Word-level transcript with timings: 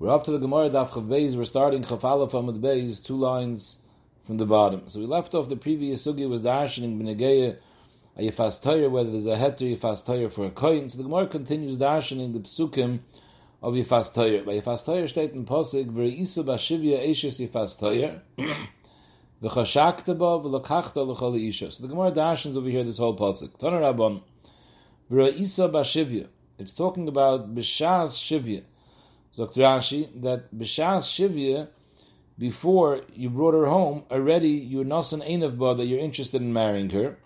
We're 0.00 0.08
up 0.08 0.24
to 0.24 0.30
the 0.30 0.38
Gemara 0.38 0.70
Daf 0.70 0.92
Chav 0.92 1.08
Beis. 1.08 1.36
We're 1.36 1.44
starting 1.44 1.84
Chaf 1.84 2.02
Aleph 2.06 2.32
Amud 2.32 2.58
Beis, 2.58 3.04
two 3.04 3.16
lines 3.16 3.82
from 4.24 4.38
the 4.38 4.46
bottom. 4.46 4.88
So 4.88 4.98
we 4.98 5.04
left 5.04 5.34
off 5.34 5.50
the 5.50 5.58
previous 5.58 6.06
sugi 6.06 6.26
was 6.26 6.40
the 6.40 6.48
Arshaning 6.48 6.98
B'Negeya 6.98 7.58
a 8.16 8.22
Yefas 8.22 8.64
Toyer, 8.64 8.90
whether 8.90 9.10
there's 9.10 9.26
a 9.26 9.36
Heter 9.36 9.76
Yefas 9.76 10.02
Toyer 10.02 10.32
for 10.32 10.46
a 10.46 10.50
coin. 10.50 10.88
So 10.88 10.96
the 10.96 11.04
Gemara 11.04 11.26
continues 11.26 11.76
the 11.76 11.84
Arshaning 11.84 12.32
the 12.32 12.38
Psukim 12.38 13.00
of 13.62 13.74
Yefas 13.74 14.10
Toyer. 14.14 14.42
By 14.42 14.52
Yefas 14.54 14.86
Toyer 14.88 15.04
steht 15.04 15.34
in 15.34 15.44
Posig, 15.44 15.92
V're 15.92 16.18
Isu 16.18 16.44
Bashivya 16.44 17.06
Eishes 17.06 17.46
Yefas 17.46 17.78
Toyer, 17.78 18.22
V'chashakta 19.42 20.16
ba 20.16 20.40
v'lokachta 20.40 21.06
l'chol 21.06 21.38
isha. 21.46 21.70
So 21.70 21.82
the 21.82 21.88
Gemara 21.90 22.12
darshans 22.12 22.56
over 22.56 22.70
here 22.70 22.84
this 22.84 22.96
whole 22.96 23.18
pasuk. 23.18 23.58
Tana 23.58 23.76
Rabban, 23.76 24.22
V're 25.10 25.30
Bashivya. 25.30 26.28
It's 26.58 26.72
talking 26.72 27.06
about 27.06 27.54
B'shas 27.54 28.16
Shivya. 28.16 28.62
Zokt 29.36 29.54
Rashi, 29.56 30.08
that 30.22 30.54
B'shas 30.54 31.06
Shivya, 31.08 31.68
before 32.38 33.02
you 33.14 33.30
brought 33.30 33.54
her 33.54 33.66
home, 33.66 34.04
already 34.10 34.48
you're 34.48 34.84
nasan 34.84 35.26
einav 35.28 35.58
ba 35.58 35.74
that 35.74 35.84
you're 35.86 35.98
interested 35.98 36.40
in 36.40 36.52
marrying 36.52 36.90
her, 36.90 37.18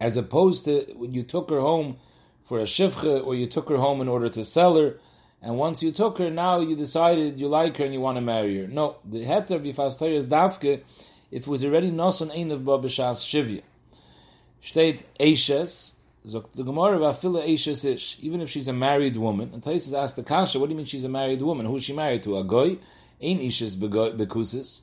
as 0.00 0.16
opposed 0.16 0.64
to 0.64 0.86
when 0.96 1.12
you 1.12 1.22
took 1.22 1.50
her 1.50 1.60
home 1.60 1.96
for 2.44 2.60
a 2.60 2.64
shivcha, 2.64 3.24
or 3.26 3.34
you 3.34 3.46
took 3.46 3.68
her 3.68 3.78
home 3.78 4.00
in 4.00 4.08
order 4.08 4.28
to 4.28 4.44
sell 4.44 4.76
her, 4.76 4.98
and 5.42 5.58
once 5.58 5.82
you 5.82 5.90
took 5.90 6.18
her, 6.18 6.30
now 6.30 6.60
you 6.60 6.76
decided 6.76 7.38
you 7.38 7.48
like 7.48 7.76
her 7.78 7.84
and 7.84 7.92
you 7.92 8.00
want 8.00 8.16
to 8.16 8.20
marry 8.20 8.60
her. 8.60 8.68
No, 8.68 8.96
the 9.04 9.24
heter 9.24 9.60
Yifas 9.60 10.00
is 10.12 10.26
dafke, 10.26 10.82
if 11.32 11.42
it 11.42 11.48
was 11.48 11.64
already 11.64 11.90
nasan 11.90 12.34
einav 12.34 12.64
ba 12.64 12.78
b'shas 12.78 13.24
Shivya. 13.24 13.62
State 14.60 15.04
Eishes, 15.18 15.94
the 16.24 18.16
even 18.20 18.40
if 18.40 18.50
she's 18.50 18.68
a 18.68 18.72
married 18.72 19.16
woman, 19.16 19.50
and 19.52 19.62
Taisus 19.62 19.92
asked 19.96 20.16
the 20.16 20.22
Kasha, 20.22 20.58
what 20.58 20.66
do 20.66 20.72
you 20.72 20.76
mean 20.76 20.86
she's 20.86 21.04
a 21.04 21.08
married 21.08 21.42
woman? 21.42 21.66
Who 21.66 21.76
is 21.76 21.84
she 21.84 21.92
married 21.92 22.22
to? 22.24 22.36
A 22.36 22.44
goy? 22.44 22.78
Ain 23.20 23.40
Ishes 23.40 23.76
Bekusis. 23.76 24.82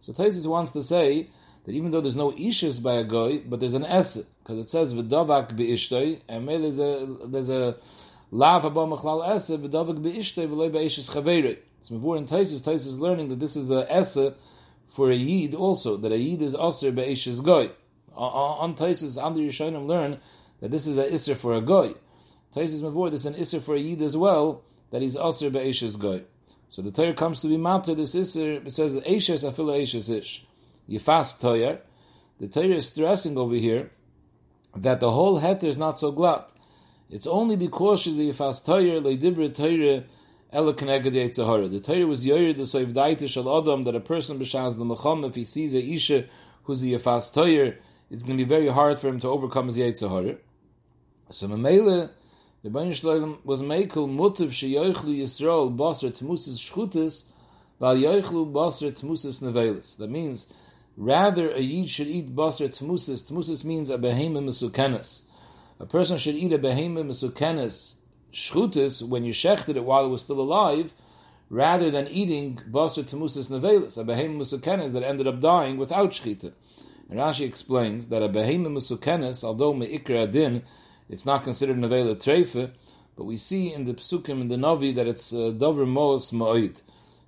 So 0.00 0.12
Taisus 0.12 0.46
wants 0.46 0.70
to 0.72 0.82
say 0.82 1.28
that 1.64 1.72
even 1.72 1.90
though 1.90 2.00
there's 2.00 2.16
no 2.16 2.30
Ishes 2.32 2.80
by 2.80 2.94
a 2.94 3.04
goy, 3.04 3.40
but 3.40 3.58
there's 3.58 3.74
an 3.74 3.84
S, 3.84 4.18
because 4.42 4.58
it 4.58 4.68
says 4.68 4.94
V'davak 4.94 5.56
Be'ishtoi, 5.56 6.20
and 6.28 6.48
there's 6.48 6.78
a, 6.78 7.06
there's 7.26 7.50
a 7.50 7.76
Lav 8.30 8.62
Haba 8.62 8.86
Machlal 8.96 9.28
Es, 9.28 9.50
V'davak 9.50 10.02
Be'ishtoi, 10.02 10.48
V'loi 10.48 10.70
Be'ishes 10.70 11.10
Chavere. 11.10 11.58
It's 11.80 11.90
Mavur 11.90 12.16
in 12.16 12.26
Taisus, 12.26 12.62
Taisus 12.62 12.86
is 12.86 13.00
learning 13.00 13.28
that 13.30 13.40
this 13.40 13.56
is 13.56 13.72
a 13.72 13.92
S 13.92 14.16
for 14.86 15.10
a 15.10 15.16
Yid 15.16 15.54
also, 15.54 15.96
that 15.96 16.12
a 16.12 16.18
Yid 16.18 16.42
is 16.42 16.54
Aser 16.54 16.92
Be'ishes 16.92 17.42
Goy. 17.42 17.70
On 18.14 18.74
Taisus, 18.74 19.22
under 19.22 19.40
Yishonim 19.40 19.86
learn 19.86 20.20
that 20.60 20.70
this 20.70 20.86
is 20.86 20.98
an 20.98 21.10
isser 21.10 21.36
for 21.36 21.54
a 21.54 21.60
goy. 21.60 21.94
Taisus 22.54 22.80
Mavur, 22.80 23.10
this 23.10 23.20
is 23.20 23.26
an 23.26 23.34
isser 23.34 23.62
for 23.62 23.74
a 23.74 23.78
yid 23.78 24.02
as 24.02 24.16
well, 24.16 24.62
that 24.90 25.02
he's 25.02 25.16
aser 25.16 25.50
be'eshes 25.50 25.98
goy. 25.98 26.22
So 26.68 26.82
the 26.82 26.90
Torah 26.90 27.14
comes 27.14 27.42
to 27.42 27.48
be 27.48 27.56
matter 27.56 27.94
this 27.94 28.14
isser, 28.14 28.66
it 28.66 28.72
says 28.72 28.96
eshes 28.96 29.48
afila 29.48 29.82
eshes 29.82 30.10
ish. 30.16 30.44
Yifas 30.88 31.40
Torah. 31.40 31.80
The 32.38 32.48
Torah 32.48 32.76
is 32.76 32.88
stressing 32.88 33.36
over 33.38 33.54
here 33.54 33.90
that 34.74 35.00
the 35.00 35.10
whole 35.10 35.40
heter 35.40 35.64
is 35.64 35.78
not 35.78 35.98
so 35.98 36.12
glatt. 36.12 36.52
It's 37.10 37.26
only 37.26 37.56
because 37.56 38.02
she's 38.02 38.18
a 38.18 38.22
Yifas 38.22 38.64
Torah, 38.64 39.00
leidibra 39.00 39.54
Torah, 39.54 40.04
ela 40.52 40.74
keneged 40.74 41.12
Yetzahara. 41.12 41.70
The 41.70 41.80
Torah 41.80 42.06
was 42.06 42.26
yoyer 42.26 42.54
the 42.54 42.62
soiv 42.62 43.28
shal 43.28 43.58
adam 43.58 43.82
that 43.82 43.94
a 43.94 44.00
person 44.00 44.38
b'shaz 44.38 44.76
the 44.76 44.84
mecham 44.84 45.24
if 45.24 45.34
he 45.34 45.44
sees 45.44 45.74
a 45.74 45.82
isha 45.82 46.24
who's 46.64 46.82
a 46.82 46.86
Yifas 46.86 47.32
Torah, 47.32 47.74
it's 48.10 48.22
going 48.22 48.38
to 48.38 48.44
be 48.44 48.48
very 48.48 48.68
hard 48.68 48.98
for 48.98 49.08
him 49.08 49.20
to 49.20 49.28
overcome 49.28 49.66
his 49.66 49.78
Yetzahara. 49.78 50.38
So 51.28 51.48
Mamela, 51.48 52.10
the 52.62 52.70
Bain 52.70 52.92
Shloim 52.92 53.38
was 53.44 53.60
Mekel 53.60 54.08
Mutav 54.08 54.50
Sheyoichlu 54.50 55.18
Yisrael 55.18 55.76
Basra 55.76 56.10
Tmusis 56.10 56.56
Shchutis 56.56 57.24
Val 57.80 57.96
Yoichlu 57.96 58.52
Basra 58.52 58.92
Tmusis 58.92 59.42
Nevelis. 59.42 59.96
That 59.96 60.08
means 60.08 60.54
rather 60.96 61.50
a 61.50 61.58
Yid 61.58 61.90
should 61.90 62.06
eat 62.06 62.32
Basra 62.36 62.68
Tmusis. 62.68 63.28
Tmusis 63.28 63.64
means 63.64 63.90
a 63.90 63.98
Behema 63.98 64.40
Mesukenes. 64.40 65.22
A 65.80 65.84
person 65.84 66.16
should 66.16 66.36
eat 66.36 66.52
a 66.52 66.60
Behema 66.60 67.04
Mesukenes 67.04 67.96
Shchutis 68.32 69.02
when 69.02 69.24
you 69.24 69.32
shechted 69.32 69.74
it 69.74 69.84
while 69.84 70.06
it 70.06 70.10
was 70.10 70.22
still 70.22 70.40
alive, 70.40 70.94
rather 71.50 71.90
than 71.90 72.06
eating 72.06 72.60
Basra 72.68 73.02
Tmusis 73.02 73.50
Nevelis, 73.50 73.98
a 73.98 74.04
Behema 74.04 74.36
Mesukenes 74.36 74.92
that 74.92 75.02
ended 75.02 75.26
up 75.26 75.40
dying 75.40 75.76
without 75.76 76.10
Shchita. 76.12 76.52
And 77.10 77.18
Rashi 77.18 77.44
explains 77.44 78.08
that 78.08 78.22
a 78.22 78.28
Behema 78.28 78.68
Mesukenes, 78.68 79.42
although 79.42 79.74
Me'ikra 79.74 80.30
Din, 80.30 80.62
it's 81.08 81.26
not 81.26 81.44
considered 81.44 81.76
nevela 81.76 82.14
treife, 82.16 82.70
but 83.16 83.24
we 83.24 83.36
see 83.36 83.72
in 83.72 83.84
the 83.84 83.94
psukim 83.94 84.40
in 84.40 84.48
the 84.48 84.56
Navi 84.56 84.94
that 84.94 85.06
it's 85.06 85.32
uh, 85.32 85.50
dover 85.50 85.86
mos 85.86 86.32
ma'oid, 86.32 86.82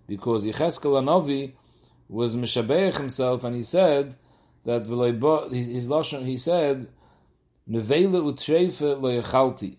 because 0.06 0.47
Yecheskel 0.47 1.03
Navi 1.03 1.53
was 2.09 2.37
mishabeich 2.37 2.99
himself 2.99 3.44
and 3.44 3.55
he 3.55 3.62
said 3.62 4.17
that 4.65 4.87
his, 4.87 5.88
lashon 5.88 6.25
he 6.25 6.37
said 6.37 6.88
nevela 7.69 8.22
lo 8.22 8.33
yechalti. 9.22 9.77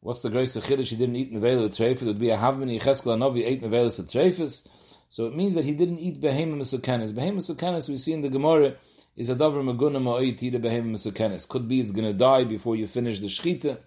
What's 0.00 0.20
the 0.20 0.30
grace 0.30 0.54
of 0.56 0.64
chiddush? 0.64 0.88
He 0.88 0.96
didn't 0.96 1.16
eat 1.16 1.32
nevela 1.32 1.68
utreife. 1.68 2.02
It 2.02 2.04
would 2.04 2.18
be 2.18 2.30
a 2.30 2.36
havman 2.36 2.70
Yecheskel 2.78 3.16
Navi 3.18 3.46
ate 3.46 3.62
nevela 3.62 3.86
utreifes. 3.86 4.68
So 5.08 5.26
it 5.26 5.34
means 5.34 5.54
that 5.54 5.64
he 5.64 5.74
didn't 5.74 5.98
eat 5.98 6.20
behema 6.20 6.56
mesukanis. 6.56 7.12
Behema 7.12 7.36
mesukanis 7.36 7.88
we 7.88 7.96
see 7.96 8.12
in 8.12 8.20
the 8.20 8.28
Gemara 8.28 8.74
is 9.16 9.30
a 9.30 9.34
davar 9.34 9.62
maguna 9.62 10.00
ma'oiti 10.02 10.50
the 10.50 10.58
behem 10.58 10.90
mesukenes. 10.90 11.48
Could 11.48 11.68
be 11.68 11.80
it's 11.80 11.92
going 11.92 12.06
to 12.06 12.12
die 12.12 12.44
before 12.44 12.76
you 12.76 12.86
finish 12.86 13.18
the 13.20 13.28
shchita. 13.28 13.78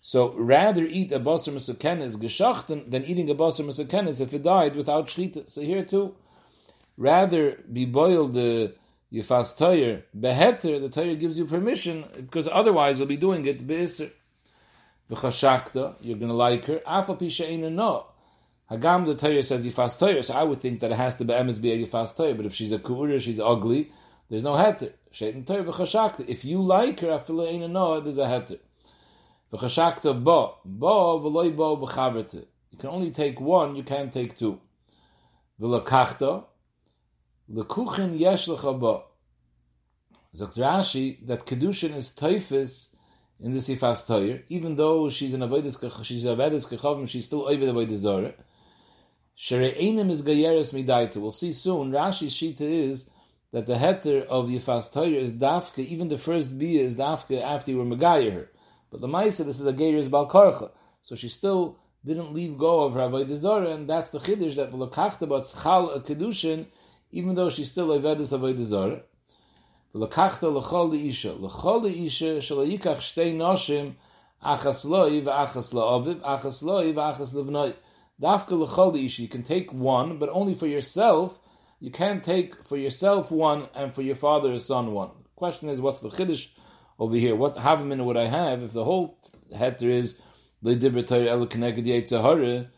So 0.00 0.34
rather 0.34 0.84
eat 0.84 1.12
a 1.12 1.20
basar 1.20 1.54
mesukenes 1.54 2.16
geschachten 2.16 2.90
than 2.90 3.04
eating 3.04 3.30
a 3.30 3.34
basar 3.34 3.64
mesukenes 3.64 4.20
if 4.20 4.32
it 4.34 4.42
died 4.42 4.76
without 4.76 5.08
shchita. 5.08 5.48
So 5.48 5.62
here 5.62 5.84
too, 5.84 6.14
rather 6.96 7.58
be 7.72 7.84
boiled 7.86 8.34
the 8.34 8.74
yifas 9.12 9.56
toyer 9.58 10.02
beheter. 10.16 10.80
The 10.80 10.88
toyer 10.88 11.18
gives 11.18 11.38
you 11.38 11.44
permission 11.44 12.04
because 12.16 12.46
otherwise 12.46 12.98
you'll 12.98 13.08
be 13.08 13.16
doing 13.16 13.44
it 13.46 13.66
beiser. 13.66 14.12
V'chashakta, 15.10 15.96
you're 16.00 16.18
going 16.18 16.28
to 16.28 16.34
like 16.34 16.64
her. 16.66 16.80
Afal 16.86 17.18
pisha 17.18 17.72
no. 17.72 18.06
Hagam 18.70 19.06
the 19.06 19.16
toyer 19.16 19.44
says 19.44 19.66
yifas 19.66 19.98
toyer, 19.98 20.22
so 20.22 20.34
I 20.34 20.44
would 20.44 20.60
think 20.60 20.78
that 20.80 20.92
it 20.92 20.96
has 20.96 21.16
to 21.16 21.24
be 21.24 21.34
emes 21.34 21.60
be 21.60 21.72
a 21.72 21.84
yifas 21.84 22.16
toyer. 22.16 22.36
But 22.36 22.46
if 22.46 22.54
she's 22.54 22.70
a 22.70 22.78
kuura, 22.78 23.20
she's 23.20 23.40
ugly 23.40 23.90
there's 24.32 24.44
no 24.44 24.52
heter. 24.52 24.94
Shaitan 25.10 25.44
Torah 25.44 25.62
v'chashakta. 25.62 26.26
If 26.26 26.42
you 26.42 26.62
like 26.62 27.00
her, 27.00 27.08
afila 27.08 27.48
ain't 27.48 27.70
no, 27.70 28.00
there's 28.00 28.16
a 28.16 28.22
heter. 28.22 28.58
V'chashakta 29.52 30.24
ba. 30.24 30.52
Ba 30.64 30.86
v'loi 31.20 31.54
ba 31.54 31.76
b'chaverte. 31.76 32.46
You 32.70 32.78
can 32.78 32.88
only 32.88 33.10
take 33.10 33.38
one, 33.42 33.76
you 33.76 33.82
can't 33.82 34.10
take 34.10 34.34
two. 34.38 34.58
V'lakachta. 35.60 36.44
L'kuchin 37.50 38.18
yesh 38.18 38.48
l'cha 38.48 38.72
ba. 38.72 39.02
Zokt 40.34 40.56
Rashi, 40.56 41.26
that 41.26 41.44
Kedushin 41.44 41.94
is 41.94 42.12
teifis 42.12 42.94
in 43.38 43.52
the 43.52 43.58
Sifas 43.58 44.06
Toyer, 44.06 44.44
even 44.48 44.76
though 44.76 45.10
she's 45.10 45.34
an 45.34 45.40
Avodah 45.40 46.04
she's 46.06 46.24
a 46.24 46.28
Avodah 46.28 46.66
Kechavim, 46.66 47.06
she's 47.06 47.26
still 47.26 47.44
the 47.44 47.54
Avodah 47.54 47.94
Zorah. 47.96 48.32
Shere'enim 49.36 50.10
is 50.10 50.22
Gayeres 50.22 50.72
Midaita. 50.72 51.18
We'll 51.18 51.32
see 51.32 51.52
soon. 51.52 51.92
Rashi's 51.92 52.32
Shita 52.32 52.62
is 52.62 53.10
that 53.52 53.66
the 53.66 53.74
heter 53.74 54.24
of 54.26 54.46
Yifas 54.46 54.92
Torah 54.92 55.08
is 55.08 55.32
dafka, 55.34 55.80
even 55.80 56.08
the 56.08 56.18
first 56.18 56.58
bia 56.58 56.80
is 56.82 56.96
dafka 56.96 57.40
after 57.42 57.70
you 57.70 57.78
were 57.78 57.84
Megayah 57.84 58.32
her. 58.32 58.50
But 58.90 59.00
the 59.00 59.08
Maisa, 59.08 59.44
this 59.44 59.60
is 59.60 59.66
a 59.66 59.72
Geiris 59.72 60.08
Balkarcha. 60.08 60.70
So 61.02 61.14
she 61.14 61.28
still 61.28 61.78
didn't 62.04 62.32
leave 62.32 62.58
go 62.58 62.82
of 62.82 62.94
Avodah 62.94 63.36
Zorah, 63.36 63.70
and 63.70 63.88
that's 63.88 64.10
the 64.10 64.18
Chiddush 64.18 64.56
that 64.56 64.70
V'lokachta 64.70 65.28
bat 65.28 65.42
Tzchal 65.42 65.96
a 65.96 66.00
Kedushin, 66.00 66.66
even 67.10 67.34
though 67.34 67.50
she's 67.50 67.70
still 67.70 67.92
a 67.92 67.98
Vedas 67.98 68.32
Avodah 68.32 68.64
Zorah. 68.64 69.02
V'lokachta 69.94 70.52
l'chol 70.52 70.94
isha. 71.08 71.32
L'chol 71.32 71.84
isha 71.86 72.38
shalo 72.38 72.66
yikach 72.66 72.98
shtei 72.98 73.34
noshim 73.34 73.94
achas 74.42 74.84
loi 74.84 75.20
v'achas 75.20 75.74
la'aviv, 75.74 76.20
achas 76.20 76.62
loi 76.62 76.92
v'achas 76.92 77.34
levnoi. 77.34 77.74
Dafka 78.20 78.52
l'chol 78.52 79.02
isha. 79.04 79.22
You 79.22 79.28
can 79.28 79.42
take 79.42 79.72
one, 79.72 80.18
but 80.18 80.30
only 80.30 80.54
for 80.54 80.66
yourself, 80.66 81.38
you 81.82 81.90
can't 81.90 82.22
take 82.22 82.64
for 82.64 82.76
yourself 82.76 83.32
one 83.32 83.66
and 83.74 83.92
for 83.92 84.02
your 84.02 84.14
father's 84.14 84.64
son 84.64 84.92
one. 84.92 85.10
The 85.24 85.30
question 85.34 85.68
is, 85.68 85.80
what's 85.80 86.00
the 86.00 86.10
chiddush 86.10 86.46
over 86.96 87.16
here? 87.16 87.34
What 87.34 87.56
havamina 87.56 88.04
would 88.04 88.16
I 88.16 88.26
have 88.26 88.62
if 88.62 88.70
the 88.70 88.84
whole 88.84 89.18
heter 89.52 89.90
is 89.90 90.16
leidibretayr 90.64 91.26
el 91.26 91.44
connected 91.46 91.84
yitzahara? 91.84 92.68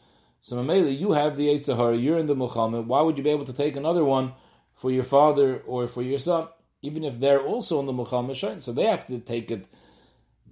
So 0.40 0.56
Mamela, 0.56 0.98
you 0.98 1.12
have 1.12 1.36
the 1.36 1.48
yitzahara, 1.48 2.02
you're 2.02 2.16
in 2.16 2.24
the 2.24 2.34
mulchama. 2.34 2.82
Why 2.82 3.02
would 3.02 3.18
you 3.18 3.24
be 3.24 3.28
able 3.28 3.44
to 3.44 3.52
take 3.52 3.76
another 3.76 4.02
one 4.02 4.32
for 4.72 4.90
your 4.90 5.04
father 5.04 5.58
or 5.66 5.86
for 5.86 6.00
your 6.00 6.18
son, 6.18 6.48
even 6.80 7.04
if 7.04 7.20
they're 7.20 7.42
also 7.42 7.80
in 7.80 7.84
the 7.84 7.92
mulchama? 7.92 8.62
So 8.62 8.72
they 8.72 8.86
have 8.86 9.06
to 9.08 9.18
take 9.18 9.50
it. 9.50 9.68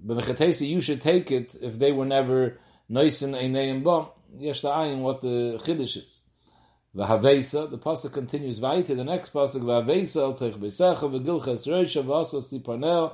But 0.04 0.60
you 0.60 0.82
should 0.82 1.00
take 1.00 1.32
it 1.32 1.54
if 1.62 1.78
they 1.78 1.90
were 1.90 2.04
never 2.04 2.58
nice 2.86 3.22
and 3.22 3.34
a 3.34 3.72
bum. 3.78 4.08
Yesh 4.36 4.62
what 4.62 5.22
the 5.22 5.58
chiddush 5.64 5.96
is. 5.96 6.20
V'havesa, 6.94 7.70
the 7.70 7.78
pasuk 7.78 8.12
continues 8.12 8.60
weiter. 8.60 8.94
The 8.94 9.04
next 9.04 9.32
pasuk 9.32 9.62
v'havesa 9.62 10.22
al 10.22 10.34
teich 10.34 10.56
beisecha 10.58 11.10
v'gilches 11.10 11.66
reisha 11.66 12.04
v'asas 12.04 12.52
tiparnel. 12.52 13.12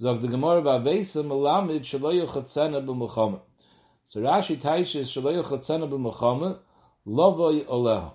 Zog 0.00 0.20
the 0.20 0.26
Gemara 0.26 0.62
v'havesa 0.62 1.24
melamid 1.24 1.82
shelo 1.82 2.12
yochatzena 2.12 2.84
b'mulchama. 2.84 3.40
So 4.04 4.20
Rashi 4.20 4.56
taishes 4.56 5.06
shelo 5.12 5.42
yochatzena 5.42 5.88
b'mulchama 5.88 6.58
Lavoi 7.06 7.64
Oleha. 7.66 8.14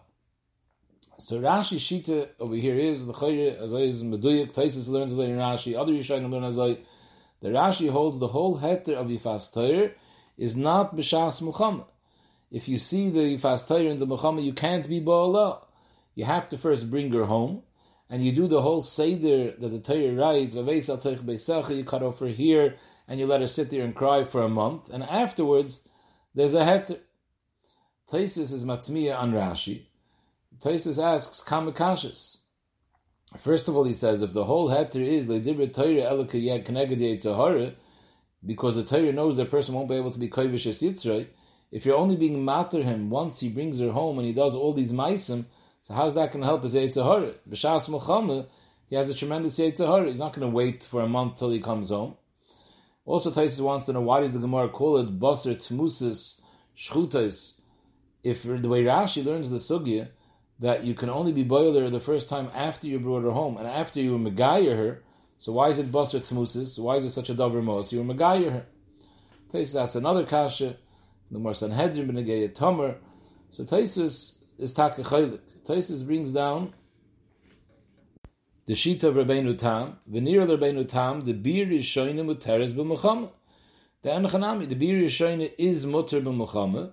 So 1.20 1.40
Rashi 1.40 1.78
Shita 1.78 2.30
over 2.40 2.56
here 2.56 2.76
is 2.76 3.06
the 3.06 3.14
Chayre 3.14 3.58
as 3.58 3.72
is 3.72 4.04
Meduyik. 4.04 4.52
Taisus 4.52 4.90
learns 4.90 5.12
as 5.14 5.20
in 5.20 5.38
Rashi. 5.38 5.80
Other 5.80 5.92
Yishayim 5.94 6.30
learn 6.32 6.44
as 6.44 6.56
The 6.56 6.78
Rashi 7.44 7.90
holds 7.90 8.20
the 8.20 8.28
whole 8.28 8.58
heter 8.60 8.96
of 8.96 9.08
Yifas 9.08 9.54
Torah 9.54 9.92
is 10.38 10.58
not 10.58 10.96
b'shas 10.96 11.42
mulchama. 11.42 11.86
If 12.52 12.68
you 12.68 12.78
see 12.78 13.10
the 13.10 13.38
Torah 13.68 13.82
in 13.82 13.98
the 13.98 14.08
mulchama, 14.08 14.44
you 14.44 14.54
can't 14.54 14.88
be 14.88 15.00
Ba'ala. 15.00 15.66
You 16.16 16.26
have 16.26 16.50
to 16.50 16.58
first 16.58 16.90
bring 16.90 17.12
her 17.14 17.26
home, 17.26 17.62
and 18.10 18.24
you 18.26 18.32
do 18.32 18.48
the 18.48 18.62
whole 18.62 18.82
Seder 18.82 19.52
that 19.52 19.70
the 19.70 19.80
Torah 19.80 20.14
writes, 20.14 20.56
you 20.56 21.84
cut 21.84 22.04
off 22.04 22.20
her 22.20 22.28
here, 22.28 22.76
and 23.08 23.20
you 23.20 23.28
let 23.28 23.42
her 23.42 23.48
sit 23.48 23.70
there 23.70 23.84
and 23.84 23.96
cry 23.96 24.24
for 24.24 24.42
a 24.42 24.50
month, 24.50 24.90
and 24.90 25.04
afterwards, 25.04 25.88
there's 26.34 26.54
a 26.54 26.62
heter. 26.62 27.00
Taisus 28.12 28.52
is 28.52 28.66
matmiya 28.66 29.18
on 29.20 29.32
Rashi. 29.34 29.84
Taisus 30.60 31.02
asks 31.02 31.42
kamakashis. 31.48 32.38
First 33.38 33.68
of 33.68 33.76
all, 33.76 33.84
he 33.84 33.94
says 33.94 34.24
if 34.24 34.34
the 34.34 34.46
whole 34.46 34.70
heter 34.70 35.06
is 35.06 35.28
leidibra 35.28 35.72
Torah 35.72 36.12
elokayek 36.12 36.66
keneged 36.66 36.98
yitzahara, 36.98 37.76
because 38.44 38.76
the 38.76 38.84
Torah 38.84 39.12
knows 39.12 39.38
the 39.38 39.46
person 39.46 39.76
won't 39.76 39.90
be 39.90 39.96
able 39.96 40.12
to 40.12 40.20
be 40.20 40.30
kovish 40.30 40.66
yitzray. 40.66 41.28
If 41.72 41.86
you're 41.86 41.98
only 41.98 42.16
being 42.16 42.44
matter 42.44 42.82
him 42.82 43.10
once 43.10 43.40
he 43.42 43.50
brings 43.50 43.80
her 43.80 43.92
home 43.92 44.18
and 44.18 44.28
he 44.28 44.34
does 44.34 44.56
all 44.56 44.74
these 44.74 44.92
meisim, 44.92 45.46
so 45.82 45.94
how's 45.94 46.16
that 46.16 46.32
going 46.32 46.42
to 46.42 46.48
help 46.48 46.64
his 46.64 46.74
yitzahara? 46.74 47.36
B'shas 47.50 47.90
mulchama, 47.90 48.48
he 48.90 48.96
has 48.96 49.10
a 49.10 49.14
tremendous 49.14 49.60
yitzahara. 49.60 50.08
He's 50.08 50.20
not 50.20 50.34
going 50.34 50.50
to 50.50 50.56
wait 50.56 50.84
for 50.84 51.02
a 51.02 51.08
month 51.08 51.40
till 51.40 51.52
he 51.52 51.60
comes 51.60 51.90
home. 51.90 52.16
Also, 53.06 53.32
Taisus 53.32 53.62
wants 53.62 53.86
to 53.86 53.94
know 53.94 54.02
why 54.02 54.20
does 54.20 54.34
the 54.34 54.40
Gemara 54.40 54.70
call 54.70 54.98
it 54.98 55.20
basar 55.20 55.56
tmusis 55.56 56.42
shchutais 56.76 57.60
if 58.24 58.44
the 58.44 58.68
way 58.68 58.84
Rashi 58.84 59.24
learns 59.24 59.50
the 59.50 59.58
sugya 59.58 60.10
that 60.60 60.84
you 60.84 60.94
can 60.94 61.10
only 61.10 61.32
be 61.32 61.44
boiler 61.44 61.90
the 61.90 62.00
first 62.00 62.28
time 62.28 62.50
after 62.54 62.88
you 62.88 63.00
brought 63.00 63.24
her 63.24 63.32
home 63.32 63.58
and 63.58 63.66
after 63.66 64.02
you 64.02 64.12
were 64.12 64.32
megayir 64.32 64.76
her, 64.76 65.04
so 65.38 65.54
why 65.54 65.70
is 65.70 65.80
it 65.80 65.92
basar 65.92 66.20
tmusis? 66.20 66.78
Why 66.78 66.98
is 66.98 67.06
it 67.06 67.12
such 67.12 67.30
a 67.30 67.34
davar 67.34 67.64
mos? 67.64 67.94
You 67.94 68.04
were 68.04 68.14
megayir 68.14 68.52
her. 68.52 68.66
Taisus 69.54 69.82
asks 69.82 69.96
another 69.96 70.26
kasha. 70.26 70.76
The 71.32 71.40
more 71.40 71.54
Sanhedrin 71.54 72.08
b'negayah 72.08 72.56
tomer. 72.56 72.98
So 73.52 73.64
Taisus 73.64 74.44
is 74.58 74.74
takachaylik. 74.74 75.40
Taisus 75.68 76.06
brings 76.06 76.34
down 76.34 76.74
the 78.66 78.76
sheet 78.76 79.04
of 79.04 79.16
Rabbeinu 79.16 79.58
Tam, 79.58 79.98
Venir 80.08 80.46
Rabbeinu 80.46 80.88
Tam, 80.88 81.22
the 81.22 81.34
beer 81.34 81.72
is 81.72 81.86
shoyne 81.86 82.18
muteres 82.18 82.74
b'muchama. 82.74 83.32
The 84.02 84.10
Anachanami, 84.10 84.68
the 84.68 84.76
beer 84.76 85.04
is 85.04 85.12
shoyne 85.12 85.52
is 85.58 85.86
muter 85.86 86.24
b'muchama, 86.24 86.92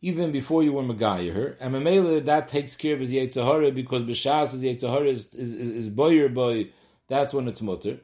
even 0.00 0.32
before 0.32 0.62
you 0.62 0.72
were 0.72 0.82
Megayah 0.82 1.56
And 1.60 1.74
Mamela, 1.74 2.24
that 2.24 2.48
takes 2.48 2.74
care 2.74 2.94
of 2.94 3.00
his 3.00 3.12
Yetzahara 3.12 3.74
because 3.74 4.02
B'Shas 4.02 4.52
his 4.52 4.64
Yetzahara 4.64 5.06
is, 5.06 5.34
is, 5.34 5.52
is, 5.52 5.70
is 5.70 5.88
boyer 5.88 6.28
boy, 6.28 6.70
that's 7.08 7.34
when 7.34 7.48
it's 7.48 7.60
muter. 7.60 8.00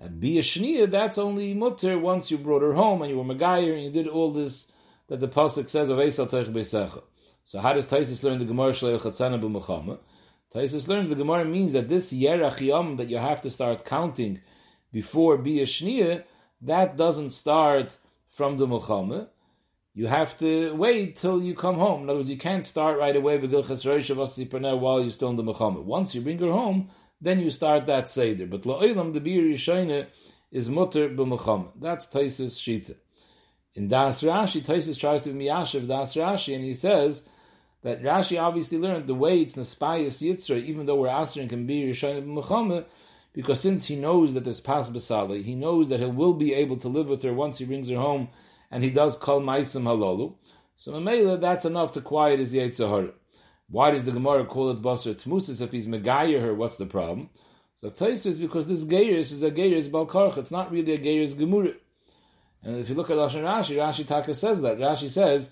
And 0.00 0.18
Be 0.18 0.38
a 0.38 0.86
that's 0.86 1.18
only 1.18 1.54
mutter 1.54 1.98
once 1.98 2.30
you 2.30 2.38
brought 2.38 2.62
her 2.62 2.74
home 2.74 3.02
and 3.02 3.10
you 3.10 3.18
were 3.18 3.34
Megayah 3.34 3.74
and 3.74 3.84
you 3.84 3.90
did 3.90 4.08
all 4.08 4.32
this 4.32 4.71
that 5.12 5.20
the 5.20 5.28
Pasuk 5.28 5.68
says 5.68 5.90
of 5.90 5.98
Esal 5.98 6.26
Teich 6.26 6.50
Beisecha. 6.50 7.02
So 7.44 7.60
how 7.60 7.74
does 7.74 7.90
Taisus 7.90 8.24
learn 8.24 8.38
the 8.38 8.46
Gemara 8.46 8.72
Shleich 8.72 9.00
Chatzana 9.00 9.38
B'Muchama? 9.38 9.98
Taisus 10.54 10.88
learns 10.88 11.10
the 11.10 11.14
Gemara 11.14 11.44
means 11.44 11.74
that 11.74 11.90
this 11.90 12.14
Yerach 12.14 12.60
Yom 12.60 12.96
that 12.96 13.10
you 13.10 13.18
have 13.18 13.42
to 13.42 13.50
start 13.50 13.84
counting 13.84 14.40
before 14.90 15.36
Be 15.36 15.60
a 15.60 16.24
that 16.62 16.96
doesn't 16.96 17.30
start 17.30 17.98
from 18.30 18.56
the 18.56 18.66
Muchama 18.66 19.28
you 19.94 20.06
have 20.06 20.38
to 20.38 20.74
wait 20.74 21.16
till 21.16 21.42
you 21.42 21.54
come 21.54 21.76
home. 21.76 22.04
In 22.04 22.08
other 22.08 22.20
words, 22.20 22.30
you 22.30 22.38
can't 22.38 22.64
start 22.64 22.98
right 22.98 23.14
away 23.14 23.36
while 23.36 25.00
you're 25.02 25.10
still 25.10 25.28
in 25.28 25.36
the 25.36 25.42
mulchama. 25.42 25.82
Once 25.82 26.14
you 26.14 26.22
bring 26.22 26.38
her 26.38 26.50
home, 26.50 26.88
then 27.20 27.38
you 27.38 27.50
start 27.50 27.84
that 27.86 28.08
Seder. 28.08 28.46
But 28.46 28.62
La'olam, 28.62 29.12
the 29.12 29.20
Bir 29.20 29.42
Yishayne, 29.42 30.06
is 30.50 30.70
mutter 30.70 31.10
b'mulchama. 31.10 31.72
That's 31.78 32.06
Taisus 32.06 32.58
Shita. 32.58 32.94
In 33.74 33.88
Das 33.88 34.22
Rashi, 34.22 34.64
Taisus 34.64 34.98
tries 34.98 35.24
to 35.24 35.32
be 35.32 35.46
Miyashiv 35.46 35.88
Das 35.88 36.14
Rashi, 36.14 36.54
and 36.54 36.64
he 36.64 36.74
says 36.74 37.26
that 37.82 38.02
Rashi 38.02 38.40
obviously 38.40 38.78
learned 38.78 39.06
the 39.06 39.14
way 39.14 39.40
it's 39.40 39.54
Naspayas 39.54 40.22
Yitzra, 40.22 40.62
even 40.62 40.86
though 40.86 40.96
we're 40.96 41.08
answering 41.08 41.48
can 41.48 41.66
be 41.66 41.82
Yishayne 41.82 42.24
b'mulchama, 42.24 42.84
because 43.32 43.60
since 43.60 43.86
he 43.86 43.96
knows 43.96 44.34
that 44.34 44.44
there's 44.44 44.60
Pas 44.60 44.90
Basali, 44.90 45.42
he 45.42 45.54
knows 45.54 45.88
that 45.88 46.00
he 46.00 46.06
will 46.06 46.34
be 46.34 46.52
able 46.52 46.76
to 46.76 46.88
live 46.88 47.08
with 47.08 47.22
her 47.22 47.32
once 47.32 47.58
he 47.58 47.64
brings 47.64 47.88
her 47.88 47.96
home 47.96 48.28
and 48.70 48.84
he 48.84 48.90
does 48.90 49.16
call 49.16 49.40
Maisim 49.40 49.84
Halolu. 49.84 50.34
So 50.76 50.92
Mamela, 50.92 51.40
that's 51.40 51.64
enough 51.64 51.92
to 51.92 52.00
quiet 52.00 52.40
his 52.40 52.54
Yetzirah. 52.54 53.12
Why 53.68 53.90
does 53.90 54.04
the 54.04 54.12
Gemara 54.12 54.44
call 54.44 54.70
it 54.70 54.82
Basar 54.82 55.14
Tmusis 55.14 55.62
if 55.62 55.72
he's 55.72 55.86
Megayer 55.86 56.42
her? 56.42 56.54
What's 56.54 56.76
the 56.76 56.84
problem? 56.84 57.30
So 57.76 57.88
is 57.88 58.38
because 58.38 58.66
this 58.66 58.84
Geiris 58.84 59.32
is 59.32 59.42
a 59.42 59.50
Geiris 59.50 59.88
Balkarch. 59.88 60.36
It's 60.36 60.50
not 60.50 60.70
really 60.70 60.92
a 60.92 60.98
Geiris 60.98 61.34
Gemurah. 61.34 61.74
And 62.62 62.76
if 62.76 62.88
you 62.88 62.94
look 62.94 63.10
at 63.10 63.16
Lashon 63.16 63.42
Rashi, 63.42 63.76
Rashi 63.76 64.06
Taka 64.06 64.34
says 64.34 64.62
that. 64.62 64.78
Rashi 64.78 65.10
says 65.10 65.50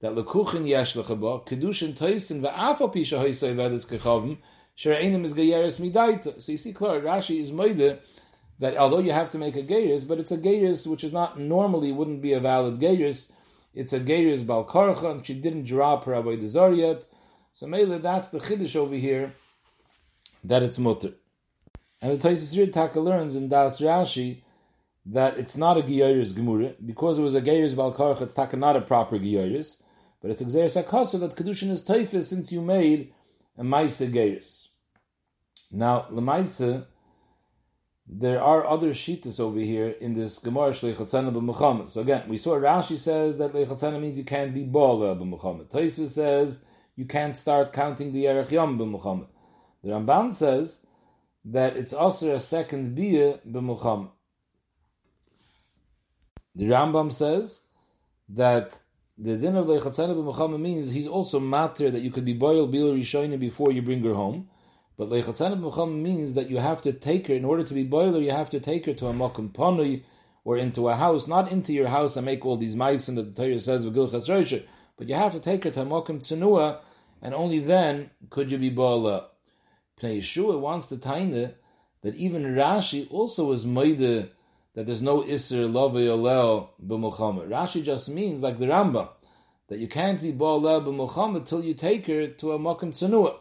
that 0.00 0.14
Lekuchin 0.14 0.66
Yesh 0.66 0.94
Lechaba, 0.94 1.46
Kedushin 1.46 1.96
Taisin, 1.96 2.40
Va'afa 2.40 2.92
Pisha 2.92 3.20
Hoysay 3.20 3.54
Vedes 3.54 3.86
Kechavim, 3.86 4.38
Shere'inim 4.76 5.24
is 5.24 5.34
Geyeris 5.34 5.80
Midaita. 5.80 6.40
So 6.40 6.52
you 6.52 6.58
see, 6.58 6.72
clear, 6.72 7.00
Rashi 7.00 7.40
is 7.40 7.52
Moide 7.52 7.98
that 8.58 8.76
although 8.76 8.98
you 8.98 9.12
have 9.12 9.30
to 9.30 9.38
make 9.38 9.56
a 9.56 9.62
geiris, 9.62 10.06
but 10.06 10.18
it's 10.18 10.32
a 10.32 10.38
geiris 10.38 10.86
which 10.86 11.04
is 11.04 11.12
not 11.12 11.38
normally 11.38 11.92
wouldn't 11.92 12.22
be 12.22 12.32
a 12.32 12.40
valid 12.40 12.80
geiris. 12.80 13.30
It's 13.74 13.92
a 13.92 14.00
geiris 14.00 14.44
balkarcha, 14.44 15.12
and 15.12 15.26
she 15.26 15.34
didn't 15.34 15.64
drop 15.64 16.04
her 16.04 16.12
avodah 16.12 16.76
yet. 16.76 17.04
So 17.52 17.66
Mele, 17.66 17.98
that's 17.98 18.28
the 18.28 18.38
chiddush 18.38 18.76
over 18.76 18.94
here 18.94 19.32
that 20.44 20.62
it's 20.62 20.78
mutter. 20.78 21.12
And 22.00 22.18
the 22.18 22.28
Taisus 22.28 22.72
Taka 22.72 23.00
learns 23.00 23.36
in 23.36 23.48
Das 23.48 23.80
Rashi 23.80 24.42
that 25.10 25.38
it's 25.38 25.56
not 25.56 25.78
a 25.78 25.82
geiris 25.82 26.32
gemura 26.32 26.74
because 26.84 27.18
it 27.18 27.22
was 27.22 27.34
a 27.34 27.40
geiris 27.40 27.74
balkarcha. 27.74 28.22
It's 28.22 28.34
taka 28.34 28.56
not 28.56 28.76
a 28.76 28.80
proper 28.80 29.18
geiris, 29.18 29.82
but 30.20 30.30
it's 30.30 30.42
a 30.42 30.44
geiris 30.44 30.78
akasa 30.78 31.18
that 31.18 31.36
kedushin 31.36 31.70
is 31.70 31.82
taifis 31.82 32.24
since 32.24 32.52
you 32.52 32.60
made 32.60 33.12
a 33.56 33.62
ma'isa 33.62 34.12
geiris. 34.12 34.68
Now 35.70 36.06
lemaisa 36.10 36.86
there 38.10 38.42
are 38.42 38.66
other 38.66 38.90
shitas 38.90 39.38
over 39.38 39.60
here 39.60 39.90
in 40.00 40.14
this 40.14 40.38
Gemara 40.38 40.70
Shleichatzana 40.70 41.30
b'mulchama. 41.30 41.90
So 41.90 42.00
again, 42.00 42.26
we 42.26 42.38
saw 42.38 42.58
Rashi 42.58 42.96
says 42.96 43.36
that 43.36 43.52
Leichatzana 43.52 44.00
means 44.00 44.16
you 44.16 44.24
can't 44.24 44.54
be 44.54 44.64
Bala 44.64 45.14
b'mulchama. 45.14 45.66
Taisva 45.66 46.08
says 46.08 46.64
you 46.96 47.04
can't 47.04 47.36
start 47.36 47.72
counting 47.72 48.12
the 48.14 48.26
Erech 48.26 48.50
Yom 48.50 48.78
b'mulchama. 48.78 49.26
The 49.84 49.90
Ramban 49.90 50.32
says 50.32 50.86
that 51.44 51.76
it's 51.76 51.92
also 51.92 52.34
a 52.34 52.40
second 52.40 52.94
Bia 52.94 53.40
b'mulchama. 53.46 54.10
The 56.58 56.64
Rambam 56.64 57.12
says 57.12 57.60
that 58.30 58.80
the 59.16 59.36
din 59.36 59.54
of 59.54 59.66
Leichatzana 59.66 60.12
b'mulchama 60.12 60.58
means 60.58 60.90
he's 60.90 61.06
also 61.06 61.38
matter 61.38 61.88
that 61.88 62.02
you 62.02 62.10
could 62.10 62.24
be 62.24 62.32
boil 62.32 62.66
bil 62.66 62.92
rishonim 62.92 63.38
before 63.38 63.70
you 63.70 63.80
bring 63.80 64.02
her 64.02 64.14
home. 64.14 64.48
But 64.96 65.08
leichatzanim 65.08 65.60
b'cham 65.60 66.02
means 66.02 66.34
that 66.34 66.50
you 66.50 66.56
have 66.56 66.82
to 66.82 66.92
take 66.92 67.28
her 67.28 67.34
in 67.34 67.44
order 67.44 67.62
to 67.62 67.74
be 67.74 67.84
boiler. 67.84 68.18
You 68.18 68.32
have 68.32 68.50
to 68.50 68.58
take 68.58 68.86
her 68.86 68.94
to 68.94 69.06
a 69.06 69.12
makom 69.12 69.52
panui 69.52 70.02
or 70.42 70.56
into 70.56 70.88
a 70.88 70.96
house, 70.96 71.28
not 71.28 71.52
into 71.52 71.72
your 71.72 71.86
house 71.86 72.16
and 72.16 72.26
make 72.26 72.44
all 72.44 72.56
these 72.56 72.74
meisim 72.74 73.14
that 73.14 73.36
the 73.36 73.40
Torah 73.40 73.60
says 73.60 73.84
But 74.96 75.08
you 75.08 75.14
have 75.14 75.34
to 75.34 75.40
take 75.40 75.62
her 75.62 75.70
to 75.70 75.82
a 75.82 75.86
makom 75.86 76.18
tzenua, 76.18 76.80
and 77.22 77.34
only 77.34 77.60
then 77.60 78.10
could 78.30 78.50
you 78.50 78.58
be 78.58 78.70
boiler. 78.70 79.26
Pnei 80.00 80.18
Yeshua 80.18 80.58
wants 80.58 80.88
to 80.88 80.96
taina 80.96 81.54
that 82.02 82.16
even 82.16 82.42
Rashi 82.42 83.06
also 83.12 83.44
was 83.44 83.64
moide 83.64 84.30
that 84.78 84.86
there's 84.86 85.02
no 85.02 85.24
iser 85.24 85.66
love 85.66 85.94
yolel 85.94 86.68
b'mulchama. 86.86 87.48
Rashi 87.48 87.82
just 87.82 88.08
means 88.08 88.42
like 88.42 88.60
the 88.60 88.66
Rambam 88.66 89.08
that 89.66 89.80
you 89.80 89.88
can't 89.88 90.22
be 90.22 90.30
boiler 90.30 90.80
b'mulchama 90.80 91.44
till 91.44 91.64
you 91.64 91.74
take 91.74 92.06
her 92.06 92.28
to 92.28 92.52
a 92.52 92.60
makom 92.60 92.92
tzenua. 92.92 93.38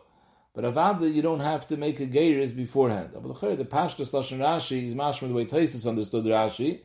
But 0.56 0.64
avada, 0.64 1.14
you 1.14 1.22
don't 1.22 1.42
have 1.42 1.68
to 1.68 1.78
make 1.78 2.00
a 2.00 2.08
geiris 2.08 2.56
beforehand. 2.56 3.12
The 3.14 3.20
Pashtas 3.20 4.12
Lashon 4.14 4.40
Rashi 4.40 4.84
is 4.84 4.96
mashma 4.96 5.28
the 5.28 5.34
way 5.36 5.46
Taisus 5.46 5.88
understood 5.88 6.26
Rashi, 6.26 6.80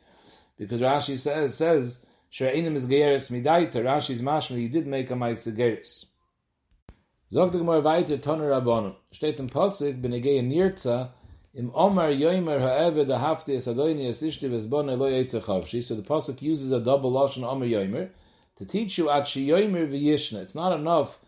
because 0.58 0.82
Rashi 0.82 1.16
says 1.16 1.56
says 1.56 2.04
She'inim 2.28 2.76
is 2.76 2.86
geiris 2.86 3.30
midaita. 3.30 3.76
Rashi 3.76 4.10
is 4.10 4.20
mashma. 4.20 4.58
He 4.58 4.68
did 4.68 4.86
make 4.86 5.10
a 5.10 5.14
ma'ase 5.14 5.56
geiris. 5.56 6.04
Weiter 7.32 8.18
Toner. 8.18 8.96
Steht 9.14 9.40
im 9.40 9.48
benegei 9.48 10.42
nirza 10.42 11.08
im 11.54 11.70
Omar 11.74 12.08
Yoimer 12.08 12.60
ha'eved 12.60 13.08
hafti 13.08 13.56
es 13.56 13.66
adoini 13.66 14.08
es 14.08 14.22
ishti 14.22 14.48
v'zbon 14.48 14.90
elo 14.90 15.10
yitzechavshi. 15.10 15.82
So 15.82 15.94
the 15.94 16.02
Pasuk 16.02 16.40
uses 16.40 16.72
a 16.72 16.80
double 16.80 17.12
Lashon 17.12 17.44
Omar 17.44 17.66
Yoimer 17.66 18.10
to 18.56 18.64
teach 18.64 18.98
you 18.98 19.10
at 19.10 19.24
Yoimer 19.24 19.88
v'yishna. 19.90 20.42
It's 20.42 20.54
not 20.54 20.72
enough 20.72 21.18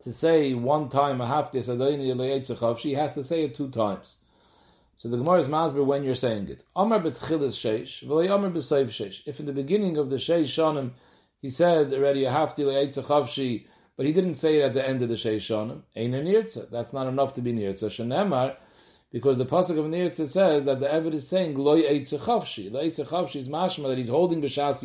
to 0.00 0.12
say 0.12 0.54
one 0.54 0.88
time 0.88 1.20
a 1.20 1.26
half 1.26 1.52
this 1.52 1.66
she 1.66 2.94
has 2.94 3.12
to 3.12 3.22
say 3.22 3.44
it 3.44 3.54
two 3.54 3.70
times. 3.70 4.20
So 4.96 5.08
the 5.08 5.16
Gemara 5.16 5.40
is 5.40 5.48
masber 5.48 5.84
when 5.84 6.04
you're 6.04 6.14
saying 6.14 6.48
it. 6.48 6.62
Amar 6.74 7.00
betchilas 7.00 7.56
sheish, 7.56 8.06
v'lei 8.06 8.34
amar 8.34 8.50
b'sayv 8.50 8.86
sheish. 8.86 9.22
If 9.26 9.40
in 9.40 9.46
the 9.46 9.52
beginning 9.52 9.96
of 9.96 10.10
the 10.10 10.16
sheish 10.16 10.44
shanim 10.44 10.92
he 11.40 11.50
said 11.50 11.92
already 11.92 12.24
a 12.24 12.30
half 12.30 12.56
she 13.28 13.66
but 13.96 14.06
he 14.06 14.12
didn't 14.12 14.34
say 14.34 14.58
it 14.60 14.62
at 14.62 14.72
the 14.72 14.86
end 14.86 15.02
of 15.02 15.08
the 15.08 15.14
Sheishonim. 15.14 15.82
Ein 15.96 16.14
a 16.14 16.22
nirtza. 16.22 16.68
That's 16.70 16.92
not 16.92 17.06
enough 17.06 17.34
to 17.34 17.42
be 17.42 17.52
nirtza. 17.52 17.90
Shenemar, 17.90 18.56
because 19.14 19.38
the 19.38 19.46
pasuk 19.46 19.78
of 19.78 19.84
nirtza 19.84 20.26
says 20.26 20.64
that 20.64 20.80
the 20.80 20.86
Eved 20.86 21.14
is 21.14 21.28
saying 21.28 21.56
loy 21.56 21.82
eitzechavshi. 21.82 22.72
Loy 22.72 22.90
eitzechavshi 22.90 23.36
is 23.36 23.48
mashma 23.48 23.86
that 23.86 23.96
he's 23.96 24.08
holding 24.08 24.42
b'shas 24.42 24.82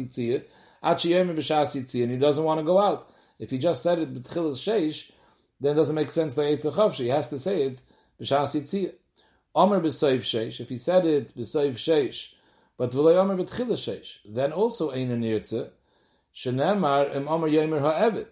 achiyem 0.83 1.35
b'shas 1.35 2.03
and 2.03 2.11
he 2.11 2.17
doesn't 2.17 2.43
want 2.43 2.59
to 2.59 2.63
go 2.63 2.77
out. 2.77 3.09
If 3.39 3.49
he 3.49 3.57
just 3.57 3.81
said 3.81 3.97
it 3.97 4.13
b'tchilas 4.13 4.61
sheish, 4.61 5.09
then 5.59 5.71
it 5.71 5.75
doesn't 5.77 5.95
make 5.95 6.11
sense 6.11 6.37
loy 6.37 6.55
eitzechavshi. 6.55 7.05
He 7.05 7.07
has 7.07 7.27
to 7.29 7.39
say 7.39 7.63
it 7.63 7.81
b'shas 8.21 8.55
yitziyah. 8.55 8.93
Omer 9.55 9.79
b'soiv 9.81 10.19
sheish. 10.19 10.59
If 10.59 10.69
he 10.69 10.77
said 10.77 11.07
it 11.07 11.35
b'soiv 11.35 11.71
sheish, 11.71 12.33
but 12.77 12.91
v'loy 12.91 13.15
omer 13.15 13.35
b'tchilas 13.35 13.81
sheish, 13.81 14.17
then 14.23 14.51
also 14.53 14.91
ein 14.91 15.09
nirtza. 15.09 15.71
Shenemar 16.35 17.15
im 17.15 17.27
omer 17.27 17.49
yomer 17.49 17.81
ha'eved. 17.81 18.27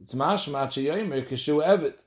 It's 0.00 0.14
mashma 0.14 0.68
yomer 0.68 1.28
kishu 1.28 1.62
eved. 1.62 1.98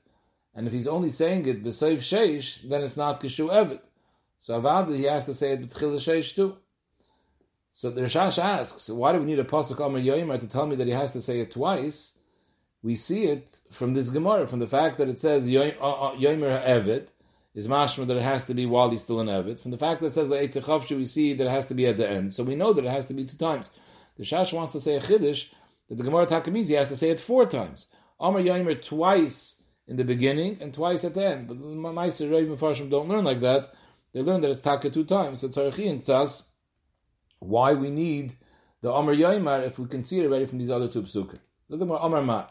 And 0.58 0.66
if 0.66 0.72
he's 0.72 0.88
only 0.88 1.08
saying 1.08 1.46
it 1.46 1.62
b'soiv 1.62 1.98
sheish, 1.98 2.68
then 2.68 2.82
it's 2.82 2.96
not 2.96 3.20
kishu 3.20 3.48
eved. 3.48 3.78
So 4.40 4.60
avad 4.60 4.92
he 4.92 5.04
has 5.04 5.24
to 5.26 5.32
say 5.32 5.52
it 5.52 5.62
b'tchil 5.62 5.94
sheish 5.94 6.34
too. 6.34 6.56
So 7.72 7.90
the 7.90 8.00
Rishash 8.00 8.42
asks, 8.42 8.90
why 8.90 9.12
do 9.12 9.20
we 9.20 9.26
need 9.26 9.38
a 9.38 9.44
pasuk 9.44 9.78
omer 9.78 10.00
yomer 10.00 10.40
to 10.40 10.48
tell 10.48 10.66
me 10.66 10.74
that 10.74 10.88
he 10.88 10.92
has 10.92 11.12
to 11.12 11.20
say 11.20 11.38
it 11.38 11.52
twice? 11.52 12.18
We 12.82 12.96
see 12.96 13.26
it 13.26 13.60
from 13.70 13.92
this 13.92 14.10
Gemara, 14.10 14.48
from 14.48 14.58
the 14.58 14.66
fact 14.66 14.98
that 14.98 15.08
it 15.08 15.20
says 15.20 15.48
yomer 15.48 15.80
uh, 15.80 16.08
uh, 16.08 16.16
eved 16.16 17.06
is 17.54 17.68
mashma 17.68 18.08
that 18.08 18.16
it 18.16 18.24
has 18.24 18.42
to 18.44 18.54
be 18.54 18.66
while 18.66 18.90
he's 18.90 19.02
still 19.02 19.20
in 19.20 19.28
eved. 19.28 19.60
From 19.60 19.70
the 19.70 19.78
fact 19.78 20.00
that 20.00 20.08
it 20.08 20.14
says 20.14 20.28
the 20.28 20.96
we 20.96 21.04
see 21.04 21.34
that 21.34 21.46
it 21.46 21.50
has 21.50 21.66
to 21.66 21.74
be 21.74 21.86
at 21.86 21.98
the 21.98 22.10
end. 22.10 22.32
So 22.32 22.42
we 22.42 22.56
know 22.56 22.72
that 22.72 22.84
it 22.84 22.90
has 22.90 23.06
to 23.06 23.14
be 23.14 23.24
two 23.24 23.36
times. 23.36 23.70
The 24.16 24.24
Shash 24.24 24.52
wants 24.52 24.72
to 24.72 24.80
say 24.80 24.96
a 24.96 25.00
chiddush 25.00 25.52
that 25.88 25.98
the 25.98 26.02
Gemara 26.02 26.26
Takamizi 26.26 26.76
has 26.76 26.88
to 26.88 26.96
say 26.96 27.10
it 27.10 27.20
four 27.20 27.46
times. 27.46 27.86
Amar 28.18 28.42
Yaimer 28.42 28.82
twice 28.82 29.57
in 29.88 29.96
the 29.96 30.04
beginning 30.04 30.58
and 30.60 30.72
twice 30.72 31.02
at 31.02 31.14
the 31.14 31.26
end. 31.26 31.48
But 31.48 31.58
Ma'aser 31.58 32.30
Rav 32.30 32.58
Mefarshim 32.58 32.90
don't 32.90 33.08
learn 33.08 33.24
like 33.24 33.40
that. 33.40 33.72
They 34.12 34.20
learn 34.22 34.42
that 34.42 34.50
it's 34.50 34.62
Taka 34.62 34.90
two 34.90 35.04
times. 35.04 35.40
So 35.40 35.48
Tzarachi 35.48 36.00
Tzas, 36.02 36.46
why 37.40 37.74
we 37.74 37.90
need 37.90 38.34
the 38.82 38.92
Amar 38.92 39.14
Yaimer 39.14 39.66
if 39.66 39.78
we 39.78 39.86
can 39.86 40.04
see 40.04 40.20
it 40.20 40.26
already 40.26 40.46
from 40.46 40.58
these 40.58 40.70
other 40.70 40.88
two 40.88 41.02
psukim. 41.02 41.38
Look 41.68 41.80
at 41.80 42.04
Amar 42.04 42.22
Ma. 42.22 42.46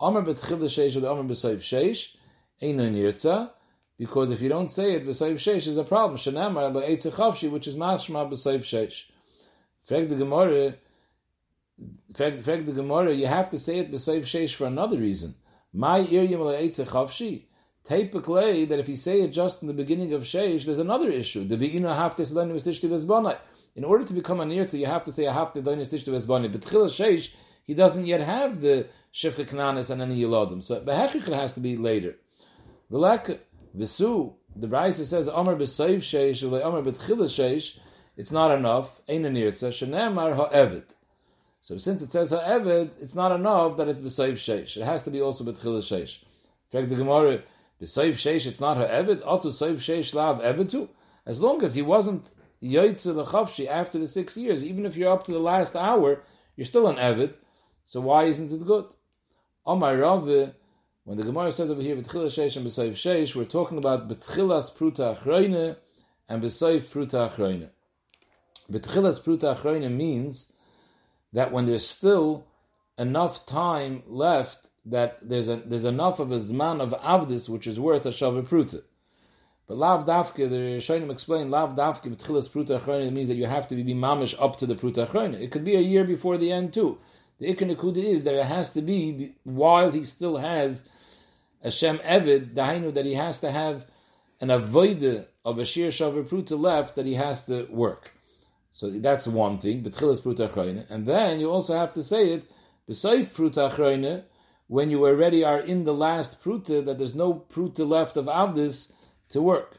Amar 0.00 0.22
betchil 0.22 0.58
sheish 0.64 0.96
or 0.96 1.00
the 1.00 1.10
Amar 1.10 1.24
b'sayv 1.24 1.58
sheish, 1.58 2.16
Eino 2.60 2.90
nirtza, 2.90 3.50
because 3.98 4.30
if 4.32 4.40
you 4.42 4.48
don't 4.48 4.70
say 4.70 4.94
it, 4.94 5.06
b'sayv 5.06 5.34
sheish 5.34 5.68
is 5.68 5.76
a 5.76 5.84
problem. 5.84 6.18
Shanamar 6.18 6.72
le'etzechavshi, 6.72 7.50
which 7.50 7.68
is 7.68 7.76
mashma 7.76 8.28
b'sayv 8.28 8.60
sheish. 8.60 9.04
Frag 9.84 10.08
the 10.08 10.16
Gemara, 10.16 10.74
fact 12.14 12.44
the 12.44 12.72
Gemara, 12.72 13.14
you 13.14 13.26
have 13.26 13.50
to 13.50 13.58
say 13.58 13.78
it 13.78 13.92
b'sayv 13.92 14.22
sheish 14.22 14.54
for 14.54 14.66
another 14.66 14.98
reason. 14.98 15.36
My 15.72 16.00
iryim 16.00 16.38
le'etzechavshi. 16.38 17.44
Typically, 17.84 18.64
that 18.66 18.78
if 18.78 18.88
you 18.88 18.96
say 18.96 19.22
it 19.22 19.28
just 19.28 19.62
in 19.62 19.68
the 19.68 19.74
beginning 19.74 20.12
of 20.12 20.22
sheish, 20.22 20.64
there's 20.64 20.78
another 20.78 21.10
issue. 21.10 21.44
The 21.44 21.56
beina 21.56 21.96
have 21.96 22.14
to 22.16 22.34
learn 22.34 22.52
v'sishti 22.52 23.38
In 23.74 23.84
order 23.84 24.04
to 24.04 24.12
become 24.12 24.40
a 24.40 24.44
nirtza, 24.44 24.78
you 24.78 24.86
have 24.86 25.02
to 25.04 25.12
say 25.12 25.24
a 25.24 25.32
have 25.32 25.52
to 25.54 25.60
learn 25.60 25.80
v'sishti 25.80 26.08
v'zbanai. 26.08 26.52
But 26.52 26.66
chil 26.66 26.84
sheish, 26.84 27.32
he 27.64 27.74
doesn't 27.74 28.06
yet 28.06 28.20
have 28.20 28.60
the 28.60 28.86
shifcha 29.12 29.46
knanis 29.46 29.90
and 29.90 30.00
any 30.02 30.20
yiladim. 30.22 30.62
So 30.62 30.80
behechich 30.80 31.32
has 31.32 31.54
to 31.54 31.60
be 31.60 31.76
later. 31.76 32.16
V'lek 32.90 33.40
v'su. 33.76 34.34
The 34.54 34.66
Brisa 34.68 35.04
says 35.04 35.26
Amar 35.26 35.56
b'sayv 35.56 35.96
sheish, 35.96 36.48
v'le 36.48 36.64
Amar 36.64 36.82
b'tchil 36.82 37.16
sheish. 37.24 37.78
It's 38.16 38.30
not 38.30 38.50
enough. 38.50 39.00
Ein 39.08 39.24
a 39.24 39.28
nirtza. 39.30 39.70
Shenemar 39.70 40.36
ha'evet. 40.36 40.94
So 41.62 41.78
since 41.78 42.02
it 42.02 42.10
says 42.10 42.32
ha'eved, 42.32 43.00
it's 43.00 43.14
not 43.14 43.30
enough 43.30 43.76
that 43.76 43.86
it's 43.86 44.00
b'sayv 44.00 44.32
sheish. 44.32 44.76
It 44.76 44.82
has 44.82 45.04
to 45.04 45.12
be 45.12 45.20
also 45.20 45.44
b'tchil 45.44 45.78
sheish. 45.78 46.18
In 46.20 46.80
fact, 46.80 46.88
the 46.88 46.96
Gemara, 46.96 47.44
b'sayv 47.80 48.14
sheish, 48.14 48.48
it's 48.48 48.60
not 48.60 48.78
ha'eved, 48.78 49.22
atu 49.22 49.46
sayv 49.46 49.76
sheish 49.76 50.12
lav 50.12 50.42
evedu. 50.42 50.88
As 51.24 51.40
long 51.40 51.62
as 51.62 51.76
he 51.76 51.82
wasn't 51.82 52.32
yoytze 52.60 53.14
l'chavshi 53.14 53.68
after 53.68 53.96
the 53.96 54.08
six 54.08 54.36
years, 54.36 54.64
even 54.64 54.84
if 54.84 54.96
you're 54.96 55.12
up 55.12 55.22
to 55.22 55.30
the 55.30 55.38
last 55.38 55.76
hour, 55.76 56.24
you're 56.56 56.64
still 56.64 56.88
an 56.88 56.96
eved. 56.96 57.36
So 57.84 58.00
why 58.00 58.24
isn't 58.24 58.50
it 58.50 58.66
good? 58.66 58.86
On 59.64 59.78
my 59.78 59.94
Rav, 59.94 60.26
when 61.04 61.16
the 61.16 61.22
Gemara 61.22 61.52
says 61.52 61.70
over 61.70 61.80
here 61.80 61.94
b'tchil 61.94 62.26
sheish 62.26 62.56
and 62.56 62.66
b'sayv 62.66 62.94
sheish, 62.94 63.36
we're 63.36 63.44
talking 63.44 63.78
about 63.78 64.08
b'tchilas 64.08 64.76
pruta 64.76 65.16
achroine 65.16 65.76
and 66.28 66.42
b'sayv 66.42 66.80
pruta 66.80 67.30
achroine. 67.30 67.68
B'tchilas 68.68 69.22
pruta 69.22 69.56
achroine 69.56 69.88
means 69.92 70.52
that 71.32 71.52
when 71.52 71.66
there's 71.66 71.86
still 71.86 72.46
enough 72.98 73.46
time 73.46 74.02
left 74.06 74.68
that 74.84 75.18
there's 75.28 75.48
a, 75.48 75.56
there's 75.56 75.84
enough 75.84 76.18
of 76.18 76.32
a 76.32 76.36
zman 76.36 76.80
of 76.80 76.90
avdis 77.00 77.48
which 77.48 77.66
is 77.66 77.78
worth 77.78 78.04
a 78.04 78.10
shavah 78.10 78.46
pruta. 78.46 78.82
But 79.66 79.76
lav 79.76 80.04
dafke, 80.04 80.50
the 80.50 80.56
Rishonim 80.56 81.10
explain, 81.10 81.50
lav 81.50 81.76
dafke 81.76 82.14
b'tchilas 82.14 82.50
pruta 82.50 82.80
achrona 82.80 83.12
means 83.12 83.28
that 83.28 83.36
you 83.36 83.46
have 83.46 83.66
to 83.68 83.76
be 83.76 83.94
mamish 83.94 84.34
up 84.40 84.58
to 84.58 84.66
the 84.66 84.74
pruta 84.74 85.06
achrona. 85.06 85.40
It 85.40 85.50
could 85.50 85.64
be 85.64 85.76
a 85.76 85.80
year 85.80 86.04
before 86.04 86.36
the 86.36 86.50
end 86.50 86.74
too. 86.74 86.98
The 87.38 87.54
ikon 87.54 87.96
is 87.96 88.24
that 88.24 88.34
it 88.34 88.46
has 88.46 88.70
to 88.70 88.82
be 88.82 89.34
while 89.44 89.90
he 89.90 90.04
still 90.04 90.38
has 90.38 90.88
a 91.62 91.70
shem 91.70 91.98
evid, 91.98 92.54
dahainu 92.54 92.92
that 92.94 93.06
he 93.06 93.14
has 93.14 93.40
to 93.40 93.50
have 93.50 93.86
an 94.40 94.48
avoide 94.48 95.26
of 95.44 95.58
a 95.58 95.64
shir 95.64 95.88
shavah 95.88 96.24
pruta 96.24 96.58
left 96.58 96.96
that 96.96 97.06
he 97.06 97.14
has 97.14 97.44
to 97.46 97.66
work. 97.70 98.16
So 98.72 98.90
that's 98.90 99.26
one 99.26 99.58
thing, 99.58 99.84
And 99.84 101.06
then 101.06 101.40
you 101.40 101.50
also 101.50 101.76
have 101.76 101.92
to 101.92 102.02
say 102.02 102.32
it, 102.32 102.50
b'soif 102.88 103.26
pruta 103.26 104.24
when 104.66 104.90
you 104.90 105.04
already 105.04 105.44
are 105.44 105.60
in 105.60 105.84
the 105.84 105.92
last 105.92 106.42
pruta, 106.42 106.82
that 106.84 106.96
there's 106.96 107.14
no 107.14 107.44
pruta 107.52 107.86
left 107.86 108.16
of 108.16 108.24
avdis 108.24 108.92
to 109.28 109.42
work. 109.42 109.78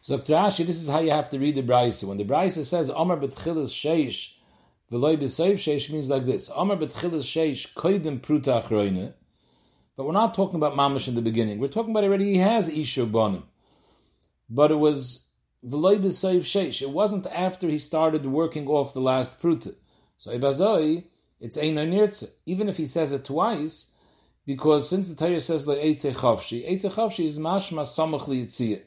So 0.00 0.16
this 0.16 0.58
is 0.58 0.88
how 0.88 1.00
you 1.00 1.10
have 1.10 1.30
to 1.30 1.38
read 1.38 1.56
the 1.56 1.62
Brisa. 1.62 2.04
When 2.04 2.18
the 2.18 2.24
Brisa 2.24 2.64
says 2.64 2.88
Amar 2.88 3.16
betchilas 3.16 3.72
sheish, 3.72 4.34
v'loy 4.90 5.16
b'soif 5.16 5.54
sheish 5.54 5.90
means 5.90 6.08
like 6.08 6.24
this. 6.24 6.48
Amar 6.54 6.76
betchilas 6.76 7.26
sheish 7.26 7.72
koidim 7.74 8.20
pruta 8.20 8.62
achroine. 8.62 9.14
But 9.96 10.06
we're 10.06 10.12
not 10.12 10.34
talking 10.34 10.56
about 10.56 10.74
mamish 10.74 11.08
in 11.08 11.16
the 11.16 11.22
beginning. 11.22 11.58
We're 11.58 11.68
talking 11.68 11.90
about 11.90 12.04
already 12.04 12.32
he 12.32 12.38
has 12.38 12.68
isha 12.68 13.02
bonim. 13.02 13.42
But 14.48 14.70
it 14.70 14.76
was 14.76 15.21
it 15.64 16.90
wasn't 16.90 17.26
after 17.26 17.68
he 17.68 17.78
started 17.78 18.26
working 18.26 18.66
off 18.66 18.94
the 18.94 19.00
last 19.00 19.40
pruta. 19.40 19.74
So 20.18 20.36
ibazoi, 20.36 21.04
it's 21.40 21.56
einar 21.56 21.84
nirtze. 21.84 22.30
Even 22.46 22.68
if 22.68 22.76
he 22.76 22.86
says 22.86 23.12
it 23.12 23.24
twice, 23.24 23.90
because 24.44 24.88
since 24.88 25.08
the 25.08 25.14
Torah 25.14 25.40
says 25.40 25.66
like 25.68 25.78
eitze 25.78 26.14
chavshi, 26.14 26.68
eitze 26.68 26.92
chavshi 26.92 27.24
is 27.24 27.38
mashma 27.38 27.82
samach. 27.82 28.80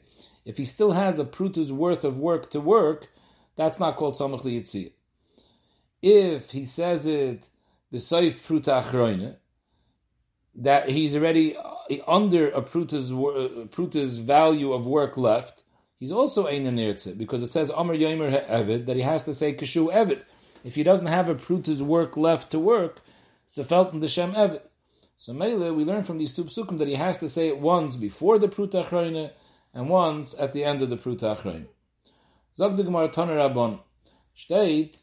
If 0.44 0.58
he 0.58 0.64
still 0.64 0.92
has 0.92 1.18
a 1.18 1.24
pruta's 1.24 1.72
worth 1.72 2.04
of 2.04 2.18
work 2.18 2.50
to 2.50 2.60
work, 2.60 3.08
that's 3.56 3.80
not 3.80 3.96
called 3.96 4.14
samach. 4.14 4.92
If 6.02 6.50
he 6.50 6.64
says 6.64 7.06
it 7.06 7.48
b'soif 7.92 8.36
pruta 8.46 8.82
achroine, 8.82 9.36
that 10.54 10.88
he's 10.90 11.16
already 11.16 11.56
under 12.06 12.48
a 12.48 12.62
pruta's, 12.62 13.10
pruta's 13.10 14.18
value 14.18 14.72
of 14.72 14.86
work 14.86 15.16
left, 15.16 15.62
he's 15.98 16.12
also 16.12 16.46
ein 16.46 16.64
nirtze 16.64 17.16
because 17.16 17.42
it 17.42 17.48
says 17.48 17.70
Amar 17.70 17.94
Yomer 17.94 18.46
Evid 18.46 18.86
that 18.86 18.96
he 18.96 19.02
has 19.02 19.22
to 19.24 19.34
say 19.34 19.54
Kashu 19.54 19.92
Evid. 19.92 20.22
If 20.64 20.74
he 20.74 20.82
doesn't 20.82 21.06
have 21.06 21.28
a 21.28 21.34
pruta's 21.34 21.82
work 21.82 22.16
left 22.16 22.50
to 22.50 22.58
work, 22.58 23.00
Sefelten 23.46 24.00
the 24.00 24.08
Shem 24.08 24.32
Evid. 24.32 24.62
So 25.16 25.32
Mele, 25.32 25.72
we 25.74 25.84
learn 25.84 26.04
from 26.04 26.18
these 26.18 26.34
two 26.34 26.44
psukim 26.44 26.78
that 26.78 26.88
he 26.88 26.94
has 26.94 27.18
to 27.18 27.28
say 27.28 27.48
it 27.48 27.58
once 27.58 27.96
before 27.96 28.38
the 28.38 28.48
pruta 28.48 28.84
achroine 28.84 29.30
and 29.72 29.88
once 29.88 30.34
at 30.38 30.52
the 30.52 30.64
end 30.64 30.82
of 30.82 30.90
the 30.90 30.96
pruta 30.96 31.36
achroine. 31.36 31.66
Zog 32.54 32.76
the 32.76 32.82
Gemara 32.82 33.08
Toner 33.08 33.36
Rabban 33.36 33.80
steht 34.36 34.96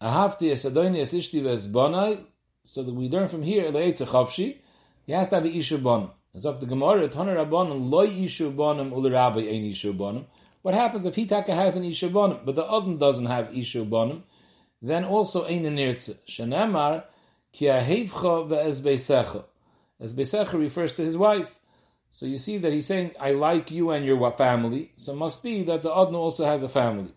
Ahavti 0.00 0.50
es 0.50 0.64
Adoni 0.64 1.00
es 1.00 1.12
Ishti 1.12 1.42
Bonai 1.70 2.24
so 2.64 2.82
that 2.82 2.94
we 2.94 3.08
learn 3.08 3.28
from 3.28 3.42
here 3.42 3.70
Leitze 3.70 4.06
Chavshi 4.06 4.58
he 5.04 5.12
has 5.12 5.28
to 5.28 5.34
have 5.36 5.44
a 5.44 5.48
Isha 5.48 5.78
Bonai 5.78 6.10
Zok 6.36 6.60
the 6.60 6.66
Gemara, 6.66 7.08
Toner 7.08 7.34
Rabbanim, 7.34 7.90
loy 7.90 8.08
ishu 8.08 8.54
bonim 8.54 8.92
ulirabi 8.92 9.52
ein 9.52 9.64
ishu 9.64 9.92
bonim. 9.92 10.26
What 10.62 10.74
happens 10.74 11.04
if 11.04 11.16
Hitaka 11.16 11.48
has 11.48 11.74
an 11.74 11.82
ishu 11.82 12.08
bonim, 12.08 12.44
but 12.44 12.54
the 12.54 12.64
Odin 12.68 12.98
doesn't 12.98 13.26
have 13.26 13.48
ishu 13.48 13.88
bonim? 13.88 14.22
Then 14.80 15.04
also 15.04 15.44
ein 15.46 15.64
nirtze. 15.64 16.18
Shenemar, 16.28 17.02
ki 17.52 17.64
ahevcha 17.66 18.48
ve'ezbeisecha. 18.48 19.42
Ezbeisecha 20.00 20.56
refers 20.56 20.94
to 20.94 21.02
his 21.02 21.16
wife. 21.16 21.58
So 22.12 22.26
you 22.26 22.36
see 22.36 22.58
that 22.58 22.72
he's 22.72 22.86
saying, 22.86 23.10
I 23.18 23.32
like 23.32 23.72
you 23.72 23.90
and 23.90 24.06
your 24.06 24.30
family. 24.32 24.92
So 24.94 25.12
it 25.12 25.16
must 25.16 25.42
be 25.42 25.64
that 25.64 25.82
the 25.82 25.92
Odin 25.92 26.14
also 26.14 26.44
has 26.44 26.62
a 26.62 26.68
family. 26.68 27.12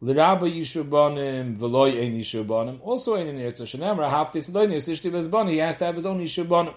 L'rabba 0.00 0.50
yishu 0.50 0.82
bonim, 0.82 1.58
v'loy 1.58 2.02
ein 2.02 2.14
yishu 2.14 2.46
bonim. 2.46 2.80
Also 2.82 3.16
ein 3.16 3.26
loynis, 3.26 4.88
ishti 4.88 5.10
bezbonim. 5.10 5.50
He 5.50 5.58
has 5.58 5.76
to 5.76 5.84
have 5.84 5.96
his 5.96 6.06
own 6.06 6.20
yishu 6.20 6.46
bonim. 6.46 6.74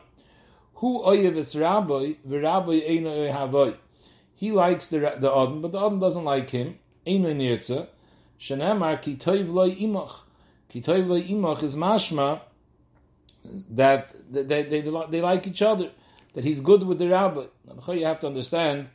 Who 0.80 1.04
oyevis 1.04 1.60
rabbi, 1.60 2.16
v'rabbi 2.28 2.88
eino 2.90 3.32
havoy. 3.32 3.76
He 4.36 4.52
likes 4.52 4.90
the 4.90 5.00
the 5.00 5.32
Adam, 5.32 5.62
but 5.62 5.72
the 5.72 5.80
Adam 5.80 6.00
doesn't 6.00 6.24
like 6.24 6.50
him. 6.50 6.80
Eino 7.06 7.34
nirtza. 7.36 7.88
Shanamar 8.40 9.02
ki 9.02 9.16
toiv 9.16 9.52
loy 9.52 9.76
imach. 9.76 10.24
Ki 10.70 10.82
toiv 10.82 11.08
loy 11.08 11.24
imach 11.24 11.64
is 11.64 11.76
mashma 11.76 12.42
that 13.70 14.14
they, 14.32 14.44
they, 14.44 14.64
they, 14.64 14.82
they 14.82 15.22
like 15.22 15.48
each 15.48 15.62
other, 15.62 15.92
that 16.34 16.44
he's 16.44 16.62
good 16.62 16.84
with 16.84 17.00
the 17.00 17.10
rabbi. 17.10 17.46
You 17.88 18.06
have 18.06 18.20
to 18.22 18.28
understand 18.28 18.90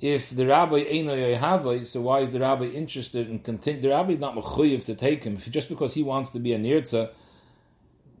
if 0.00 0.30
the 0.30 0.46
rabbi 0.46 0.84
Eino 0.84 1.14
Yehavai, 1.38 1.86
so 1.86 2.00
why 2.02 2.20
is 2.20 2.30
the 2.30 2.40
rabbi 2.40 2.64
interested 2.64 3.30
in 3.30 3.38
continue? 3.38 3.82
The 3.82 3.88
rabbi 3.90 4.12
is 4.12 4.18
not 4.18 4.34
mechuyev 4.34 4.84
to 4.86 4.94
take 4.94 5.24
him. 5.24 5.36
If, 5.36 5.50
just 5.50 5.68
because 5.68 5.94
he 5.94 6.02
wants 6.02 6.30
to 6.30 6.40
be 6.40 6.52
a 6.52 6.58
nirtza, 6.58 7.10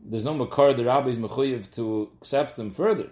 there's 0.04 0.24
no 0.24 0.34
makar. 0.34 0.74
The 0.74 0.84
rabbi 0.84 1.08
is 1.10 1.18
mechuyev 1.18 1.70
to 1.76 2.10
accept 2.20 2.58
him 2.58 2.70
further. 2.70 3.10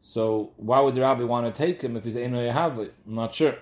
So 0.00 0.52
why 0.56 0.80
would 0.80 0.94
the 0.94 1.02
rabbi 1.02 1.24
want 1.24 1.52
to 1.52 1.52
take 1.56 1.82
him 1.82 1.96
if 1.96 2.04
he's 2.04 2.16
Eino 2.16 2.52
Yehavai? 2.52 2.90
I'm 3.06 3.14
not 3.14 3.34
sure. 3.34 3.56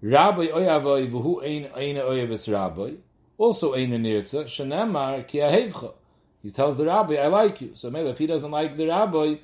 Rabbi 0.00 0.46
Oyavai 0.48 1.10
v'hu 1.10 1.42
ein 1.42 1.70
ein 1.76 1.96
Oyavis 1.96 2.52
Rabbi 2.52 2.96
also 3.42 3.74
ein 3.74 3.90
nirtza 3.90 4.44
shenemar 4.44 5.26
ki 5.26 5.38
ahevcha. 5.38 5.94
He 6.42 6.50
tells 6.50 6.76
the 6.76 6.86
rabbi, 6.86 7.14
"I 7.16 7.26
like 7.26 7.60
you." 7.60 7.70
So 7.74 7.94
if 7.94 8.18
he 8.18 8.26
doesn't 8.26 8.50
like 8.50 8.76
the 8.76 8.86
rabbi, 8.86 9.36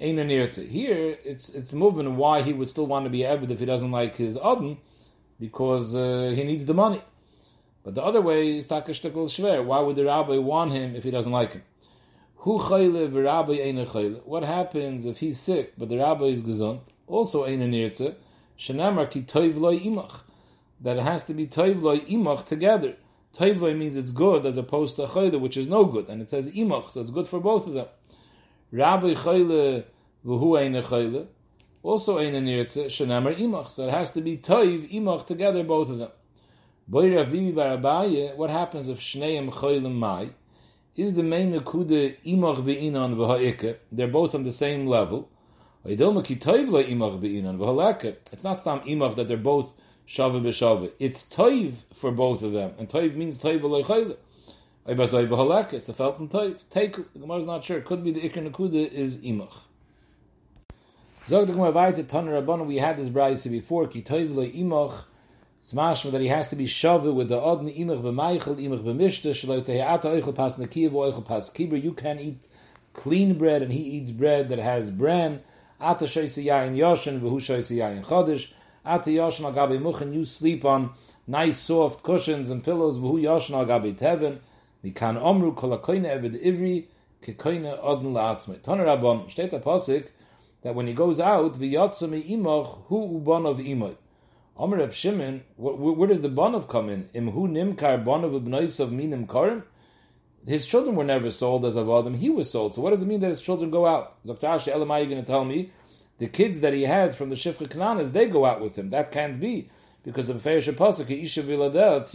ain't 0.00 0.18
nirtza. 0.18 0.68
Here, 0.68 1.18
it's 1.24 1.48
it's 1.50 1.72
moving 1.72 2.16
why 2.16 2.42
he 2.42 2.52
would 2.52 2.68
still 2.68 2.86
want 2.86 3.04
to 3.06 3.10
be 3.10 3.20
eved 3.20 3.50
if 3.50 3.60
he 3.60 3.66
doesn't 3.66 3.90
like 3.90 4.16
his 4.16 4.36
adon, 4.36 4.78
because 5.40 5.94
uh, 5.94 6.32
he 6.34 6.44
needs 6.44 6.64
the 6.66 6.74
money. 6.74 7.02
But 7.86 7.94
the 7.94 8.02
other 8.02 8.20
way 8.20 8.56
is 8.56 8.66
takashtikul 8.66 9.28
shver. 9.28 9.64
Why 9.64 9.78
would 9.78 9.94
the 9.94 10.06
rabbi 10.06 10.38
want 10.38 10.72
him 10.72 10.96
if 10.96 11.04
he 11.04 11.12
doesn't 11.12 11.30
like 11.30 11.52
him? 11.52 11.62
Hu 12.38 12.58
chayle 12.58 13.08
v'rabbi 13.08 13.64
ein 13.64 13.76
chayle. 13.86 14.26
What 14.26 14.42
happens 14.42 15.06
if 15.06 15.20
he's 15.20 15.38
sick 15.38 15.74
but 15.78 15.88
the 15.88 15.98
rabbi 15.98 16.24
is 16.24 16.42
gesund? 16.42 16.80
Also 17.06 17.44
ein 17.44 17.60
nirtza. 17.60 18.16
Shenamar 18.58 19.08
ki 19.08 19.22
toiv 19.22 19.54
imach. 19.54 20.22
That 20.80 20.96
it 20.96 21.04
has 21.04 21.22
to 21.26 21.34
be 21.34 21.46
toiv 21.46 21.80
imach 22.08 22.44
together. 22.44 22.96
Toiv 23.32 23.78
means 23.78 23.96
it's 23.96 24.10
good 24.10 24.44
as 24.44 24.56
opposed 24.56 24.96
to 24.96 25.02
chayle, 25.02 25.38
which 25.38 25.56
is 25.56 25.68
no 25.68 25.84
good, 25.84 26.08
and 26.08 26.20
it 26.20 26.28
says 26.28 26.50
imach, 26.50 26.90
so 26.90 27.02
it's 27.02 27.12
good 27.12 27.28
for 27.28 27.38
both 27.38 27.68
of 27.68 27.74
them. 27.74 27.86
Rabbi 28.72 29.14
chayle 29.14 29.84
v'hu 30.24 30.58
ein 30.58 30.72
chayle. 30.82 31.28
Also 31.84 32.18
ein 32.18 32.32
nirtza. 32.32 32.86
Shenamar 32.86 33.36
imach. 33.36 33.68
So 33.68 33.86
it 33.86 33.92
has 33.92 34.10
to 34.10 34.20
be 34.20 34.38
toiv 34.38 34.92
imach 34.92 35.24
together, 35.24 35.62
both 35.62 35.88
of 35.88 35.98
them. 35.98 36.10
What 36.88 37.04
happens 37.04 38.88
if 38.88 39.00
Shneim 39.00 39.50
Choylim 39.52 39.94
Mai? 39.94 40.30
Is 40.94 41.14
the 41.14 41.22
main 41.24 41.52
Nakuda 41.52 42.16
Imach 42.24 42.64
Be'inan 42.64 43.16
V'ha'ike? 43.16 43.78
They're 43.90 44.06
both 44.06 44.34
on 44.36 44.44
the 44.44 44.52
same 44.52 44.86
level. 44.86 45.28
It's 45.88 46.00
not 46.00 46.24
stam 48.58 48.80
imach 48.80 49.14
that 49.14 49.28
they're 49.28 49.36
both 49.36 49.74
shava 50.08 50.40
b'shava. 50.42 50.90
It's 50.98 51.24
toiv 51.24 51.84
for 51.94 52.10
both 52.10 52.42
of 52.42 52.52
them, 52.52 52.72
and 52.76 52.88
toiv 52.88 53.14
means 53.14 53.38
toiv 53.38 53.60
v'loichayla. 53.60 54.16
It's 55.74 55.88
a 55.88 55.92
felton 55.92 56.28
toiv. 56.28 56.64
Take 56.70 56.96
the 57.12 57.18
Gemara 57.20 57.38
is 57.38 57.46
not 57.46 57.62
sure. 57.64 57.78
It 57.78 57.84
could 57.84 58.02
be 58.02 58.10
the 58.10 58.20
ikr 58.28 58.50
nakuda 58.50 58.90
is 58.90 59.18
imach. 59.18 59.66
Zog 61.28 61.46
the 61.46 61.52
Gemara 61.52 61.70
weiter 61.70 62.02
Taner 62.02 62.42
Rabbanon. 62.42 62.66
We 62.66 62.78
had 62.78 62.96
this 62.96 63.08
brayse 63.08 63.48
before. 63.50 63.86
Ki 63.86 64.02
toiv 64.02 64.34
lo 64.34 64.44
imach. 64.44 65.04
It's 65.66 65.72
mashma 65.72 66.12
that 66.12 66.20
he 66.20 66.28
has 66.28 66.46
to 66.50 66.54
be 66.54 66.64
shava 66.64 67.12
with 67.12 67.26
the 67.26 67.40
odni 67.40 67.76
imach 67.76 68.00
b'maychel 68.00 68.56
imach 68.56 68.84
b'mishta 68.84 69.32
shelo 69.32 69.60
tehiata 69.60 70.04
oichel 70.04 70.32
pas 70.32 70.56
nakiv 70.58 70.92
oichel 70.92 71.24
pas 71.24 71.50
kibur. 71.50 71.82
You 71.82 71.92
can 71.92 72.20
eat 72.20 72.46
clean 72.92 73.36
bread, 73.36 73.62
and 73.62 73.72
he 73.72 73.80
eats 73.80 74.12
bread 74.12 74.48
that 74.50 74.60
has 74.60 74.90
bran. 74.90 75.40
Ata 75.80 76.04
shoyse 76.04 76.44
yayin 76.44 76.76
yoshin 76.76 77.18
v'hu 77.18 77.38
shoyse 77.38 77.76
yayin 77.76 78.04
chodesh. 78.04 78.52
Ata 78.84 79.10
yoshin 79.10 79.44
al 79.44 79.52
gabi 79.52 79.80
muchen. 79.80 80.14
You 80.14 80.24
sleep 80.24 80.64
on 80.64 80.90
nice 81.26 81.58
soft 81.58 82.04
cushions 82.04 82.48
and 82.48 82.62
pillows. 82.62 83.00
V'hu 83.00 83.20
yoshin 83.20 83.56
al 83.56 83.66
gabi 83.66 83.98
teven. 83.98 84.38
Mikan 84.84 85.20
omru 85.20 85.56
kol 85.56 85.76
hakoyne 85.76 86.06
eved 86.06 86.40
ivri 86.44 86.86
kekoyne 87.24 87.76
odn 87.82 88.12
la'atzmei. 88.12 88.62
Toner 88.62 88.84
Rabban, 88.84 89.28
steht 89.34 89.50
posik 89.64 90.10
that 90.62 90.76
when 90.76 90.86
he 90.86 90.92
goes 90.92 91.18
out, 91.18 91.54
v'yotza 91.54 92.08
mi 92.08 92.22
imoch 92.22 92.86
hu 92.86 93.20
ubon 93.20 93.48
of 93.48 93.58
imoy. 93.58 93.96
Omer 94.58 94.78
Reb 94.78 94.92
Shimon, 94.92 95.42
where 95.56 96.08
does 96.08 96.22
the 96.22 96.30
bonov 96.30 96.68
come 96.68 96.88
in? 96.88 97.08
Imhu 97.14 97.48
nimkar 97.48 98.04
ubnois 98.04 98.80
of 98.80 98.90
minim 98.90 99.26
karim? 99.26 99.64
his 100.46 100.64
children 100.64 100.94
were 100.94 101.04
never 101.04 101.28
sold 101.28 101.64
as 101.64 101.76
avodim. 101.76 102.16
He 102.16 102.30
was 102.30 102.50
sold. 102.50 102.74
So 102.74 102.80
what 102.80 102.90
does 102.90 103.02
it 103.02 103.06
mean 103.06 103.20
that 103.20 103.28
his 103.28 103.42
children 103.42 103.70
go 103.70 103.84
out? 103.84 104.22
Zaktashi 104.24 104.72
Elamai, 104.72 105.00
you're 105.00 105.10
going 105.10 105.22
to 105.22 105.26
tell 105.26 105.44
me 105.44 105.70
the 106.18 106.28
kids 106.28 106.60
that 106.60 106.72
he 106.72 106.82
had 106.82 107.14
from 107.14 107.30
the 107.30 107.34
Shifra 107.34 107.68
Kananas, 107.68 108.12
they 108.12 108.26
go 108.26 108.44
out 108.44 108.60
with 108.60 108.76
him. 108.76 108.90
That 108.90 109.10
can't 109.10 109.40
be 109.40 109.68
because 110.04 110.30
of 110.30 110.40
Ferish 110.40 110.68
Pasuk, 110.68 111.10
Isha 111.10 111.42
Viladel, 111.42 112.06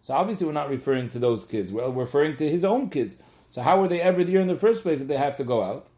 So 0.00 0.14
obviously 0.14 0.46
we're 0.46 0.52
not 0.52 0.70
referring 0.70 1.10
to 1.10 1.18
those 1.18 1.44
kids. 1.44 1.72
We're 1.72 1.90
referring 1.90 2.36
to 2.38 2.48
his 2.48 2.64
own 2.64 2.88
kids. 2.88 3.16
So 3.50 3.60
how 3.62 3.80
were 3.80 3.88
they 3.88 4.00
ever 4.00 4.24
there 4.24 4.40
in 4.40 4.48
the 4.48 4.56
first 4.56 4.82
place 4.82 5.00
that 5.00 5.08
they 5.08 5.18
have 5.18 5.36
to 5.36 5.44
go 5.44 5.62
out? 5.62 5.90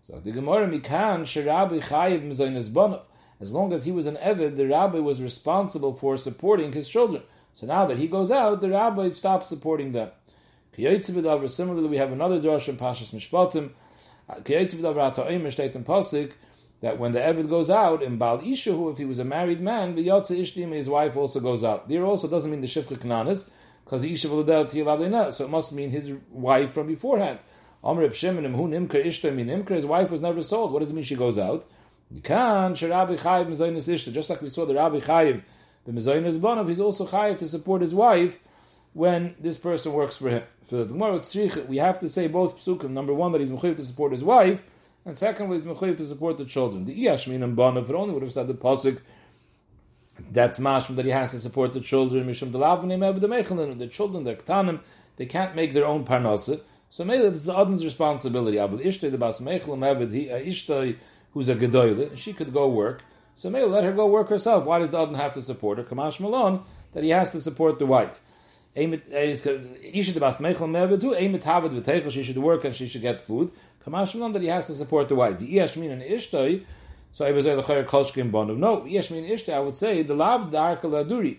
So 0.00 0.18
the 0.18 0.32
Gemara 0.32 0.66
Mikan 0.66 1.22
Shirabi 1.22 1.84
Chayiv 1.84 2.26
Mizoinas 2.26 2.70
Bonov. 2.70 3.02
As 3.42 3.52
long 3.52 3.72
as 3.72 3.84
he 3.84 3.90
was 3.90 4.06
an 4.06 4.16
Evid, 4.16 4.56
the 4.56 4.68
rabbi 4.68 5.00
was 5.00 5.20
responsible 5.20 5.94
for 5.94 6.16
supporting 6.16 6.72
his 6.72 6.88
children. 6.88 7.24
So 7.52 7.66
now 7.66 7.84
that 7.86 7.98
he 7.98 8.06
goes 8.06 8.30
out, 8.30 8.60
the 8.60 8.70
rabbi 8.70 9.08
stops 9.08 9.48
supporting 9.48 9.90
them. 9.90 10.10
Similarly, 10.74 11.88
we 11.88 11.96
have 11.96 12.12
another 12.12 12.40
drush 12.40 12.68
in 12.68 12.76
Pashas 12.76 13.12
Mishpatim. 13.12 13.72
Uh, 14.30 14.36
Pasik 15.84 16.32
that 16.80 16.98
when 16.98 17.12
the 17.12 17.18
Evid 17.18 17.48
goes 17.48 17.68
out 17.68 18.02
in 18.02 18.16
Baal 18.16 18.38
Ishahu, 18.38 18.92
if 18.92 18.98
he 18.98 19.04
was 19.04 19.18
a 19.18 19.24
married 19.24 19.60
man, 19.60 19.96
the 19.96 20.06
Yotze 20.06 20.38
Ishtim, 20.38 20.72
his 20.72 20.88
wife 20.88 21.16
also 21.16 21.40
goes 21.40 21.64
out. 21.64 21.88
There 21.88 22.06
also 22.06 22.28
doesn't 22.28 22.50
mean 22.50 22.60
the 22.60 22.68
Shifcha 22.68 22.96
Kananis, 22.96 23.50
because 23.84 24.04
Isha 24.04 25.32
so 25.32 25.44
it 25.44 25.50
must 25.50 25.72
mean 25.72 25.90
his 25.90 26.12
wife 26.30 26.72
from 26.72 26.86
beforehand. 26.86 27.40
His 27.84 29.86
wife 29.86 30.10
was 30.10 30.22
never 30.22 30.42
sold. 30.42 30.72
What 30.72 30.78
does 30.78 30.90
it 30.90 30.94
mean 30.94 31.04
she 31.04 31.16
goes 31.16 31.38
out? 31.38 31.66
Can, 32.20 32.74
Sharabi 32.74 33.18
Chayiv 33.18 33.46
Mizonis 33.46 33.88
Ishta, 33.88 34.12
just 34.12 34.28
like 34.28 34.42
we 34.42 34.48
saw 34.48 34.66
the 34.66 34.74
Rabbi 34.74 35.00
Chayiv 35.00 35.42
the 35.84 35.92
Mezoyinus 35.92 36.38
Bonav, 36.38 36.68
he's 36.68 36.80
also 36.80 37.06
chayiv 37.06 37.38
to 37.38 37.46
support 37.46 37.80
his 37.80 37.94
wife 37.94 38.38
when 38.92 39.34
this 39.40 39.58
person 39.58 39.92
works 39.92 40.16
for 40.16 40.28
him. 40.28 40.42
For 40.66 40.76
the 40.76 40.84
Gemara 40.84 41.20
we 41.68 41.78
have 41.78 41.98
to 42.00 42.08
say 42.08 42.28
both 42.28 42.56
psukim. 42.56 42.90
Number 42.90 43.12
one, 43.12 43.32
that 43.32 43.40
he's 43.40 43.50
mechayiv 43.50 43.76
to 43.76 43.82
support 43.82 44.12
his 44.12 44.22
wife, 44.22 44.62
and 45.04 45.16
secondly, 45.16 45.56
he's 45.56 45.66
mechayiv 45.66 45.96
to 45.96 46.06
support 46.06 46.36
the 46.36 46.44
children. 46.44 46.84
The 46.84 47.04
Iyashmin 47.04 47.42
and 47.42 47.58
it 47.58 47.94
only 47.94 48.14
would 48.14 48.22
have 48.22 48.32
said 48.32 48.46
the 48.46 48.54
pasuk. 48.54 49.00
That's 50.30 50.58
mashma 50.58 50.94
that 50.96 51.04
he 51.04 51.10
has 51.10 51.32
to 51.32 51.40
support 51.40 51.72
the 51.72 51.80
children. 51.80 52.26
Mishum 52.26 52.52
the 52.52 53.88
children, 53.88 54.24
they're 54.24 54.36
ktanim, 54.36 54.80
they 55.16 55.26
can't 55.26 55.56
make 55.56 55.72
their 55.72 55.86
own 55.86 56.04
parnasa. 56.04 56.60
So 56.90 57.04
maybe 57.04 57.24
it's 57.24 57.46
the 57.46 57.58
Adon's 57.58 57.82
responsibility. 57.84 58.58
Abel 58.58 58.78
Ishtay 58.78 59.10
the 59.10 59.16
Bas 59.16 59.40
Meichelim 59.40 59.78
Eved, 59.78 60.30
uh, 60.30 60.36
Ishtay, 60.36 60.96
who's 61.32 61.48
a 61.48 61.54
Gedoyle, 61.54 62.16
she 62.16 62.32
could 62.32 62.52
go 62.52 62.68
work. 62.68 63.02
So 63.34 63.50
may 63.50 63.62
let 63.64 63.84
her 63.84 63.92
go 63.92 64.06
work 64.06 64.28
herself. 64.28 64.64
Why 64.64 64.78
does 64.78 64.90
the 64.90 64.98
other 64.98 65.16
have 65.16 65.34
to 65.34 65.42
support 65.42 65.78
her? 65.78 65.84
Kamash 65.84 66.20
Malon, 66.20 66.62
that 66.92 67.02
he 67.02 67.10
has 67.10 67.32
to 67.32 67.40
support 67.40 67.78
the 67.78 67.86
wife. 67.86 68.20
The 68.74 69.00
eh, 69.12 69.36
haved 71.44 72.12
she 72.12 72.22
should 72.22 72.38
work 72.38 72.64
and 72.64 72.74
she 72.74 72.86
should 72.86 73.02
get 73.02 73.20
food. 73.20 73.50
Kamash 73.84 74.14
Malon, 74.14 74.32
that 74.32 74.42
he 74.42 74.48
has 74.48 74.66
to 74.66 74.74
support 74.74 75.08
the 75.08 75.14
wife. 75.14 75.38
The 75.38 75.56
Iyashmin 75.56 75.90
and 75.90 76.02
Ishtoi, 76.02 76.64
so 77.10 77.24
I 77.26 77.32
was 77.32 77.44
the 77.44 77.62
Chayer 77.62 77.84
Kolshkim 77.84 78.30
Bonov. 78.30 78.58
No, 78.58 78.82
Iyashmin 78.82 79.28
Ishtoi, 79.30 79.54
I 79.54 79.60
would 79.60 79.76
say, 79.76 80.02
the 80.02 80.14
Lav 80.14 80.50
Darka 80.50 80.84
Laduri. 80.84 81.38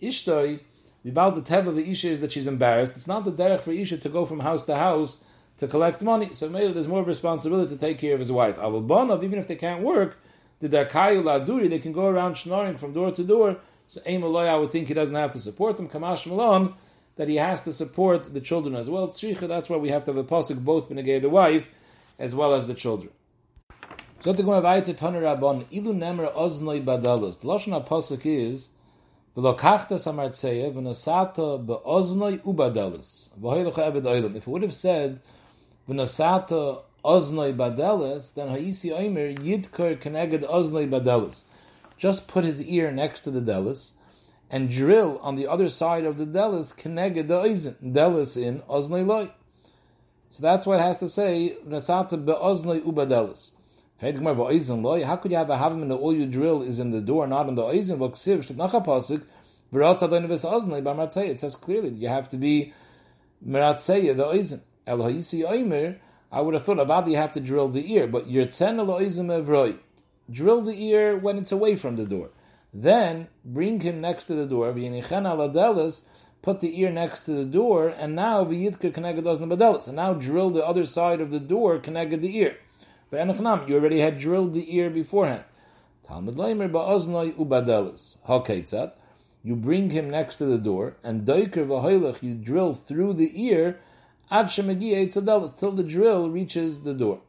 Ishtoi, 0.00 0.60
about 1.04 1.34
the 1.34 1.42
teb 1.42 1.66
of 1.66 1.74
the 1.74 1.90
Isha 1.90 2.08
is 2.08 2.20
that 2.20 2.32
she's 2.32 2.46
embarrassed. 2.46 2.96
It's 2.96 3.08
not 3.08 3.24
the 3.24 3.32
derech 3.32 3.60
for 3.60 3.72
Isha 3.72 3.98
to 3.98 4.08
go 4.08 4.24
from 4.24 4.40
house 4.40 4.64
to 4.64 4.76
house 4.76 5.22
to 5.62 5.68
collect 5.68 6.02
money. 6.02 6.30
So 6.32 6.48
maybe 6.48 6.72
there's 6.72 6.88
more 6.88 7.04
responsibility 7.04 7.72
to 7.74 7.80
take 7.80 7.98
care 8.00 8.14
of 8.14 8.18
his 8.18 8.32
wife. 8.32 8.58
Avul 8.58 8.84
Bonov, 8.84 9.22
even 9.22 9.38
if 9.38 9.46
they 9.46 9.54
can't 9.54 9.80
work, 9.80 10.18
the 10.58 10.68
Darkayu 10.68 11.70
they 11.70 11.78
can 11.78 11.92
go 11.92 12.06
around 12.06 12.36
schnoring 12.36 12.76
from 12.76 12.92
door 12.92 13.12
to 13.12 13.22
door. 13.22 13.58
So 13.86 14.02
Aim 14.04 14.24
I 14.24 14.56
would 14.56 14.72
think 14.72 14.88
he 14.88 14.94
doesn't 14.94 15.14
have 15.14 15.32
to 15.34 15.38
support 15.38 15.76
them. 15.76 15.88
Kamash 15.88 16.26
Malon, 16.26 16.74
that 17.14 17.28
he 17.28 17.36
has 17.36 17.60
to 17.60 17.72
support 17.72 18.34
the 18.34 18.40
children 18.40 18.74
as 18.74 18.90
well. 18.90 19.06
Tzricha, 19.06 19.46
that's 19.46 19.70
why 19.70 19.76
we 19.76 19.90
have 19.90 20.04
to 20.06 20.12
have 20.12 20.16
a 20.16 20.24
pasuk 20.24 20.64
both 20.64 20.90
benegay 20.90 21.22
the 21.22 21.30
wife 21.30 21.68
as 22.18 22.34
well 22.34 22.54
as 22.54 22.66
the 22.66 22.74
children. 22.74 23.12
So 24.18 24.34
to 24.34 24.42
go 24.42 24.60
weiter 24.60 24.94
Taner 24.94 25.22
Rabban, 25.22 25.66
ilu 25.70 25.94
nemer 25.94 26.32
oznoi 26.34 26.84
badalas. 26.84 27.38
The 27.40 27.46
lashon 27.46 27.86
pasuk 27.86 28.26
is. 28.26 28.70
If 29.34 29.44
it 34.36 34.46
would 34.46 34.62
have 34.62 34.74
said 34.74 35.20
v'nosata 35.88 36.82
oznoi 37.04 37.54
badelis, 37.56 38.34
then 38.34 38.48
ha'isi 38.48 38.90
oimer 38.90 39.36
yidkar 39.38 39.96
keneged 39.98 40.42
oznoi 40.44 40.88
badelis. 40.88 41.44
Just 41.96 42.26
put 42.28 42.44
his 42.44 42.62
ear 42.62 42.90
next 42.90 43.20
to 43.20 43.30
the 43.30 43.40
delis 43.40 43.94
and 44.50 44.70
drill 44.70 45.18
on 45.22 45.36
the 45.36 45.46
other 45.46 45.68
side 45.68 46.04
of 46.04 46.18
the 46.18 46.26
delis 46.26 46.74
keneged 46.74 47.28
oizen, 47.28 47.76
delis 47.82 48.36
in 48.36 48.60
oznoi 48.62 49.06
loy. 49.06 49.30
So 50.30 50.42
that's 50.42 50.66
what 50.66 50.80
it 50.80 50.82
has 50.82 50.98
to 50.98 51.08
say, 51.08 51.56
nasata 51.66 52.16
be'oznoi 52.24 52.82
ubadelis. 52.82 53.52
How 54.02 54.10
could 55.16 55.30
you 55.30 55.36
have 55.36 55.50
a 55.50 55.56
havim 55.56 55.82
and 55.82 55.92
all 55.92 56.12
you 56.12 56.26
drill 56.26 56.62
is 56.62 56.80
in 56.80 56.90
the 56.90 57.00
door, 57.00 57.28
not 57.28 57.48
in 57.48 57.54
the 57.54 57.62
oizen? 57.62 58.00
It 61.30 61.38
says 61.38 61.54
clearly 61.54 61.90
you 61.90 62.08
have 62.08 62.28
to 62.30 62.36
be 62.36 62.72
Meratzeya, 63.46 64.16
the 64.16 64.24
oizim. 64.24 64.62
El 64.86 65.02
ha'isi 65.02 65.42
oimer, 65.42 65.98
I 66.30 66.40
would 66.40 66.54
have 66.54 66.64
thought 66.64 66.80
about 66.80 67.06
you 67.06 67.16
have 67.16 67.32
to 67.32 67.40
drill 67.40 67.68
the 67.68 67.92
ear, 67.92 68.06
but 68.06 68.28
yirtzen 68.28 68.78
el 68.78 68.86
oizim 68.86 69.26
evroi. 69.26 69.78
Drill 70.30 70.62
the 70.62 70.82
ear 70.82 71.16
when 71.16 71.36
it's 71.38 71.52
away 71.52 71.76
from 71.76 71.96
the 71.96 72.06
door. 72.06 72.30
Then 72.72 73.28
bring 73.44 73.80
him 73.80 74.00
next 74.00 74.24
to 74.24 74.34
the 74.34 74.46
door. 74.46 74.72
V'yinichen 74.72 75.24
aladelis, 75.24 76.06
put 76.40 76.60
the 76.60 76.80
ear 76.80 76.90
next 76.90 77.24
to 77.24 77.32
the 77.32 77.44
door, 77.44 77.88
and 77.88 78.16
now 78.16 78.44
v'yidka 78.44 78.94
connected 78.94 79.24
does 79.24 79.40
nabadelis. 79.40 79.86
And 79.86 79.96
now 79.96 80.14
drill 80.14 80.50
the 80.50 80.66
other 80.66 80.86
side 80.86 81.20
of 81.20 81.30
the 81.30 81.40
door, 81.40 81.78
connected 81.78 82.22
the 82.22 82.36
ear. 82.38 82.56
But 83.10 83.26
you 83.68 83.76
already 83.76 84.00
had 84.00 84.18
drilled 84.18 84.54
the 84.54 84.74
ear 84.74 84.88
beforehand. 84.88 85.44
Talmud 86.08 86.36
leimer 86.36 86.70
ba'oznoi 86.70 87.34
ubadelis. 87.34 88.16
Ha'ketzat. 88.24 88.94
You 89.44 89.54
bring 89.54 89.90
him 89.90 90.08
next 90.08 90.36
to 90.36 90.46
the 90.46 90.56
door, 90.56 90.96
and 91.04 91.26
doiker 91.26 91.66
v'hoilach, 91.66 92.22
you 92.22 92.34
drill 92.34 92.72
through 92.72 93.12
the 93.14 93.44
ear, 93.44 93.78
ad 94.32 94.46
shemegi 94.46 95.12
till 95.58 95.72
the 95.72 95.82
drill 95.82 96.30
reaches 96.30 96.82
the 96.82 96.94
door. 96.94 97.20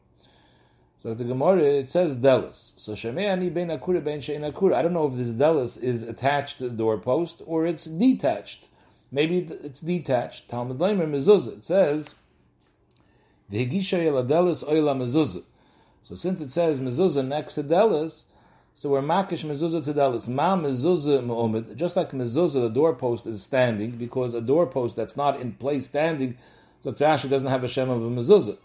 So 1.04 1.12
the 1.12 1.24
Gemara 1.24 1.62
it 1.62 1.90
says 1.90 2.16
delis. 2.16 2.78
So 2.78 2.92
shemeani 2.92 3.52
ben 3.52 3.68
akura 3.68 4.02
ben 4.02 4.20
shein 4.20 4.50
akura. 4.50 4.74
I 4.74 4.80
don't 4.80 4.94
know 4.94 5.06
if 5.06 5.14
this 5.14 5.34
delis 5.34 5.80
is 5.82 6.02
attached 6.02 6.56
to 6.58 6.70
the 6.70 6.74
doorpost 6.74 7.42
or 7.44 7.66
it's 7.66 7.84
detached. 7.84 8.68
Maybe 9.12 9.40
it's 9.40 9.80
detached. 9.80 10.48
Talmud 10.48 10.78
Leimer 10.78 11.06
mezuzah. 11.06 11.58
It 11.58 11.64
says 11.64 12.14
v'higisha 13.52 14.26
delis 14.26 14.64
oila 14.64 14.96
mezuzah. 14.96 15.42
So 16.04 16.14
since 16.14 16.40
it 16.40 16.50
says 16.50 16.80
mezuzah 16.80 17.26
next 17.26 17.56
to 17.56 17.62
delis, 17.62 18.24
so 18.74 18.88
we're 18.88 19.02
makish 19.02 19.44
mezuzah 19.44 19.84
to 19.84 19.92
delis. 19.92 20.26
Ma 20.26 20.56
mezuzah 20.56 21.22
mu'omid. 21.22 21.76
Just 21.76 21.98
like 21.98 22.12
mezuzah, 22.12 22.62
the 22.62 22.70
doorpost 22.70 23.26
is 23.26 23.42
standing 23.42 23.90
because 23.90 24.32
a 24.32 24.40
doorpost 24.40 24.96
that's 24.96 25.18
not 25.18 25.38
in 25.38 25.52
place 25.52 25.84
standing, 25.84 26.38
so 26.84 26.92
Rashi 26.92 27.30
doesn't 27.30 27.48
have 27.48 27.64
a 27.64 27.68
shem 27.68 27.88
of 27.88 28.02
a 28.02 28.10
mezuzah. 28.10 28.58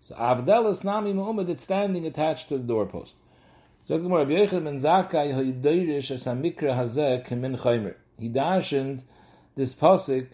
So 0.00 0.16
Avdelis 0.16 0.82
Nami 0.82 1.12
Muhammad 1.12 1.48
it's 1.48 1.62
standing 1.62 2.04
attached 2.04 2.48
to 2.48 2.58
the 2.58 2.64
doorpost. 2.64 3.14
So 3.84 3.96
Gemara 3.96 4.26
Yechid 4.26 4.64
ben 4.64 4.74
Zakai 4.74 5.32
Haydeirish 5.32 6.10
as 6.10 6.24
Hamikra 6.24 6.74
Hazeh 6.74 7.24
Kemin 7.24 7.60
Chaymer. 7.60 7.94
He 8.18 8.28
darshened 8.28 9.04
this 9.54 9.72
pasuk 9.72 10.32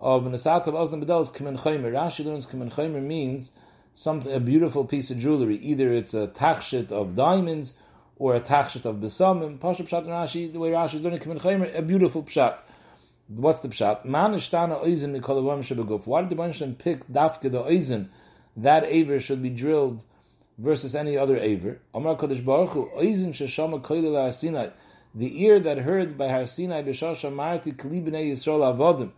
of 0.00 0.22
Nesat 0.22 0.66
of 0.66 0.72
Osna 0.72 1.04
Bedelis 1.04 1.30
Kemin 1.36 1.60
Chaymer. 1.60 1.92
Rashi 1.92 2.24
learns 2.24 2.46
Kemin 2.46 2.72
Chaymer 2.72 3.02
means 3.02 3.52
something 3.92 4.32
a 4.32 4.40
beautiful 4.40 4.86
piece 4.86 5.10
of 5.10 5.18
jewelry. 5.18 5.58
Either 5.58 5.92
it's 5.92 6.14
a 6.14 6.28
tachshit 6.28 6.90
of 6.90 7.14
diamonds 7.14 7.74
or 8.16 8.34
a 8.34 8.40
tachshit 8.40 8.86
of 8.86 8.96
besamim. 8.96 9.60
Pasha 9.60 9.82
Pshat 9.82 10.06
Rashi, 10.06 10.50
the 10.50 10.58
way 10.58 10.70
Rashi 10.70 10.94
is 10.94 11.04
learning 11.04 11.20
Kemin 11.20 11.42
Chaymer, 11.42 11.76
a 11.76 11.82
beautiful 11.82 12.22
pshat. 12.22 12.62
What's 13.36 13.60
the 13.60 13.68
pshat? 13.68 14.04
Man 14.04 14.32
ishtana 14.32 14.84
oizen 14.84 15.18
mikol 15.18 16.06
Why 16.06 16.20
did 16.20 16.30
the 16.30 16.36
Banshim 16.36 16.76
pick 16.76 17.06
dafke 17.08 17.42
the 17.42 17.62
oizen? 17.62 18.08
that 18.56 18.84
aver 18.84 19.20
should 19.20 19.42
be 19.42 19.50
drilled 19.50 20.04
versus 20.58 20.94
any 20.94 21.16
other 21.16 21.36
aver. 21.38 21.80
Amar 21.94 22.16
Kodesh 22.16 22.44
Baruch 22.44 22.70
Hu, 22.70 22.90
Oizin 22.96 23.30
Sheshama 23.30 23.80
Koilel 23.80 24.32
Sinai, 24.32 24.68
the 25.14 25.42
ear 25.42 25.58
that 25.60 25.78
heard 25.78 26.18
by 26.18 26.28
Har 26.28 26.46
Sinai 26.46 26.82
B'Shasha 26.82 27.32
Marti 27.32 27.72
Kli 27.72 28.04
B'nei 28.04 28.30
Yisrael 28.30 28.76
Avodim. 28.76 29.12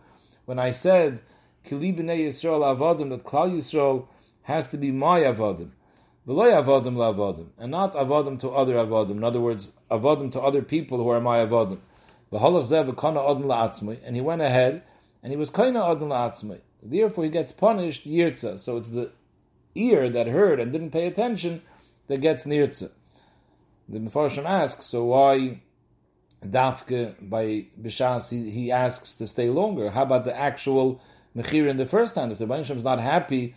When 0.45 0.59
I 0.59 0.71
said 0.71 1.21
Kli 1.65 1.95
B'nei 1.95 2.27
Yisrael 2.27 2.77
Avodim, 2.77 3.09
that 3.09 3.23
Klal 3.23 3.53
Yisrael 3.53 4.07
has 4.43 4.69
to 4.69 4.77
be 4.77 4.91
my 4.91 5.21
Avodim. 5.21 5.71
V'loy 6.27 6.63
Avodim 6.63 6.95
La'Avodim, 6.95 7.47
and 7.57 7.71
not 7.71 7.93
Avodim 7.93 8.39
to 8.39 8.49
other 8.49 8.75
Avodim. 8.75 9.11
In 9.11 9.23
other 9.23 9.41
words, 9.41 9.71
Avodim 9.91 10.31
to 10.31 10.41
other 10.41 10.61
people 10.61 10.97
who 10.97 11.09
are 11.09 11.21
my 11.21 11.37
Avodim. 11.45 11.79
And 12.31 14.15
he 14.15 14.21
went 14.21 14.41
ahead, 14.41 14.83
and 15.23 15.31
he 15.31 15.37
was 15.37 15.49
Kana 15.49 15.83
Odin 15.83 16.09
La'atzmai. 16.09 16.61
Therefore, 16.81 17.23
he 17.23 17.29
gets 17.29 17.51
punished 17.51 18.07
Yirtza. 18.07 18.59
So 18.59 18.77
it's 18.77 18.89
the 18.89 19.11
ear 19.75 20.09
that 20.09 20.27
heard 20.27 20.59
and 20.59 20.71
didn't 20.71 20.91
pay 20.91 21.07
attention 21.07 21.61
that 22.07 22.21
gets 22.21 22.45
nirtze. 22.45 22.91
The 23.87 23.99
Mefarshim 23.99 24.45
asks, 24.45 24.85
so 24.85 25.05
why 25.05 25.61
dafke 26.43 27.15
by 27.21 27.65
Bishas 27.79 28.31
he, 28.31 28.49
he, 28.49 28.71
asks 28.71 29.13
to 29.15 29.27
stay 29.27 29.49
longer? 29.49 29.91
How 29.91 30.03
about 30.03 30.23
the 30.23 30.35
actual 30.35 31.01
mechir 31.35 31.67
in 31.67 31.77
the 31.77 31.85
first 31.85 32.15
hand? 32.15 32.31
If 32.31 32.39
the 32.39 32.45
Banisham 32.45 32.77
is 32.77 32.83
not 32.83 32.99
happy 32.99 33.55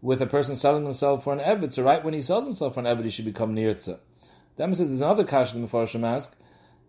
with 0.00 0.22
a 0.22 0.26
person 0.26 0.56
selling 0.56 0.84
himself 0.84 1.24
for 1.24 1.32
an 1.32 1.40
evet, 1.40 1.72
so 1.72 1.82
right 1.82 2.04
when 2.04 2.14
he 2.14 2.22
sells 2.22 2.44
himself 2.44 2.74
for 2.74 2.80
an 2.80 2.86
evet, 2.86 3.04
he 3.04 3.10
should 3.10 3.24
become 3.24 3.54
nirtze. 3.54 3.98
Then 4.56 4.74
says 4.74 4.88
there's 4.88 5.02
another 5.02 5.24
kash 5.24 5.52
the 5.52 5.60
Mefarshim 5.60 6.04
ask 6.04 6.36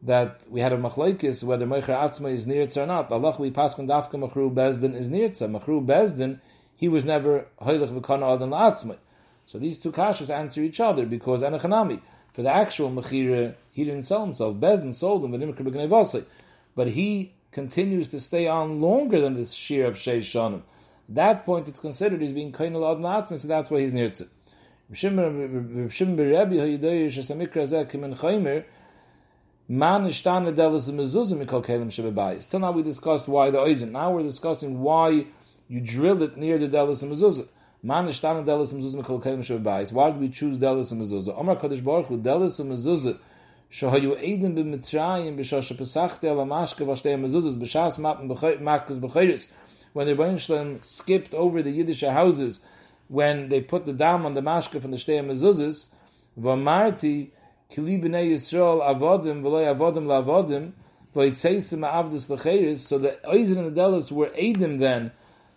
that 0.01 0.45
we 0.49 0.61
had 0.61 0.71
a 0.71 0.77
machlaikis 0.77 1.43
whether 1.43 1.65
Meicher 1.65 1.95
Atzma 1.95 2.31
is 2.31 2.45
nirtze 2.45 2.81
or 2.81 2.85
not. 2.85 3.11
Allah 3.11 3.35
we 3.39 3.51
paskin 3.51 3.87
dafke 3.87 4.11
machru 4.11 4.53
bezdin 4.53 4.95
is 4.95 5.09
nirtze. 5.09 5.49
Machru 5.49 5.85
bezdin 5.85 6.39
he 6.75 6.87
was 6.87 7.03
never 7.03 7.47
hoylech 7.61 7.89
v'kana 7.89 8.35
adan 8.35 8.51
la'atzmai. 8.51 8.97
So 9.45 9.57
these 9.59 9.77
two 9.77 9.91
kashas 9.91 10.33
answer 10.33 10.61
each 10.61 10.79
other 10.79 11.05
because 11.05 11.43
anachanami 11.43 12.01
for 12.31 12.43
the 12.43 12.49
actual 12.49 12.89
mechira 12.89 13.55
he 13.71 13.83
didn't 13.83 14.03
sell 14.03 14.21
himself. 14.21 14.55
Bezdin 14.57 14.93
sold 14.93 15.25
him 15.25 15.31
but 16.75 16.87
he 16.89 17.33
continues 17.51 18.07
to 18.07 18.19
stay 18.19 18.47
on 18.47 18.79
longer 18.79 19.19
than 19.19 19.33
this 19.33 19.53
shear 19.53 19.87
of 19.87 19.95
sheish 19.95 20.19
shanim. 20.19 20.61
That 21.09 21.45
point 21.45 21.67
it's 21.67 21.79
considered 21.79 22.21
as 22.21 22.31
being 22.31 22.53
kainal 22.53 22.89
adan 22.89 23.03
la'atzmai, 23.03 23.39
so 23.39 23.47
that's 23.47 23.69
why 23.69 23.81
he's. 23.81 23.91
Man 23.91 24.13
Till 29.69 29.75
now 29.77 29.99
we 29.99 30.07
discussed 32.81 33.27
why 33.27 33.51
the 33.51 33.59
oizen. 33.59 33.91
Now 33.91 34.09
we're 34.11 34.23
discussing 34.23 34.81
why 34.81 35.27
you 35.67 35.79
drill 35.79 36.23
it 36.23 36.37
near 36.37 36.57
the 36.57 36.67
delis 36.67 37.03
mezuzah. 37.03 37.47
Man 37.83 38.07
ishtan 38.07 38.43
delis 38.43 38.73
mezuzah 38.73 39.03
mekol 39.03 39.21
kelim 39.21 39.41
shebayis. 39.41 39.93
Why 39.93 40.09
did 40.09 40.19
we 40.19 40.29
choose 40.29 40.57
delis 40.57 40.91
mezuzah? 40.91 41.37
Omar 41.37 41.57
Kadosh 41.57 41.83
Baruch 41.83 42.07
Hu 42.07 42.17
delis 42.17 42.59
mezuzah. 42.65 43.19
Shohayu 43.69 44.17
edim 44.17 44.55
b'mitzrayim 44.55 45.37
b'shasha 45.37 45.77
pesachti 45.77 46.23
ala 46.23 46.45
mashke 46.45 46.83
v'ashtei 46.83 47.15
mezuzahs 47.19 47.55
b'shas 47.55 47.99
matan 47.99 48.27
makkas 48.27 48.97
b'chayris. 48.99 49.51
When 49.93 50.07
the 50.07 50.15
Rebbein 50.15 50.39
Shalom 50.39 50.81
skipped 50.81 51.35
over 51.35 51.61
the 51.61 51.69
Yiddish 51.69 52.01
houses, 52.01 52.61
when 53.07 53.49
they 53.49 53.61
put 53.61 53.85
the 53.85 53.93
dam 53.93 54.25
on 54.25 54.33
the 54.33 54.41
mashke 54.41 54.81
from 54.81 54.89
the 54.89 54.97
shtei 54.97 55.23
mezuzahs, 55.23 55.93
v'amarti 56.39 57.29
kili 57.71 58.01
b'nei 58.01 58.31
Yisrael 58.31 58.81
avodim 58.81 59.41
v'loy 59.43 59.65
avodim 59.73 60.05
la'avodim 60.05 60.71
v'yitzeisim 61.15 61.81
ha'avdus 61.87 62.29
l'chayris. 62.29 62.77
So 62.77 62.97
the 62.97 63.19
oizin 63.25 63.57
and 63.57 63.75
the 63.75 63.81
delis 63.81 64.11
were 64.11 64.29
edim 64.29 64.79
then, 64.79 65.11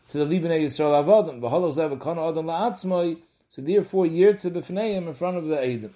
to 0.09 0.25
the 0.25 0.25
Libnei 0.25 0.62
Yisrael 0.62 1.05
Avodim. 1.05 1.40
V'holach 1.40 1.75
zev 1.75 1.98
kana 2.01 2.29
adam 2.29 2.46
la'atzmoi. 2.46 3.18
So 3.48 3.62
therefore, 3.62 4.07
yirtze 4.07 4.51
b'fneim 4.51 5.09
in 5.09 5.14
front 5.14 5.38
of 5.38 5.46
the 5.46 5.57
Eidim. 5.57 5.92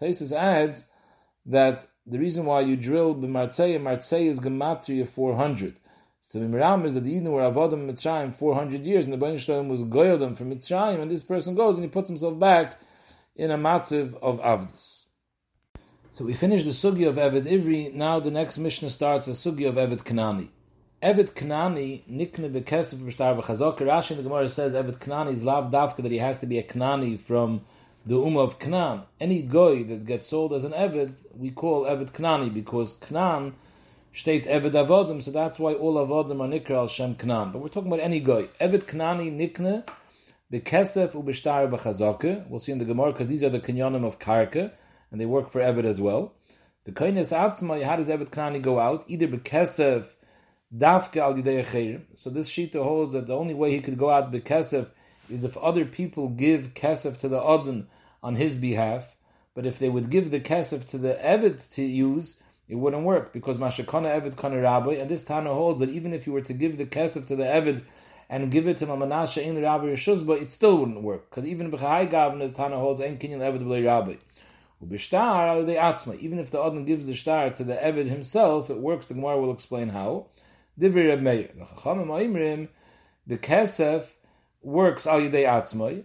Taisus 0.00 0.32
adds 0.32 0.88
that 1.46 1.86
the 2.06 2.18
reason 2.18 2.44
why 2.44 2.60
you 2.60 2.76
drill 2.76 3.14
b'martzei, 3.14 3.80
martzei 3.80 4.26
is 4.26 4.40
gematria 4.40 5.08
400. 5.08 5.78
So 6.20 6.38
the 6.38 6.46
Miram 6.46 6.84
is 6.84 6.94
that 6.94 7.04
the 7.04 7.12
Eden 7.12 7.30
were 7.30 7.42
Avodim 7.42 7.88
Mitzrayim 7.88 8.34
400 8.34 8.86
years, 8.86 9.06
and 9.06 9.12
the 9.12 9.16
Bain 9.16 9.38
Shalom 9.38 9.68
was 9.68 9.82
goyal 9.84 10.36
from 10.36 10.52
Mitzrayim, 10.52 11.00
and 11.00 11.10
this 11.10 11.22
person 11.22 11.54
goes 11.54 11.76
and 11.76 11.84
he 11.84 11.90
puts 11.90 12.08
himself 12.08 12.38
back 12.38 12.78
in 13.36 13.50
a 13.50 13.58
matziv 13.58 14.14
of 14.22 14.40
Avdus. 14.40 15.05
So 16.16 16.24
we 16.24 16.32
finish 16.32 16.62
the 16.62 16.70
sugi 16.70 17.06
of 17.06 17.16
Eved 17.16 17.42
Ivri. 17.42 17.92
Now 17.92 18.18
the 18.20 18.30
next 18.30 18.56
Mishnah 18.56 18.88
starts 18.88 19.28
a 19.28 19.32
sugi 19.32 19.68
of 19.68 19.74
Eved 19.74 20.02
Kanani. 20.02 20.48
Evet 21.02 21.34
Knani 21.34 22.04
nikne 22.10 22.50
bekesef 22.50 23.00
b'shtar 23.00 23.38
b'chazok. 23.38 23.76
Rashi 23.80 24.12
in 24.12 24.16
the 24.16 24.22
Gemara 24.22 24.48
says 24.48 24.72
Evet 24.72 24.96
Knani 24.98 25.32
is 25.32 25.44
lav 25.44 25.70
davka 25.70 25.96
that 25.96 26.10
he 26.10 26.16
has 26.16 26.38
to 26.38 26.46
be 26.46 26.56
a 26.56 26.62
Knani 26.62 27.20
from 27.20 27.60
the 28.06 28.14
Ummah 28.14 28.44
of 28.44 28.58
Knan. 28.58 29.02
Any 29.20 29.42
goy 29.42 29.84
that 29.84 30.06
gets 30.06 30.28
sold 30.28 30.54
as 30.54 30.64
an 30.64 30.72
Evet, 30.72 31.12
we 31.36 31.50
call 31.50 31.84
Evet 31.84 32.10
Knani 32.12 32.48
because 32.54 32.94
Knan 32.94 33.52
state 34.14 34.46
Evet 34.46 34.72
Avodim, 34.72 35.22
so 35.22 35.30
that's 35.30 35.58
why 35.58 35.74
all 35.74 35.96
Avodim 35.96 36.40
are 36.40 36.48
nikra 36.48 36.76
al 36.76 36.86
Shem 36.86 37.14
Knan. 37.16 37.52
But 37.52 37.58
we're 37.58 37.68
talking 37.68 37.92
about 37.92 38.00
any 38.00 38.20
goy. 38.20 38.48
Evet 38.58 38.84
Knani 38.84 39.30
nikne 39.30 39.86
bekesef 40.50 41.12
u'b'shtar 41.12 41.70
b'chazok. 41.70 42.48
We'll 42.48 42.58
see 42.58 42.72
in 42.72 42.78
the 42.78 42.86
Gemara 42.86 43.12
because 43.12 43.28
these 43.28 43.44
are 43.44 43.50
the 43.50 43.60
kinyonim 43.60 44.06
of 44.06 44.18
Karka 44.18 44.72
and 45.10 45.20
they 45.20 45.26
work 45.26 45.50
for 45.50 45.60
Evet 45.60 45.84
as 45.84 46.00
well. 46.00 46.34
The 46.84 46.92
Kainis 46.92 47.36
Atzma, 47.36 47.82
how 47.82 47.96
does 47.96 48.08
Evet 48.08 48.30
Knani 48.30 48.62
go 48.62 48.78
out? 48.78 49.04
Either 49.08 49.26
bekesef 49.26 50.14
dafke 50.74 51.16
al 51.16 51.34
yidei 51.34 52.02
So 52.14 52.30
this 52.30 52.50
shita 52.50 52.82
holds 52.82 53.14
that 53.14 53.26
the 53.26 53.36
only 53.36 53.54
way 53.54 53.72
he 53.72 53.80
could 53.80 53.98
go 53.98 54.10
out 54.10 54.32
bekesef 54.32 54.88
is 55.28 55.44
if 55.44 55.56
other 55.56 55.84
people 55.84 56.28
give 56.28 56.74
kesef 56.74 57.18
to 57.18 57.28
the 57.28 57.40
adon 57.40 57.88
on 58.22 58.36
his 58.36 58.56
behalf. 58.56 59.16
But 59.54 59.66
if 59.66 59.78
they 59.78 59.88
would 59.88 60.10
give 60.10 60.30
the 60.30 60.40
kesef 60.40 60.84
to 60.90 60.98
the 60.98 61.14
evid 61.14 61.72
to 61.74 61.82
use, 61.82 62.42
it 62.68 62.76
wouldn't 62.76 63.04
work 63.04 63.32
because 63.32 63.58
mashakana 63.58 64.20
evid 64.20 64.36
kana 64.36 64.60
rabbi, 64.60 64.94
and 64.94 65.08
this 65.08 65.24
Tana 65.24 65.52
holds 65.52 65.80
that 65.80 65.90
even 65.90 66.12
if 66.12 66.26
you 66.26 66.32
were 66.32 66.40
to 66.42 66.52
give 66.52 66.76
the 66.78 66.86
kesef 66.86 67.26
to 67.26 67.36
the 67.36 67.44
evid 67.44 67.82
and 68.28 68.50
give 68.50 68.66
it 68.66 68.76
to 68.78 68.86
Mamanasha 68.86 69.42
in 69.42 69.54
the 69.54 69.62
rabbi 69.62 69.86
Yeshuzba, 69.86 70.42
it 70.42 70.52
still 70.52 70.78
wouldn't 70.78 71.02
work 71.02 71.30
because 71.30 71.46
even 71.46 71.70
b'chai 71.70 72.10
gavna 72.10 72.40
the 72.40 72.48
Tana 72.48 72.76
holds 72.76 73.00
en 73.00 73.18
kinyan 73.18 73.38
b'lei 73.38 73.84
rabbi. 73.84 74.16
Even 74.82 76.38
if 76.38 76.50
the 76.50 76.60
Adon 76.60 76.84
gives 76.84 77.06
the 77.06 77.14
star 77.14 77.50
to 77.50 77.64
the 77.64 77.74
Evid 77.74 78.08
himself, 78.08 78.68
it 78.68 78.78
works. 78.78 79.06
The 79.06 79.14
Gemara 79.14 79.40
will 79.40 79.52
explain 79.52 79.88
how. 79.88 80.26
Divrei 80.78 81.08
Reb 81.08 81.22
Meir. 81.22 81.50
The 81.54 81.64
Chachamim 81.64 82.08
Oimrim 82.08 82.68
The 83.26 83.38
kesef 83.38 84.14
works 84.62 85.06
al 85.06 85.20
yidei 85.20 85.46
atzmai, 85.46 86.04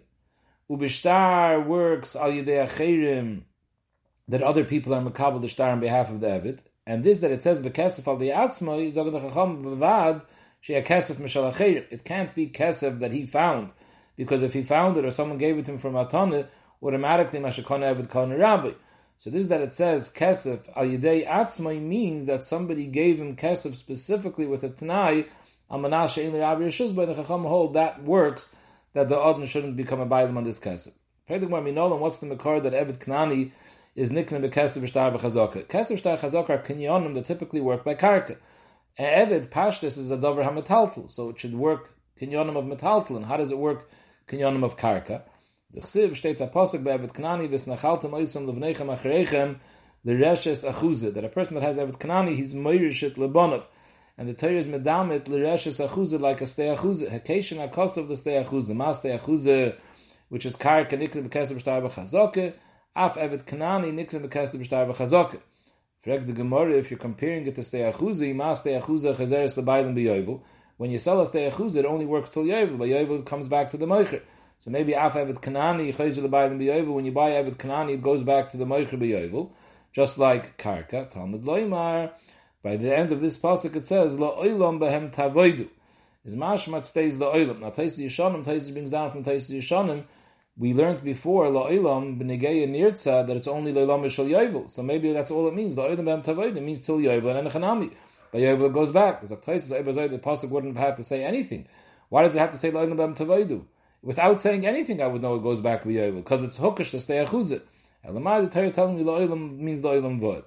ubishtar 0.69 1.65
works 1.65 2.15
al 2.15 2.31
yidei 2.31 2.63
achirim, 2.63 3.41
that 4.27 4.41
other 4.41 4.63
people 4.63 4.93
are 4.93 5.01
makabel 5.01 5.41
the 5.41 5.47
shtar 5.47 5.71
on 5.71 5.79
behalf 5.79 6.09
of 6.09 6.21
the 6.21 6.27
Evid, 6.27 6.59
and 6.85 7.03
this 7.03 7.17
that 7.19 7.31
it 7.31 7.43
says 7.43 7.61
v'kesef 7.61 8.07
al 8.07 8.17
yidei 8.17 8.33
atzmai, 8.33 8.87
zogan 8.87 9.11
the 9.11 9.19
chacham 9.19 9.63
b'vad, 9.63 10.25
she 10.61 10.75
a 10.75 10.81
kesef 10.81 11.15
mishal 11.15 11.51
achirim. 11.51 11.85
It 11.89 12.05
can't 12.05 12.33
be 12.33 12.47
kesef 12.47 12.99
that 12.99 13.11
he 13.11 13.25
found, 13.25 13.73
because 14.15 14.43
if 14.43 14.53
he 14.53 14.61
found 14.61 14.95
it 14.97 15.05
or 15.05 15.11
someone 15.11 15.39
gave 15.39 15.57
it 15.57 15.65
to 15.65 15.71
him 15.71 15.77
from 15.79 15.95
Atana, 15.95 16.47
automatically 16.83 17.39
mashakona 17.39 17.95
Evid 17.95 18.09
kona 18.09 18.37
rabbi. 18.37 18.71
So 19.17 19.29
this 19.29 19.43
is 19.43 19.47
that 19.49 19.61
it 19.61 19.73
says 19.73 20.09
kesef 20.09 20.67
al 20.75 20.85
yidei 20.85 21.27
atzmai 21.27 21.81
means 21.81 22.25
that 22.25 22.43
somebody 22.43 22.87
gave 22.87 23.19
him 23.19 23.35
kesef 23.35 23.75
specifically 23.75 24.45
with 24.47 24.63
a 24.63 24.69
tanai 24.69 25.25
al 25.69 25.79
manashe 25.79 26.23
in 26.23 26.33
rabbi 26.33 26.63
Yeshus, 26.63 26.95
but 26.95 27.07
the 27.07 27.13
chacham 27.13 27.43
hold 27.43 27.73
that 27.73 28.03
works 28.03 28.49
that 28.93 29.07
the 29.09 29.17
odin 29.17 29.45
shouldn't 29.45 29.75
become 29.77 29.99
a 29.99 30.05
bailam 30.05 30.37
on 30.37 30.43
this 30.43 30.59
kesef. 30.59 30.93
What's 31.27 32.17
the 32.17 32.25
makar 32.25 32.59
that 32.59 32.73
Evid 32.73 32.97
Kanani 32.97 33.51
is 33.95 34.11
nikna 34.11 34.41
bekesef 34.43 34.85
shtar 34.85 35.11
b'chazaka? 35.11 35.65
Kesef 35.67 35.97
shtar 35.97 36.17
chazaka 36.17 36.49
are 36.49 36.57
kinyonim 36.57 37.13
that 37.13 37.23
typically 37.23 37.61
work 37.61 37.85
by 37.85 37.95
karka. 37.95 38.37
Evid 38.99 39.47
pashtus 39.47 39.97
is 39.97 40.11
a 40.11 40.17
dover 40.17 40.43
hamataltal, 40.43 41.09
so 41.09 41.29
it 41.29 41.39
should 41.39 41.53
work 41.53 41.93
kinyonim 42.19 42.57
of 42.57 42.65
metaltal. 42.65 43.15
And 43.15 43.27
how 43.27 43.37
does 43.37 43.51
it 43.51 43.57
work 43.57 43.89
kinyonim 44.27 44.63
of 44.65 44.75
karka? 44.75 45.21
The 45.73 45.79
chsiv 45.79 46.17
steht 46.17 46.41
a 46.41 46.47
posuk 46.47 46.83
by 46.83 46.97
Evid 46.97 47.13
Kanani 47.13 47.47
v'snachaltem 47.47 48.11
oisam 48.11 48.45
levnechem 48.45 48.93
acharechem 48.93 49.55
l'reshes 50.03 50.69
achuze. 50.69 51.13
That 51.13 51.23
a 51.23 51.29
person 51.29 51.55
that 51.55 51.63
has 51.63 51.77
Evid 51.77 51.97
Kanani, 51.97 52.35
he's 52.35 52.53
moirishit 52.53 53.15
lebonov. 53.15 53.63
And 54.17 54.27
the 54.27 54.33
Torah 54.33 54.55
is 54.55 54.67
medamit 54.67 55.29
l'reshes 55.29 55.79
achuze 55.79 56.19
like 56.19 56.41
a 56.41 56.45
stay 56.45 56.75
achuze. 56.75 57.09
Hekeshin 57.09 57.65
akosov 57.71 58.09
the 58.09 58.17
stay 58.17 58.43
achuze. 58.43 58.75
Ma 58.75 58.91
stay 58.91 59.17
achuze, 59.17 59.77
which 60.27 60.45
is 60.45 60.57
karka 60.57 60.99
nikli 60.99 61.25
b'kesef 61.25 61.57
shtar 61.61 61.81
b'chazoke. 61.81 62.53
Af 62.93 63.15
Evid 63.15 63.45
Kanani 63.45 63.93
nikli 63.93 64.27
b'kesef 64.27 64.61
shtar 64.65 64.85
b'chazoke. 64.87 65.39
Frag 66.01 66.25
the 66.25 66.33
Gemara, 66.33 66.73
if 66.73 66.91
you're 66.91 66.99
comparing 66.99 67.47
it 67.47 67.55
to 67.55 67.63
stay 67.63 67.89
achuze, 67.89 68.35
ma 68.35 68.55
stay 68.55 68.73
achuze 68.73 69.15
chazeres 69.15 69.57
lebailim 69.57 69.95
b'yovel. 69.95 70.41
When 70.75 70.91
you 70.91 70.97
sell 70.97 71.21
a 71.21 71.25
stay 71.25 71.49
achuze, 71.49 71.77
it 71.77 71.85
only 71.85 72.05
works 72.05 72.29
till 72.29 72.43
yovel. 72.43 72.77
By 72.77 72.87
yovel, 72.87 73.25
comes 73.25 73.47
back 73.47 73.69
to 73.69 73.77
the 73.77 73.85
moicher. 73.85 74.21
So 74.61 74.69
maybe 74.69 74.95
af 74.95 75.15
evet 75.15 75.41
kanani 75.41 75.91
chayzer 75.91 76.21
lebayim 76.21 76.59
b'yovel. 76.59 76.93
When 76.93 77.03
you 77.03 77.11
buy 77.11 77.31
evet 77.31 77.55
kanani, 77.57 77.93
it 77.93 78.03
goes 78.03 78.21
back 78.21 78.49
to 78.49 78.57
the 78.57 78.65
moicher 78.65 78.99
b'yovel, 78.99 79.49
just 79.91 80.19
like 80.19 80.55
karka 80.59 81.09
talmud 81.09 81.45
loymar. 81.45 82.11
By 82.61 82.75
the 82.75 82.95
end 82.95 83.11
of 83.11 83.21
this 83.21 83.39
pasuk, 83.39 83.75
it 83.75 83.87
says 83.87 84.19
lo 84.19 84.35
oilam 84.37 84.77
behem 84.77 85.11
tavoidu. 85.11 85.67
Is 86.23 86.35
mashmat 86.35 86.85
stays 86.85 87.17
lo 87.17 87.33
oilam. 87.33 87.59
Now 87.59 87.71
Taisus 87.71 88.05
Yishanim, 88.05 88.45
Taisus 88.45 88.71
brings 88.71 88.91
down 88.91 89.09
from 89.09 89.23
Taisus 89.23 89.49
Yishanim. 89.49 90.03
We 90.55 90.75
learned 90.75 91.03
before 91.03 91.49
lo 91.49 91.67
oilam 91.67 92.21
b'negeya 92.21 92.69
nirtza 92.69 93.25
that 93.25 93.35
it's 93.35 93.47
only 93.47 93.73
lo 93.73 93.87
oilam 93.87 94.03
mishal 94.03 94.29
yovel. 94.29 94.69
So 94.69 94.83
maybe 94.83 95.11
that's 95.11 95.31
all 95.31 95.47
it 95.47 95.55
means. 95.55 95.75
Lo 95.75 95.89
oilam 95.89 96.03
behem 96.03 96.23
tavoidu 96.23 96.61
means 96.61 96.81
till 96.81 96.99
yovel 96.99 97.35
and 97.35 97.47
enechanami. 97.47 97.91
By 98.31 98.41
yovel 98.41 98.71
goes 98.71 98.91
back. 98.91 99.21
Because 99.21 99.43
Taisus 99.43 99.69
the 100.11 100.19
pasuk 100.19 100.51
wouldn't 100.51 100.77
have 100.77 100.85
had 100.85 100.97
to 100.97 101.03
say 101.03 101.23
anything. 101.23 101.67
Why 102.09 102.21
does 102.21 102.35
it 102.35 102.39
have 102.39 102.51
to 102.51 102.59
say 102.59 102.69
lo 102.69 102.85
oilam 102.85 102.97
behem 102.97 103.17
tavoidu? 103.17 103.65
Without 104.03 104.41
saying 104.41 104.65
anything, 104.65 105.01
I 105.01 105.07
would 105.07 105.21
know 105.21 105.35
it 105.35 105.43
goes 105.43 105.61
back 105.61 105.83
because 105.83 106.43
it's 106.43 106.57
hookish 106.57 106.91
to 106.91 106.99
stay 106.99 107.23
achuzit. 107.23 107.61
Elamai, 108.05 108.43
the 108.43 108.49
Torah 108.49 108.71
telling 108.71 108.97
me 108.97 109.03
lo'ilam 109.03 109.57
means 109.57 109.81
lo'ilam 109.81 110.19
vod. 110.19 110.45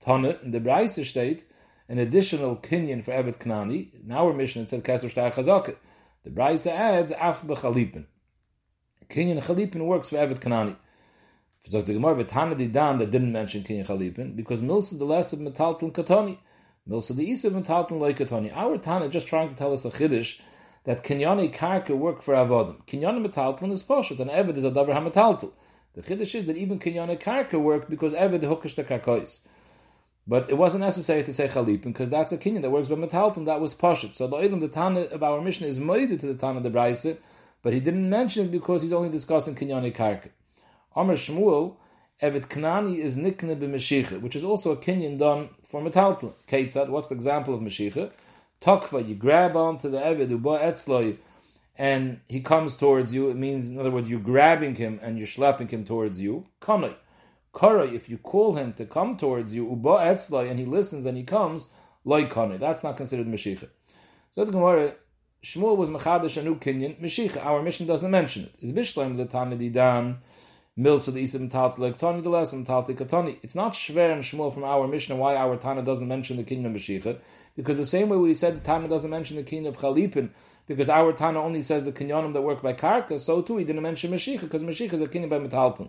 Tana, 0.00 0.38
in 0.42 0.50
the 0.50 0.60
Braise 0.60 1.06
state, 1.06 1.44
an 1.88 1.98
additional 1.98 2.56
kinyan 2.56 3.04
for 3.04 3.12
Evet 3.12 3.38
Knani. 3.38 3.88
In 4.02 4.12
our 4.12 4.32
mission, 4.32 4.62
it 4.62 4.70
said 4.70 4.82
Kesser 4.82 5.10
Shtar 5.10 5.30
Chazaka. 5.30 5.76
The 6.24 6.30
Braise 6.30 6.66
adds 6.66 7.12
af 7.12 7.42
b'chalipin. 7.42 8.06
Kinyan 9.10 9.42
chalipin 9.42 9.84
works 9.84 10.08
for 10.08 10.16
Evet 10.16 10.40
Knani. 10.40 10.76
So 11.68 11.82
the 11.82 11.92
Gemara 11.92 12.24
Tana 12.24 12.54
Didan 12.54 12.98
that 12.98 13.10
didn't 13.10 13.32
mention 13.32 13.62
kinyan 13.62 13.86
chalipin 13.86 14.34
because 14.34 14.62
Milsa 14.62 14.98
the 14.98 15.04
less 15.04 15.32
of 15.34 15.40
metalton 15.40 15.92
katoni. 15.92 16.38
Milsa 16.88 17.14
the 17.14 17.28
isa 17.28 17.48
of 17.48 17.54
metalton 17.54 18.00
like 18.00 18.18
katoni. 18.18 18.56
Our 18.56 18.78
Tana 18.78 19.08
just 19.08 19.28
trying 19.28 19.50
to 19.50 19.54
tell 19.54 19.72
us 19.72 19.84
a 19.84 19.90
chiddush 19.90 20.40
that 20.86 21.02
kinyani 21.02 21.54
karka 21.54 21.90
work 21.90 22.22
for 22.22 22.32
avodim. 22.34 22.82
Kinyani 22.86 23.26
metaltal 23.26 23.70
is 23.72 23.82
poshut, 23.82 24.20
and 24.20 24.30
eved 24.30 24.56
is 24.56 24.64
a 24.64 24.70
davar 24.70 24.94
hametaltal. 24.96 25.52
The 25.94 26.02
chiddush 26.02 26.34
is 26.36 26.46
that 26.46 26.56
even 26.56 26.78
kinyani 26.78 27.20
karka 27.20 27.60
work 27.60 27.90
because 27.90 28.14
eved 28.14 28.40
hookish 28.40 28.76
the 28.76 28.84
karkois. 28.84 29.40
But 30.26 30.48
it 30.48 30.56
wasn't 30.56 30.84
necessary 30.84 31.22
to 31.24 31.32
say 31.32 31.48
chalipin 31.48 31.82
because 31.82 32.08
that's 32.08 32.32
a 32.32 32.38
kinyan 32.38 32.62
that 32.62 32.70
works 32.70 32.88
by 32.88 32.94
metaltal. 32.94 33.44
That 33.44 33.60
was 33.60 33.74
poshut. 33.74 34.14
So 34.14 34.26
the 34.28 34.36
item 34.36 34.60
the 34.60 34.68
Tana 34.68 35.00
of 35.00 35.22
our 35.22 35.40
mission 35.40 35.66
is 35.66 35.80
moided 35.80 36.20
to 36.20 36.26
the 36.26 36.34
Tana 36.34 36.58
of 36.58 36.62
the 36.62 36.70
Braise, 36.70 37.18
but 37.62 37.72
he 37.74 37.80
didn't 37.80 38.08
mention 38.08 38.46
it 38.46 38.52
because 38.52 38.82
he's 38.82 38.92
only 38.92 39.08
discussing 39.10 39.54
kinyani 39.54 39.94
karka. 39.94 40.30
Amr 40.94 41.14
Shmuel. 41.14 41.76
Evet 42.22 42.48
Knani 42.48 42.96
is 42.96 43.14
nikne 43.18 43.60
b'meshicha, 43.60 44.18
which 44.22 44.34
is 44.34 44.42
also 44.42 44.72
a 44.72 44.76
kinyan 44.78 45.18
done 45.18 45.50
for 45.68 45.82
metaltal. 45.82 46.32
Keitzad, 46.48 46.88
what's 46.88 47.08
the 47.08 47.14
example 47.14 47.52
of 47.52 47.60
meshicha? 47.60 48.10
Takva, 48.60 49.06
you 49.06 49.14
grab 49.14 49.56
onto 49.56 49.90
the 49.90 49.98
Eved, 49.98 50.30
Uba 50.30 50.58
Etzloi, 50.58 51.18
and 51.76 52.20
he 52.28 52.40
comes 52.40 52.74
towards 52.74 53.14
you. 53.14 53.28
It 53.28 53.36
means, 53.36 53.68
in 53.68 53.78
other 53.78 53.90
words, 53.90 54.10
you're 54.10 54.20
grabbing 54.20 54.76
him 54.76 54.98
and 55.02 55.18
you're 55.18 55.26
slapping 55.26 55.68
him 55.68 55.84
towards 55.84 56.20
you. 56.20 56.46
Kanoi. 56.60 56.94
Kara, 57.58 57.86
if 57.86 58.08
you 58.08 58.18
call 58.18 58.54
him 58.54 58.72
to 58.74 58.84
come 58.84 59.16
towards 59.16 59.54
you, 59.54 59.68
Uba 59.68 59.88
Etzloi, 59.88 60.50
and 60.50 60.58
he 60.58 60.64
listens 60.64 61.06
and 61.06 61.16
he 61.16 61.22
comes, 61.22 61.68
like 62.04 62.32
Kanoi. 62.32 62.58
That's 62.58 62.82
not 62.82 62.96
considered 62.96 63.26
Mashiach. 63.26 63.68
So 64.30 64.44
the 64.44 64.52
Gemara, 64.52 64.94
Shmuel 65.42 65.76
was 65.76 65.90
Machadash 65.90 66.38
Anu 66.38 66.58
Kinyan, 66.58 67.00
Mashiach. 67.00 67.44
Our 67.44 67.62
mission 67.62 67.86
doesn't 67.86 68.10
mention 68.10 68.44
it. 68.44 68.54
Is 68.60 68.72
Bishleim 68.72 69.16
the 69.16 69.26
Tanadidan, 69.26 70.16
Milsa 70.78 71.12
the 71.12 71.22
Isim 71.22 71.50
Tatlik, 71.50 71.96
Tani 71.96 72.20
the 72.20 72.30
Lesem 72.30 72.66
Tatlik 72.66 72.96
Katani. 72.96 73.38
It's 73.42 73.54
not 73.54 73.72
Shver 73.72 74.12
and 74.12 74.22
Shmuel 74.22 74.52
from 74.52 74.64
our 74.64 74.86
mission 74.86 75.16
why 75.18 75.36
our 75.36 75.56
Tana 75.56 75.82
doesn't 75.82 76.08
mention 76.08 76.36
the 76.36 76.44
Kinyan 76.44 76.66
of 76.66 76.72
Mashiach. 76.72 77.18
Because 77.56 77.78
the 77.78 77.84
same 77.84 78.10
way 78.10 78.18
we 78.18 78.34
said 78.34 78.54
the 78.54 78.60
Tana 78.60 78.86
doesn't 78.86 79.10
mention 79.10 79.36
the 79.36 79.42
king 79.42 79.66
of 79.66 79.78
Chalipin, 79.78 80.30
because 80.66 80.88
our 80.88 81.12
Tana 81.12 81.42
only 81.42 81.62
says 81.62 81.84
the 81.84 81.92
kinyonim 81.92 82.34
that 82.34 82.42
work 82.42 82.62
by 82.62 82.74
Karka, 82.74 83.18
so 83.18 83.40
too 83.40 83.56
he 83.56 83.64
didn't 83.64 83.82
mention 83.82 84.12
Mashiach, 84.12 84.42
because 84.42 84.62
Mashiach 84.62 84.92
is 84.92 85.00
a 85.00 85.06
kinyan 85.06 85.30
by 85.30 85.38
Metalton. 85.38 85.88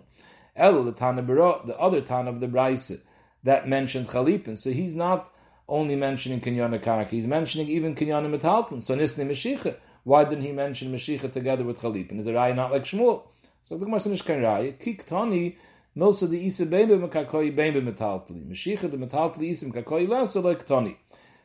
El, 0.56 0.82
the 0.82 0.92
Tana 0.92 1.22
Bero, 1.22 1.64
the 1.66 1.78
other 1.78 2.00
Tana 2.00 2.30
of 2.30 2.40
the 2.40 2.48
Braise, 2.48 2.98
that 3.44 3.68
mentioned 3.68 4.08
Chalipin. 4.08 4.56
So 4.56 4.70
he's 4.70 4.94
not 4.94 5.32
only 5.68 5.94
mentioning 5.94 6.40
kinyon 6.40 6.80
Karka, 6.82 7.10
he's 7.10 7.26
mentioning 7.26 7.68
even 7.68 7.94
kinyon 7.94 8.34
Metalton. 8.34 8.80
So 8.80 8.96
Nisne 8.96 9.28
Mashiach, 9.28 9.76
why 10.04 10.24
didn't 10.24 10.44
he 10.44 10.52
mention 10.52 10.90
Mashiach 10.90 11.30
together 11.30 11.64
with 11.64 11.80
Chalipin? 11.80 12.18
Is 12.18 12.26
a 12.26 12.32
Rai 12.32 12.54
not 12.54 12.72
like 12.72 12.84
Shmuel? 12.84 13.24
So 13.60 13.76
the 13.76 13.84
Gemara 13.84 14.00
says, 14.00 14.26
Rai, 14.26 14.72
Kik 14.78 15.04
Tani, 15.04 15.56
Milsa 15.96 16.28
the 16.30 16.38
Isa 16.38 16.64
Bembe 16.66 16.98
Mekakoi 16.98 17.54
Bembe 17.54 17.82
Metaltli. 17.82 18.48
Mashiach 18.48 18.90
the 18.90 18.96
Metaltli 18.96 19.50
Isa 19.50 19.66
Mekakoi 19.66 20.08
Lasa 20.08 20.40
like 20.40 20.64
Tani. 20.64 20.96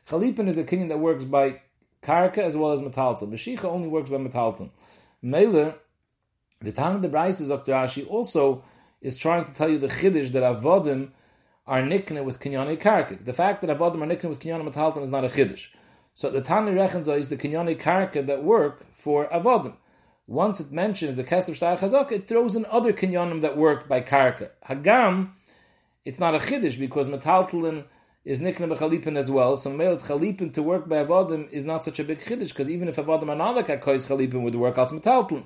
Chalipin 0.07 0.47
is 0.47 0.57
a 0.57 0.63
kinyan 0.63 0.89
that 0.89 0.99
works 0.99 1.23
by 1.23 1.61
karka 2.01 2.39
as 2.39 2.57
well 2.57 2.71
as 2.71 2.81
metalton. 2.81 3.29
Mashicha 3.29 3.65
only 3.65 3.87
works 3.87 4.09
by 4.09 4.17
metalton. 4.17 4.69
Mele, 5.21 5.75
the 6.59 6.71
Tana 6.71 6.99
the 6.99 7.09
Bryce 7.09 7.39
is 7.39 7.49
Dr. 7.49 7.71
Ashi 7.71 8.07
also 8.09 8.63
is 9.01 9.17
trying 9.17 9.45
to 9.45 9.53
tell 9.53 9.69
you 9.69 9.77
the 9.77 9.87
chiddush 9.87 10.31
that 10.31 10.43
avodim 10.43 11.09
are 11.65 11.81
nikne 11.81 12.23
with 12.23 12.39
kinyane 12.39 12.77
karka. 12.79 13.23
The 13.23 13.33
fact 13.33 13.61
that 13.61 13.77
avodim 13.77 14.01
are 14.01 14.15
nikne 14.15 14.29
with 14.29 14.39
kinyane 14.39 14.69
metalton 14.69 15.01
is 15.01 15.09
not 15.09 15.23
a 15.23 15.27
chiddush. 15.27 15.69
So 16.13 16.29
the 16.29 16.41
Tana 16.41 16.71
Rechenza 16.71 17.17
is 17.17 17.29
the 17.29 17.37
kinyane 17.37 17.79
karka 17.79 18.25
that 18.25 18.43
work 18.43 18.85
for 18.93 19.27
avodim. 19.27 19.75
Once 20.27 20.61
it 20.61 20.71
mentions 20.71 21.15
the 21.15 21.23
kesef 21.23 21.55
shtar 21.55 21.75
chazak, 21.75 22.11
it 22.11 22.27
throws 22.27 22.55
in 22.55 22.65
other 22.65 22.93
kinyanim 22.93 23.41
that 23.41 23.57
work 23.57 23.87
by 23.89 23.99
karka. 23.99 24.49
Hagam, 24.67 25.31
it's 26.05 26.19
not 26.19 26.33
a 26.33 26.37
chiddush 26.37 26.79
because 26.79 27.09
metalton 27.09 27.85
is 28.25 28.39
nikna 28.39 28.73
bechalipin 28.73 29.17
as 29.17 29.29
well. 29.29 29.57
So 29.57 29.69
male 29.69 29.97
chalipin 29.97 30.53
to 30.53 30.63
work 30.63 30.87
by 30.87 31.03
avodim 31.03 31.49
is 31.51 31.63
not 31.63 31.83
such 31.83 31.99
a 31.99 32.03
big 32.03 32.19
chiddush 32.19 32.49
because 32.49 32.69
even 32.69 32.87
if 32.87 32.95
avodim 32.95 33.29
are 33.29 33.35
not 33.35 33.55
like 33.55 33.67
kois 33.67 34.07
chalipin 34.07 34.43
would 34.43 34.55
work 34.55 34.77
out 34.77 34.89
metaltlin. 34.89 35.43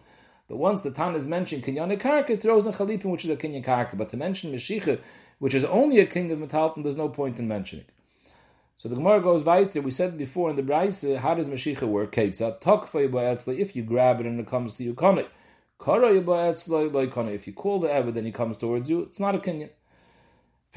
But 0.47 0.57
once 0.57 0.81
the 0.81 0.91
Tan 0.91 1.15
is 1.15 1.27
mentioned 1.27 1.63
kinyan 1.63 1.99
karka, 1.99 2.31
it 2.31 2.41
throws 2.41 2.65
in 2.65 2.73
chalipin 2.73 3.05
which 3.05 3.23
is 3.25 3.29
a 3.31 3.35
kinyan 3.35 3.65
karka. 3.65 3.97
But 3.97 4.09
to 4.09 4.17
mention 4.17 4.51
meshicha, 4.53 4.99
which 5.39 5.55
is 5.55 5.65
only 5.65 5.99
a 5.99 6.05
king 6.05 6.31
of 6.31 6.39
metaltlin, 6.39 6.83
there's 6.83 6.95
no 6.95 7.09
point 7.09 7.39
in 7.39 7.47
mentioning. 7.47 7.85
So 8.79 8.87
the 8.87 8.95
Gemara 8.95 9.21
goes 9.21 9.43
weiter. 9.43 9.81
We 9.81 9.89
said 9.89 10.19
before 10.19 10.51
in 10.51 10.55
the 10.55 10.61
Braise, 10.61 11.17
how 11.17 11.33
does 11.33 11.49
Mashiach 11.49 11.81
work? 11.81 12.11
Ketzah 12.11 12.61
tokfa 12.61 13.57
If 13.57 13.75
you 13.75 13.81
grab 13.81 14.19
it 14.19 14.27
and 14.27 14.39
it 14.39 14.45
comes 14.45 14.75
to 14.75 14.83
you. 14.83 14.93
Kara 14.93 15.25
If 15.79 17.47
you 17.47 17.53
call 17.53 17.79
the 17.79 17.87
Evid 17.87 18.13
then 18.13 18.25
he 18.25 18.31
comes 18.31 18.55
towards 18.55 18.87
you, 18.87 19.01
it's 19.01 19.19
not 19.19 19.33
a 19.33 19.39
kinyan. 19.39 19.71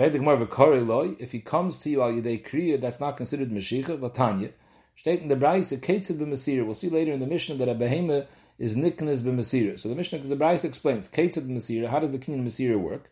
If 0.02 1.32
he 1.32 1.40
comes 1.40 1.76
to 1.76 1.90
you 1.90 2.00
al 2.00 2.12
yedei 2.12 2.42
kriya, 2.42 2.80
that's 2.80 3.00
not 3.00 3.18
considered 3.18 3.50
meshicha. 3.50 3.98
Vatanya, 3.98 4.52
state 4.96 5.20
in 5.20 5.28
the 5.28 5.36
Braise, 5.36 5.72
ketzid 5.72 6.16
b'mesira. 6.16 6.64
We'll 6.64 6.74
see 6.74 6.88
later 6.88 7.12
in 7.12 7.20
the 7.20 7.26
Mishnah 7.26 7.56
that 7.56 7.68
a 7.68 7.74
behema 7.74 8.26
is 8.58 8.76
niknes 8.76 9.20
b'mesira. 9.20 9.78
So 9.78 9.90
the 9.90 9.94
Mishnah, 9.94 10.20
the 10.20 10.36
Braise 10.36 10.64
explains 10.64 11.06
ketzid 11.06 11.46
b'mesira. 11.46 11.88
How 11.88 11.98
does 11.98 12.12
the 12.12 12.18
kinyan 12.18 12.44
mesira 12.44 12.80
work? 12.80 13.10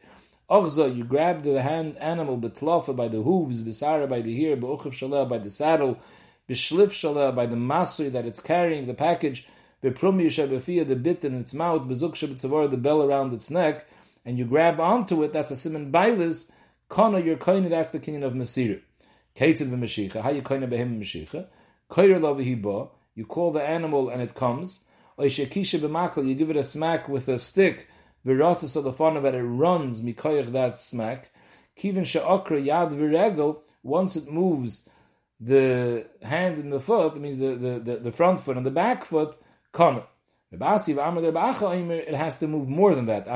Ochza, 0.48 0.96
you 0.96 1.04
grab 1.04 1.42
the 1.42 1.60
hand 1.60 1.98
animal 1.98 2.38
betlofa 2.38 2.96
by 2.96 3.06
the 3.06 3.20
hooves, 3.20 3.60
besara 3.60 4.08
by 4.08 4.22
the 4.22 4.42
ear, 4.42 4.56
b'uchav 4.56 4.92
shaleh 4.92 5.28
by 5.28 5.36
the 5.36 5.50
saddle, 5.50 5.98
b'shlif 6.48 6.88
shala, 6.88 7.36
by 7.36 7.44
the 7.44 7.56
masui 7.56 8.10
that 8.10 8.24
it's 8.24 8.40
carrying, 8.40 8.86
the 8.86 8.94
package, 8.94 9.46
b'prumi 9.82 10.28
shebefia, 10.28 10.88
the 10.88 10.96
bit 10.96 11.22
in 11.22 11.34
its 11.38 11.52
mouth, 11.52 11.82
shebetzavor, 11.82 12.70
the 12.70 12.78
bell 12.78 13.02
around 13.02 13.34
its 13.34 13.50
neck, 13.50 13.86
and 14.24 14.38
you 14.38 14.46
grab 14.46 14.80
onto 14.80 15.22
it, 15.22 15.34
that's 15.34 15.50
a 15.50 15.56
simon 15.56 15.92
bailis, 15.92 16.50
kana, 16.88 17.20
you're 17.20 17.36
that's 17.36 17.90
the 17.90 18.00
kinyan 18.00 18.24
of 18.24 18.32
Masir. 18.34 18.82
Keitzid 19.36 19.70
b'mashicha, 19.70 20.20
how 20.20 20.30
you 20.30 20.42
koine 20.42 20.68
behim 20.68 20.98
mashicha, 20.98 21.46
koyer 21.88 22.20
lo 22.20 22.34
v'hiba, 22.34 22.90
you 23.14 23.24
call 23.24 23.52
the 23.52 23.62
animal 23.62 24.08
and 24.08 24.20
it 24.20 24.34
comes, 24.34 24.82
oishekisha 25.16 25.78
b'makal, 25.78 26.26
you 26.26 26.34
give 26.34 26.50
it 26.50 26.56
a 26.56 26.62
smack 26.62 27.08
with 27.08 27.28
a 27.28 27.38
stick, 27.38 27.86
v'ratis 28.26 28.74
of 28.76 29.24
it, 29.24 29.34
it 29.34 29.42
runs, 29.42 30.02
mikoyach 30.02 30.46
that 30.46 30.76
smack, 30.76 31.30
kivin 31.76 32.04
she'okra 32.04 32.60
yad 32.60 32.92
v'regel, 32.92 33.60
once 33.84 34.16
it 34.16 34.28
moves 34.28 34.88
the 35.38 36.08
hand 36.22 36.58
and 36.58 36.72
the 36.72 36.80
foot, 36.80 37.14
it 37.14 37.20
means 37.20 37.38
the, 37.38 37.54
the, 37.54 37.78
the, 37.78 37.96
the 37.98 38.12
front 38.12 38.40
foot 38.40 38.56
and 38.56 38.66
the 38.66 38.72
back 38.72 39.04
foot, 39.04 39.36
kana. 39.72 40.04
It 40.50 40.60
has 40.60 42.36
to 42.36 42.48
move 42.48 42.68
more 42.68 42.94
than 42.94 43.04
that. 43.06 43.28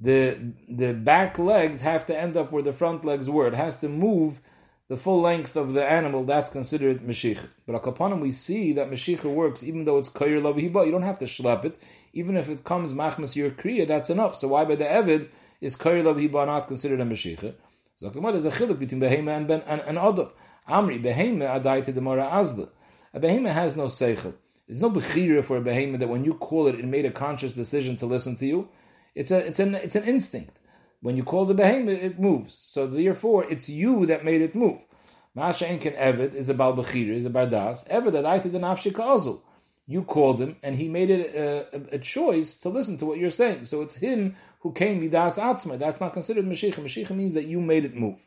The 0.00 0.54
the 0.68 0.94
back 0.94 1.38
legs 1.38 1.82
have 1.82 2.06
to 2.06 2.18
end 2.18 2.36
up 2.36 2.52
where 2.52 2.62
the 2.62 2.72
front 2.72 3.04
legs 3.04 3.28
were. 3.28 3.46
It 3.46 3.54
has 3.54 3.76
to 3.76 3.88
move 3.88 4.40
the 4.88 4.96
full 4.96 5.20
length 5.20 5.56
of 5.56 5.74
the 5.74 5.84
animal. 5.84 6.24
That's 6.24 6.48
considered 6.48 7.00
meshich. 7.00 7.46
But 7.66 7.80
akapanim 7.80 8.20
we 8.20 8.30
see 8.30 8.72
that 8.72 8.90
meshich 8.90 9.22
works 9.24 9.62
even 9.62 9.84
though 9.84 9.98
it's 9.98 10.08
koyer 10.08 10.40
lavihiba. 10.40 10.86
You 10.86 10.92
don't 10.92 11.02
have 11.02 11.18
to 11.18 11.26
schlep 11.26 11.64
it. 11.64 11.78
Even 12.12 12.36
if 12.36 12.48
it 12.48 12.64
comes 12.64 12.94
machmas 12.94 13.36
your 13.36 13.50
kriya, 13.50 13.86
that's 13.86 14.10
enough. 14.10 14.36
So 14.36 14.48
why 14.48 14.64
by 14.64 14.74
the 14.74 14.84
evid 14.84 15.28
is 15.60 15.76
koyer 15.76 16.02
lavihiba 16.02 16.46
not 16.46 16.66
considered 16.66 17.00
a 17.00 17.04
meshich? 17.04 17.54
So 17.94 18.08
there's 18.08 18.46
a 18.46 18.50
chiluk 18.50 18.78
between 18.78 19.02
behema 19.02 19.36
and 19.36 19.46
ben 19.46 19.62
and, 19.66 19.82
and 19.82 19.98
adam. 19.98 20.30
Amri 20.66 21.02
behema 21.02 21.62
adai 21.62 21.84
to 21.84 21.92
the 21.92 22.00
mora 22.00 22.24
azla. 22.24 22.70
A 23.12 23.20
behema 23.20 23.52
has 23.52 23.76
no 23.76 23.84
seichel. 23.84 24.32
There's 24.66 24.80
no 24.80 24.90
bechira 24.90 25.44
for 25.44 25.58
a 25.58 25.60
behemoth 25.60 25.98
that 25.98 26.08
when 26.08 26.24
you 26.24 26.34
call 26.34 26.68
it, 26.68 26.76
it 26.76 26.84
made 26.84 27.04
a 27.04 27.10
conscious 27.10 27.52
decision 27.52 27.96
to 27.98 28.06
listen 28.06 28.36
to 28.36 28.46
you. 28.46 28.68
It's 29.14 29.30
a 29.30 29.38
it's 29.38 29.60
an 29.60 29.74
it's 29.74 29.96
an 29.96 30.04
instinct. 30.04 30.60
When 31.00 31.16
you 31.16 31.24
call 31.24 31.46
the 31.46 31.54
behemoth, 31.54 32.02
it 32.02 32.18
moves. 32.18 32.54
So 32.54 32.86
therefore, 32.86 33.44
it's 33.44 33.68
you 33.68 34.06
that 34.06 34.24
made 34.24 34.42
it 34.42 34.54
move. 34.54 34.84
Masha 35.34 35.64
Enken 35.64 35.96
Eved 35.96 36.34
is 36.34 36.48
a 36.48 36.54
bal 36.54 36.74
bechira, 36.74 37.14
is 37.14 37.24
a 37.24 37.30
bardas. 37.30 37.88
Eved 37.88 38.12
adaita 38.12 38.52
the 38.52 38.58
nafshika 38.58 39.14
azul. 39.14 39.42
You 39.86 40.04
called 40.04 40.40
him, 40.40 40.56
and 40.62 40.76
he 40.76 40.88
made 40.88 41.10
it 41.10 41.34
a, 41.34 41.76
a, 41.76 41.94
a, 41.96 41.98
choice 41.98 42.54
to 42.56 42.68
listen 42.68 42.96
to 42.98 43.06
what 43.06 43.18
you're 43.18 43.30
saying. 43.30 43.64
So 43.64 43.82
it's 43.82 43.96
him 43.96 44.36
who 44.60 44.72
came 44.72 45.00
midas 45.00 45.38
atzma. 45.38 45.78
That's 45.78 46.00
not 46.00 46.12
considered 46.12 46.44
mashiach. 46.44 46.74
Mashiach 46.74 47.16
means 47.16 47.32
that 47.32 47.46
you 47.46 47.60
made 47.60 47.84
it 47.84 47.96
move. 47.96 48.24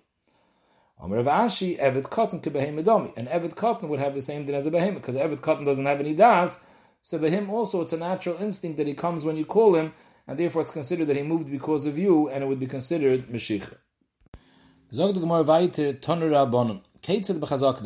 Amr 0.99 1.17
of 1.17 1.25
Ashi, 1.25 1.77
Evet 1.79 2.09
Cotton 2.09 2.39
could 2.39 2.53
Domi. 2.53 3.13
And 3.17 3.27
Evet 3.27 3.55
Cotton 3.55 3.89
would 3.89 3.99
have 3.99 4.15
the 4.15 4.21
same 4.21 4.45
din 4.45 4.55
as 4.55 4.65
a 4.65 4.71
behemoth, 4.71 5.01
because 5.01 5.15
Evet 5.15 5.41
Cotton 5.41 5.65
doesn't 5.65 5.85
have 5.85 5.99
any 5.99 6.13
das. 6.13 6.63
So 7.01 7.19
for 7.19 7.29
him 7.29 7.49
also 7.49 7.81
it's 7.81 7.93
a 7.93 7.97
natural 7.97 8.37
instinct 8.41 8.77
that 8.77 8.87
he 8.87 8.93
comes 8.93 9.25
when 9.25 9.35
you 9.35 9.45
call 9.45 9.75
him, 9.75 9.93
and 10.27 10.39
therefore 10.39 10.61
it's 10.61 10.71
considered 10.71 11.07
that 11.07 11.15
he 11.15 11.23
moved 11.23 11.51
because 11.51 11.85
of 11.85 11.97
you, 11.97 12.29
and 12.29 12.43
it 12.43 12.47
would 12.47 12.59
be 12.59 12.67
considered 12.67 13.27
Mashiach. 13.27 13.73
Zog 14.93 15.15
the 15.15 15.19
Gemara 15.19 15.43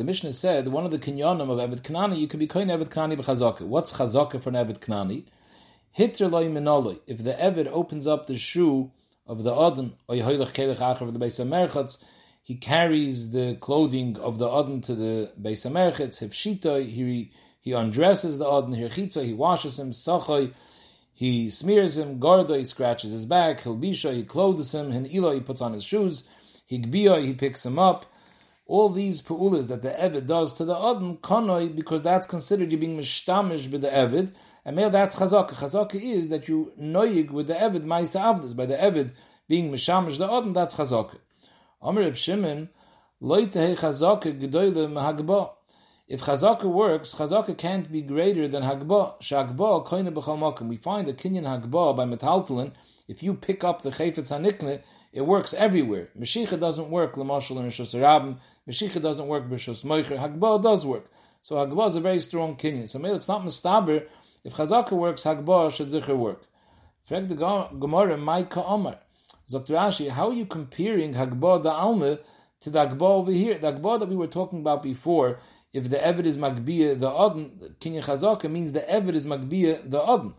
Mishnah 0.04 0.32
said 0.32 0.68
one 0.68 0.84
of 0.84 0.90
the 0.90 0.98
kinyanim 0.98 1.50
of 1.50 1.58
Evet 1.58 1.80
Knani, 1.80 2.18
you 2.18 2.28
can 2.28 2.38
be 2.38 2.46
koin 2.46 2.70
Evet 2.70 2.88
Knani 2.88 3.16
b'chazaka. 3.16 3.62
What's 3.62 3.94
chazaka 3.94 4.42
for 4.42 4.50
an 4.50 4.56
Evet 4.56 4.78
minoloi. 5.96 7.00
If 7.06 7.24
the 7.24 7.32
Evet 7.32 7.66
opens 7.68 8.06
up 8.06 8.26
the 8.26 8.36
shoe 8.36 8.92
of 9.26 9.42
the 9.42 9.52
Adon, 9.52 9.94
or 10.06 10.14
yehoylech 10.16 10.52
kelech 10.52 10.78
acher 10.78 11.00
of 11.00 11.14
the 11.14 11.18
Beis 11.18 11.44
HaMerchatz, 11.44 11.98
he 12.42 12.54
carries 12.56 13.30
the 13.30 13.56
clothing 13.60 14.16
of 14.18 14.38
the 14.38 14.48
Adon 14.48 14.80
to 14.82 14.94
the 14.94 15.32
Beis 15.40 15.68
HaMerchetz, 15.68 16.20
Hifshita, 16.20 16.86
he, 16.86 17.32
he 17.60 17.72
undresses 17.72 18.38
the 18.38 18.46
Adon, 18.46 18.74
Hirchitza, 18.74 19.24
he 19.24 19.34
washes 19.34 19.78
him, 19.78 19.92
he 21.18 21.50
smears 21.50 21.98
him, 21.98 22.20
Garda, 22.20 22.56
he 22.56 22.62
scratches 22.62 23.10
his 23.10 23.24
back, 23.24 23.62
Hilbisha, 23.62 24.14
he 24.14 24.22
clothes 24.22 24.72
him, 24.72 24.92
Hinila, 24.92 25.34
he 25.34 25.40
puts 25.40 25.60
on 25.60 25.72
his 25.72 25.82
shoes, 25.82 26.22
Higbia, 26.70 27.20
he 27.20 27.34
picks 27.34 27.66
him 27.66 27.76
up. 27.76 28.06
All 28.66 28.88
these 28.88 29.20
pu'ulas 29.20 29.66
that 29.66 29.82
the 29.82 29.90
Evid 29.90 30.28
does 30.28 30.52
to 30.52 30.64
the 30.64 30.76
Adon, 30.76 31.16
Kanoi, 31.16 31.74
because 31.74 32.02
that's 32.02 32.24
considered 32.24 32.70
you 32.70 32.78
being 32.78 32.96
mishtamish 32.96 33.68
with 33.68 33.80
the 33.80 33.88
Evid, 33.88 34.32
and 34.64 34.76
male 34.76 34.90
that's 34.90 35.16
chazaka. 35.16 35.54
Chazaka 35.54 36.00
is 36.00 36.28
that 36.28 36.46
you 36.46 36.72
noyig 36.80 37.32
with 37.32 37.48
the 37.48 37.54
Evid, 37.54 37.82
Maisa 37.82 38.20
Avdus, 38.20 38.54
by 38.54 38.66
the 38.66 38.76
Evid 38.76 39.10
being 39.48 39.72
mishamish 39.72 40.18
the 40.18 40.24
Adon, 40.30 40.52
that's 40.52 40.76
chazaka. 40.76 41.16
Amr 41.82 42.14
Shimon, 42.14 42.68
loitehe 43.20 43.76
chazaka 43.76 44.40
gedoyle 44.40 44.86
mahagba. 44.86 45.50
If 46.08 46.22
chazaka 46.22 46.64
works, 46.64 47.14
chazaka 47.14 47.56
can't 47.58 47.92
be 47.92 48.00
greater 48.00 48.48
than 48.48 48.62
hagba. 48.62 49.20
Shagba 49.20 49.86
koine. 49.86 50.66
We 50.66 50.76
find 50.78 51.06
a 51.06 51.12
kinyan 51.12 51.44
hagba 51.44 51.94
by 51.94 52.04
metaltalin. 52.06 52.72
If 53.06 53.22
you 53.22 53.34
pick 53.34 53.62
up 53.62 53.82
the 53.82 53.90
chayfetz 53.90 54.32
hanikne, 54.32 54.82
it 55.12 55.22
works 55.22 55.52
everywhere. 55.52 56.08
Meshicha 56.18 56.58
doesn't 56.58 56.88
work 56.88 57.18
l'mashal 57.18 57.58
and 57.58 57.70
Rishos 57.70 57.94
Rabim. 57.98 58.38
Meshicha 58.66 59.02
doesn't 59.02 59.26
work 59.26 59.48
b'Rishos 59.50 59.84
Moicher. 59.84 60.18
Hagba 60.18 60.62
does 60.62 60.86
work. 60.86 61.10
So 61.42 61.56
hagba 61.56 61.86
is 61.88 61.96
a 61.96 62.00
very 62.00 62.20
strong 62.20 62.56
kinyan. 62.56 62.88
So 62.88 62.98
maybe 62.98 63.14
it's 63.14 63.28
not 63.28 63.44
mistaber. 63.44 64.06
If 64.44 64.54
chazaka 64.54 64.92
works, 64.92 65.24
hagba 65.24 65.70
should 65.70 65.88
zicher 65.88 66.16
work. 66.16 66.44
Frag 67.04 67.28
the 67.28 67.34
Gemara, 67.34 68.16
Maika 68.16 68.64
Omar. 68.66 68.98
Dr. 69.50 69.76
How 70.10 70.28
are 70.28 70.34
you 70.34 70.46
comparing 70.46 71.14
Hagba 71.14 71.62
da 71.62 71.70
Alma 71.70 72.18
to 72.60 72.70
the 72.70 72.78
Hagba 72.86 73.02
over 73.02 73.32
here? 73.32 73.58
The 73.58 73.72
Hagba 73.72 73.98
that 73.98 74.08
we 74.08 74.16
were 74.16 74.26
talking 74.26 74.58
about 74.60 74.82
before, 74.82 75.38
if 75.78 75.88
the 75.90 75.96
Eved 75.96 76.26
is 76.26 76.36
Magbiya 76.36 76.98
the 76.98 77.08
Adn, 77.08 77.50
Kinyan 77.80 78.04
Chazaka 78.04 78.50
means 78.50 78.72
the 78.72 78.80
Eved 78.80 79.14
is 79.14 79.26
Magbiya 79.26 79.88
the 79.88 80.00
Adn. 80.02 80.34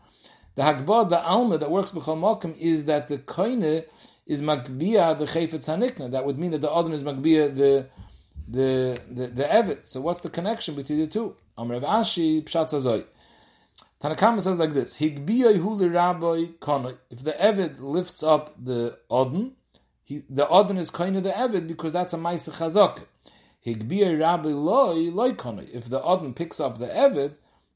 The 0.55 0.63
Hagba 0.63 1.07
the 1.07 1.21
Alma 1.21 1.57
that 1.57 1.71
works 1.71 1.91
B'chal 1.91 2.17
Malkim 2.19 2.57
is 2.57 2.85
that 2.85 3.07
the 3.07 3.17
Koine 3.17 3.85
is 4.25 4.41
Magbiya 4.41 5.17
the 5.17 5.25
Chayfetz 5.25 5.67
Hanikna. 5.67 6.11
That 6.11 6.25
would 6.25 6.37
mean 6.37 6.51
that 6.51 6.61
the 6.61 6.69
Adn 6.69 6.91
is 6.93 7.03
Magbiya 7.03 7.55
the 7.55 7.87
the 8.47 8.99
the, 9.09 9.27
the 9.27 9.43
Eved. 9.43 9.87
So 9.87 10.01
what's 10.01 10.21
the 10.21 10.29
connection 10.29 10.75
between 10.75 10.99
the 10.99 11.07
two? 11.07 11.35
Amr 11.57 11.79
Ashi 11.79 12.43
Pshat 12.43 12.73
Zazoy. 12.73 13.05
Tanakama 14.01 14.41
says 14.41 14.57
like 14.57 14.73
this: 14.73 15.01
If 15.01 15.15
the 15.25 15.33
Evid 17.33 17.79
lifts 17.79 18.23
up 18.23 18.55
the 18.63 18.97
Odin, 19.09 19.51
he, 20.03 20.23
the 20.29 20.47
Odin 20.47 20.77
is 20.77 20.89
kind 20.89 21.17
of 21.17 21.23
the 21.23 21.31
Evid 21.31 21.67
because 21.67 21.91
that's 21.91 22.13
a 22.13 22.17
Maisa 22.17 22.53
If 23.63 23.87
the 25.89 26.01
Odin 26.03 26.33
picks 26.33 26.59
up 26.59 26.77
the 26.77 26.87
Evid, 26.87 27.35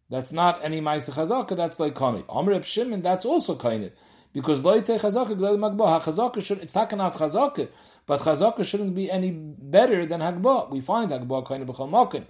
that's 0.09 0.31
not 0.31 0.63
any 0.63 0.79
Maisa 0.81 1.11
Chazaka, 1.13 1.55
that's 1.55 1.75
Kani. 1.91 2.23
Amr 2.29 2.61
Shimon, 2.63 3.01
that's 3.01 3.25
also 3.25 3.55
of. 3.55 3.91
Because 4.31 4.61
Loite 4.61 4.99
Chazaka, 4.99 5.35
Magba, 5.57 6.01
Chazaka 6.01 6.41
should, 6.43 6.59
it's 6.59 6.73
not 6.73 6.89
Chazaka, 7.13 7.67
but 8.05 8.21
Chazaka 8.21 8.63
shouldn't 8.65 8.95
be 8.95 9.11
any 9.11 9.31
better 9.31 10.05
than 10.05 10.21
Hagba. 10.21 10.69
We 10.69 10.81
find 10.81 11.11
Hagba 11.11 11.45
kind 11.45 11.61
of 11.61 11.69
B'chal 11.69 11.89
Makim. 11.89 12.25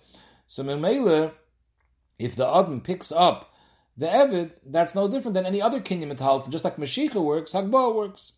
So 0.47 0.63
Memele, 0.63 1.31
if 2.19 2.35
the 2.35 2.47
Odin 2.47 2.81
picks 2.81 3.11
up 3.11 3.53
the 3.95 4.07
Evid, 4.07 4.53
that's 4.65 4.95
no 4.95 5.07
different 5.07 5.35
than 5.35 5.45
any 5.45 5.61
other 5.61 5.79
kinyan 5.79 6.11
metalton. 6.11 6.49
Just 6.49 6.63
like 6.63 6.77
Mashiach 6.77 7.15
works, 7.15 7.53
Hagba 7.53 7.93
works. 7.93 8.33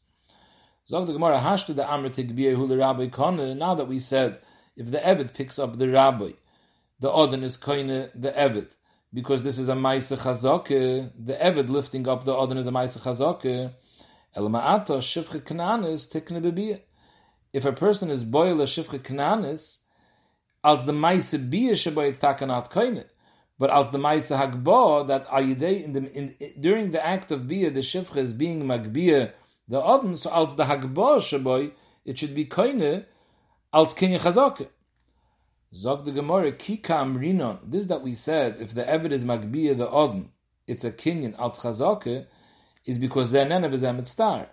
Zog 0.87 1.07
the 1.07 1.13
Gemara 1.13 1.39
hashta 1.39 1.73
the 1.75 1.87
Amr 1.89 2.09
Tigbiyah 2.09 2.57
Rabbi 2.77 3.07
Kone. 3.07 3.57
Now 3.57 3.73
that 3.73 3.87
we 3.87 3.97
said 3.97 4.39
if 4.75 4.91
the 4.91 4.97
Evid 4.97 5.33
picks 5.33 5.57
up 5.59 5.77
the 5.77 5.89
Rabbi, 5.89 6.31
the 6.99 7.11
Odin 7.11 7.43
is 7.43 7.57
koine 7.57 8.09
the 8.13 8.31
Evid. 8.31 8.75
Because 9.13 9.43
this 9.43 9.57
is 9.57 9.69
a 9.69 9.73
Maisa 9.73 10.17
Chazake, 10.17 11.11
the 11.17 11.33
Evid 11.33 11.69
lifting 11.69 12.07
up 12.07 12.25
the 12.25 12.35
Odin 12.35 12.57
is 12.57 12.67
a 12.67 12.71
Maisa 12.71 12.99
Chazake. 12.99 13.73
El 14.35 14.49
Ma'ata 14.49 14.97
Shifche 14.99 15.41
Kananis 15.41 16.11
Tikne 16.11 16.41
Bebiyah. 16.41 16.81
If 17.53 17.63
a 17.63 17.71
person 17.71 18.09
is 18.09 18.25
boil 18.25 18.59
a 18.59 18.65
Shifche 18.65 18.99
Kananis, 18.99 19.81
als 20.63 20.85
the 20.85 20.91
Maisa 20.91 21.39
Biyah 21.49 22.07
it's 22.09 22.19
takanat 22.19 22.69
koine. 22.69 23.05
But 23.57 23.69
als 23.69 23.91
the 23.91 23.97
Maisa 23.97 24.37
Hagba, 24.37 25.07
that 25.07 25.25
Ayidei, 25.27 25.85
in 25.85 25.93
the, 25.93 26.11
in, 26.11 26.35
during 26.59 26.91
the 26.91 27.05
act 27.05 27.31
of 27.31 27.47
Bia, 27.47 27.71
the 27.71 27.79
Shifcha 27.79 28.17
is 28.17 28.33
being 28.33 28.63
Magbia, 28.63 29.31
the 29.69 29.81
Odin, 29.81 30.17
so 30.17 30.29
als 30.29 30.55
the 30.55 30.65
Hagba 30.65 31.19
Shaboy, 31.19 31.71
it 32.03 32.19
should 32.19 32.35
be 32.35 32.43
Koine, 32.45 33.05
als 33.75 33.93
Kinya 33.93 34.17
Chazake. 34.17 34.69
Zog 35.73 36.05
the 36.05 36.11
Gemara, 36.11 36.53
Kika 36.53 37.01
Amrinon, 37.03 37.59
this 37.69 37.87
that 37.87 38.01
we 38.01 38.13
said, 38.13 38.61
if 38.61 38.73
the 38.73 38.83
Eved 38.83 39.11
is 39.11 39.25
Magbia, 39.25 39.77
the 39.77 39.89
Odin, 39.89 40.29
it's 40.65 40.85
a 40.85 40.91
Kinyan, 40.91 41.37
als 41.37 41.59
Chazake, 41.59 42.25
is 42.85 42.97
because 42.97 43.33
the 43.33 43.39
Nenev 43.39 43.73
is 43.73 43.83
a 43.83 43.87
Mitztar. 43.87 44.47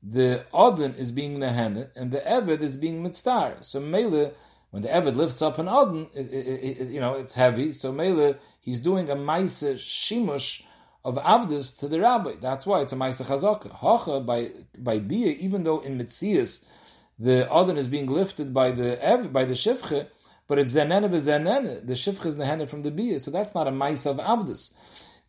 The 0.00 0.46
Odin 0.54 0.94
is 0.94 1.10
being 1.10 1.38
Nehene, 1.38 1.90
and 1.96 2.12
the 2.12 2.20
Eved 2.20 2.60
is 2.60 2.76
being 2.76 3.02
Mitztar. 3.02 3.64
So 3.64 3.80
Mele, 3.80 4.32
when 4.70 4.82
the 4.82 4.88
Eved 4.88 5.16
lifts 5.16 5.42
up 5.42 5.58
an 5.58 5.66
Adon, 5.66 6.08
it, 6.14 6.32
it, 6.32 6.80
it, 6.80 6.88
you 6.90 7.00
know, 7.00 7.14
it's 7.14 7.34
heavy. 7.34 7.72
So 7.72 7.90
Mele, 7.90 8.36
he's 8.60 8.78
doing 8.78 9.10
a 9.10 9.16
Maise 9.16 9.64
Shimush 9.64 10.62
of 11.04 11.16
Avdis 11.16 11.76
to 11.80 11.88
the 11.88 12.00
Rabbi. 12.00 12.34
That's 12.40 12.66
why 12.66 12.82
it's 12.82 12.92
a 12.92 12.96
Maise 12.96 13.20
Chazaka. 13.20 13.72
Hacha, 13.72 14.20
by, 14.20 14.50
by 14.78 15.00
Bia, 15.00 15.32
even 15.40 15.64
though 15.64 15.80
in 15.80 15.98
Mitzias, 15.98 16.66
the 17.20 17.46
Adon 17.52 17.76
is 17.76 17.86
being 17.86 18.06
lifted 18.06 18.54
by 18.54 18.72
the 18.72 19.28
by 19.30 19.44
the 19.44 19.52
Shivche, 19.52 20.08
but 20.48 20.58
it's 20.58 20.74
zenene 20.74 21.08
v'zenene. 21.08 21.86
The 21.86 21.92
shifcha 21.92 22.26
is 22.26 22.36
nehene 22.36 22.68
from 22.68 22.82
the 22.82 22.90
bia, 22.90 23.20
so 23.20 23.30
that's 23.30 23.54
not 23.54 23.68
a 23.68 23.70
ma'isa 23.70 24.10
of 24.10 24.16
avdus. 24.16 24.74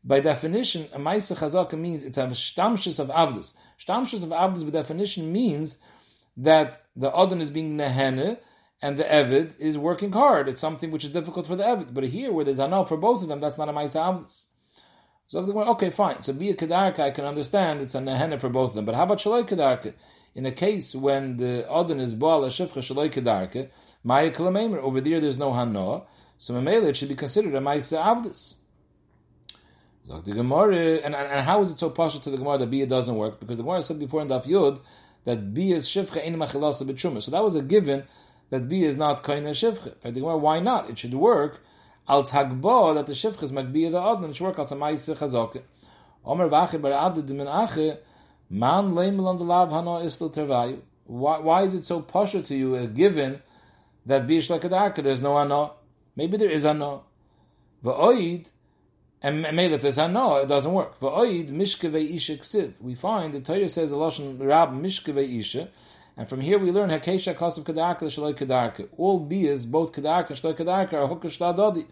By 0.03 0.19
definition, 0.21 0.87
a 0.93 0.99
ma'isa 0.99 1.37
chazaka 1.37 1.77
means 1.77 2.03
it's 2.03 2.17
a 2.17 2.25
shtamshus 2.27 2.99
of 2.99 3.09
avdus. 3.09 3.53
Shtamshus 3.77 4.23
of 4.23 4.29
avdus, 4.29 4.63
by 4.63 4.71
definition, 4.71 5.31
means 5.31 5.79
that 6.37 6.85
the 6.95 7.15
adon 7.15 7.41
is 7.41 7.51
being 7.51 7.77
nehene 7.77 8.39
and 8.81 8.97
the 8.97 9.03
evid 9.03 9.59
is 9.59 9.77
working 9.77 10.11
hard. 10.11 10.47
It's 10.49 10.61
something 10.61 10.89
which 10.89 11.03
is 11.03 11.11
difficult 11.11 11.45
for 11.45 11.55
the 11.55 11.65
evid. 11.65 11.93
But 11.93 12.05
here, 12.05 12.31
where 12.31 12.45
there's 12.45 12.59
anal 12.59 12.85
for 12.85 12.97
both 12.97 13.21
of 13.21 13.27
them, 13.27 13.41
that's 13.41 13.59
not 13.59 13.69
a 13.69 13.73
ma'isa 13.73 13.99
avdus. 14.01 14.47
So 15.31 15.41
the 15.41 15.57
okay, 15.57 15.91
fine. 15.91 16.19
So 16.19 16.33
be 16.33 16.49
a 16.49 16.53
kedarka, 16.53 16.99
I 16.99 17.11
can 17.11 17.23
understand 17.23 17.79
it's 17.79 17.95
a 17.95 17.99
nehene 17.99 18.37
for 18.37 18.49
both 18.49 18.71
of 18.71 18.75
them. 18.75 18.83
But 18.83 18.95
how 18.95 19.03
about 19.03 19.19
shaloi 19.19 19.47
kedarka? 19.47 19.93
In 20.35 20.45
a 20.45 20.51
case 20.51 20.93
when 20.93 21.37
the 21.37 21.65
adon 21.71 22.01
is 22.01 22.13
boal 22.15 22.45
shifcha 22.47 22.79
shaloi 22.79 23.09
kedarka, 23.09 23.69
maya 24.03 24.29
kalamemer, 24.29 24.79
over 24.79 24.99
there 24.99 25.21
there's 25.21 25.39
no 25.39 25.51
hanoah, 25.51 26.03
so 26.37 26.53
memele 26.53 26.89
it 26.89 26.97
should 26.97 27.07
be 27.07 27.15
considered 27.15 27.55
a 27.55 27.61
ma'isa 27.61 28.03
avdus. 28.03 28.55
The 30.05 30.33
Gemara, 30.33 30.97
and, 30.97 31.15
and 31.15 31.45
how 31.45 31.61
is 31.61 31.71
it 31.71 31.79
so 31.79 31.91
partial 31.91 32.19
to 32.19 32.29
the 32.29 32.35
Gemara 32.35 32.57
that 32.57 32.69
Bia 32.69 32.85
doesn't 32.85 33.15
work? 33.15 33.39
Because 33.39 33.55
the 33.55 33.63
Gemara 33.63 33.83
said 33.83 33.99
before 33.99 34.21
in 34.21 34.27
Daf 34.27 34.43
Yud 34.45 34.81
that 35.23 35.53
Bia 35.53 35.77
is 35.77 35.87
Shivcha 35.87 36.21
in 36.21 36.35
Machilasa. 36.35 37.21
So 37.21 37.31
that 37.31 37.41
was 37.41 37.55
a 37.55 37.61
given 37.61 38.03
that 38.49 38.67
Bia 38.67 38.85
is 38.85 38.97
not 38.97 39.23
Kaina 39.23 39.51
Shivcha. 39.51 39.93
The 40.01 40.11
Gemara, 40.11 40.37
why 40.37 40.59
not? 40.59 40.89
It 40.89 40.99
should 40.99 41.13
work 41.13 41.63
that 42.95 43.05
the 43.07 43.13
Shivcha 43.13 43.43
is 43.43 43.51
Magbia 43.53 43.91
the 43.91 43.99
Adnan. 43.99 44.31
It 44.31 44.35
should 44.35 44.43
work 44.43 44.59
al 44.59 44.65
Tamaisa 44.65 45.17
Chazaka. 45.17 45.61
Omer 46.25 46.49
Vache 46.49 46.81
Bar 46.81 46.91
Adad 46.91 47.25
Dimin 47.25 47.47
Ache 47.47 47.99
Man 48.49 48.93
Lav 48.93 49.69
Hano 49.69 50.03
Isla 50.03 50.29
Tervayu. 50.29 50.81
Why 51.05 51.63
is 51.63 51.73
it 51.73 51.83
so 51.83 52.01
partial 52.01 52.43
to 52.43 52.55
you, 52.55 52.75
a 52.75 52.85
given 52.87 53.41
that 54.05 54.27
Bia 54.27 54.41
Shlekadarka, 54.41 55.01
there's 55.01 55.21
no 55.21 55.37
Ano? 55.37 55.75
Maybe 56.15 56.35
there 56.35 56.49
is 56.49 56.65
Ano. 56.65 57.05
Va'oid, 57.83 58.49
and 59.21 59.41
made 59.55 59.71
if 59.71 59.81
there's 59.81 59.97
no, 59.97 60.35
it 60.35 60.47
doesn't 60.47 60.73
work. 60.73 60.99
Va'oid 60.99 61.49
mishkevei 61.49 62.13
isha 62.13 62.37
ksiv. 62.37 62.73
We 62.81 62.95
find 62.95 63.33
the 63.33 63.39
Torah 63.39 63.69
says 63.69 63.91
a 63.91 63.95
lashon 63.95 64.37
rab 64.45 64.73
mishkevei 64.73 65.39
isha, 65.39 65.69
and 66.21 66.29
from 66.29 66.39
here 66.39 66.59
we 66.59 66.69
learn 66.69 66.91
hakesha 66.91 67.33
kasav 67.33 67.63
kadarka 67.63 68.01
shaloi 68.01 68.35
kadarka. 68.35 68.87
All 68.95 69.19
bias, 69.19 69.65
both 69.65 69.91
kadarka 69.91 70.29
and 70.29 70.37
shaloi 70.37 70.55
kadarka, 70.55 70.93
are 70.93 71.07
hukash 71.09 71.39
dadi. 71.39 71.87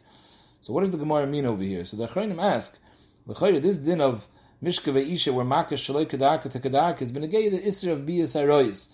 So 0.62 0.72
what 0.72 0.82
does 0.82 0.92
the 0.92 1.00
Gemara 1.00 1.26
mean 1.26 1.48
over 1.48 1.64
here? 1.64 1.84
So 1.84 1.98
the 1.98 2.06
Chayim 2.06 2.40
ask, 2.40 2.78
this 3.26 3.80
din 3.80 4.00
of 4.00 4.28
mishkevei 4.64 5.12
isha 5.12 5.34
where 5.34 5.44
makash 5.44 5.82
shaloi 5.82 6.06
kadarka 6.06 6.52
to 6.52 6.60
kadarka 6.60 7.00
has 7.00 7.12
been 7.12 7.24
a 7.24 7.28
gay 7.28 7.50
the 7.50 7.58
isra 7.60 7.94
of 7.94 8.06
bias 8.06 8.36
aroyis. 8.36 8.90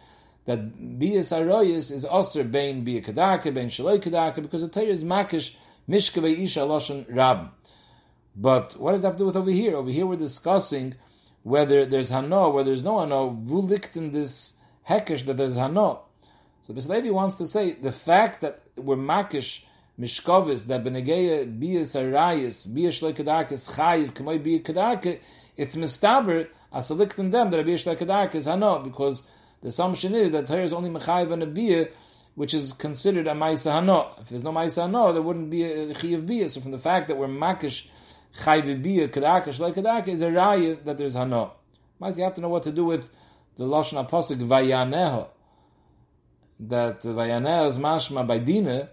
That 0.45 0.97
bias 0.97 1.33
aroyis 1.33 1.91
is 1.91 2.05
also 2.05 2.41
bein 2.45 2.85
bia 2.85 3.01
kadarka, 3.01 3.53
bein 3.53 3.67
shaloi 3.67 4.01
kadarka, 4.01 4.41
because 4.41 4.61
the 4.61 4.69
Torah 4.69 4.85
is 4.85 5.03
makash 5.03 5.53
mishkevei 5.89 6.39
isha 6.43 6.61
lashon 6.61 7.13
rab. 7.13 7.51
But 8.37 8.79
what 8.79 8.93
does 8.93 9.01
that 9.01 9.09
have 9.09 9.15
to 9.17 9.23
do 9.23 9.25
with 9.25 9.35
over 9.35 9.51
here? 9.51 9.75
Over 9.75 9.91
here 9.91 10.05
we're 10.05 10.15
discussing 10.15 10.95
whether 11.43 11.85
there's 11.85 12.09
hano, 12.09 12.53
whether 12.53 12.69
there's 12.69 12.85
no 12.85 12.93
hano, 12.93 13.45
vulikt 13.45 13.97
in 13.97 14.11
this 14.11 14.59
hekesh 14.89 15.25
that 15.25 15.37
there's 15.37 15.55
hano. 15.55 15.99
So 16.63 16.73
lady 16.73 17.11
wants 17.11 17.35
to 17.35 17.47
say 17.47 17.73
the 17.73 17.91
fact 17.91 18.41
that 18.41 18.61
we're 18.75 18.95
makish 18.95 19.61
mishkovis 19.99 20.65
that 20.67 20.83
benegeya 20.83 21.59
bias 21.59 21.95
arayis 21.95 22.73
bias 22.73 23.01
leikadarkis 23.01 23.75
chayiv 23.75 24.13
k'moy 24.13 24.39
biya 24.43 24.63
kadarka, 24.63 25.19
it's 25.55 25.75
mistaber 25.75 26.47
asalikt 26.73 27.19
in 27.19 27.29
them 27.29 27.51
that 27.51 27.59
a 27.59 27.63
bias 27.63 27.85
is 28.35 28.47
hano 28.47 28.83
because 28.83 29.23
the 29.61 29.69
assumption 29.69 30.15
is 30.15 30.31
that 30.31 30.47
Torah 30.47 30.63
is 30.63 30.73
only 30.73 30.89
mechayiv 30.89 31.31
and 31.31 31.43
a 31.43 31.47
biya 31.47 31.89
which 32.35 32.53
is 32.53 32.73
considered 32.73 33.27
a 33.27 33.31
ma'isa 33.31 33.71
hano. 33.71 34.19
If 34.19 34.29
there's 34.29 34.43
no 34.43 34.51
ma'isa 34.51 34.89
hano, 34.89 35.13
there 35.13 35.21
wouldn't 35.21 35.49
be 35.49 35.63
a 35.63 35.93
chayiv 35.93 36.27
biya. 36.27 36.49
So 36.49 36.61
from 36.61 36.71
the 36.71 36.77
fact 36.77 37.07
that 37.07 37.15
we're 37.15 37.27
makish 37.27 37.87
chayvibiyah 38.39 39.09
kadaka 39.09 39.47
shlai 39.47 39.73
kadaka 39.73 40.09
is 40.09 40.21
a 40.21 40.29
raya 40.29 40.83
that 40.83 40.97
there's 40.97 41.15
hano. 41.15 41.51
You 42.01 42.23
have 42.23 42.33
to 42.33 42.41
know 42.41 42.49
what 42.49 42.63
to 42.63 42.71
do 42.71 42.83
with 42.83 43.09
the 43.57 43.63
lashon 43.63 43.99
apostle 43.99 44.37
vayaneho. 44.37 45.29
That 46.59 47.01
vayaneho 47.01 47.67
is 47.67 47.77
mashma 47.77 48.25
by 48.25 48.39
dina. 48.39 48.89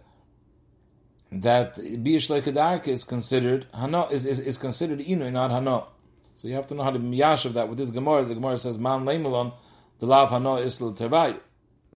That 1.30 1.76
biyah 1.76 2.16
shlai 2.16 2.42
kadaka 2.42 2.88
is 2.88 3.04
considered 3.04 3.66
hano 3.72 4.10
is, 4.12 4.26
is, 4.26 4.38
is 4.38 4.58
considered 4.58 5.00
inu 5.00 5.32
not 5.32 5.50
hano. 5.50 5.86
So 6.34 6.48
you 6.48 6.54
have 6.54 6.66
to 6.68 6.74
know 6.74 6.82
how 6.82 6.90
to 6.90 6.98
miyash 6.98 7.46
of 7.46 7.54
that 7.54 7.68
with 7.68 7.78
this 7.78 7.90
gemara. 7.90 8.24
The 8.24 8.34
gemara 8.34 8.58
says 8.58 8.78
man 8.78 9.04
leimelon 9.04 9.52
the 9.98 10.06
lav 10.06 10.30
hano 10.30 10.62
isl 10.62 10.96
tervayu. 10.96 11.38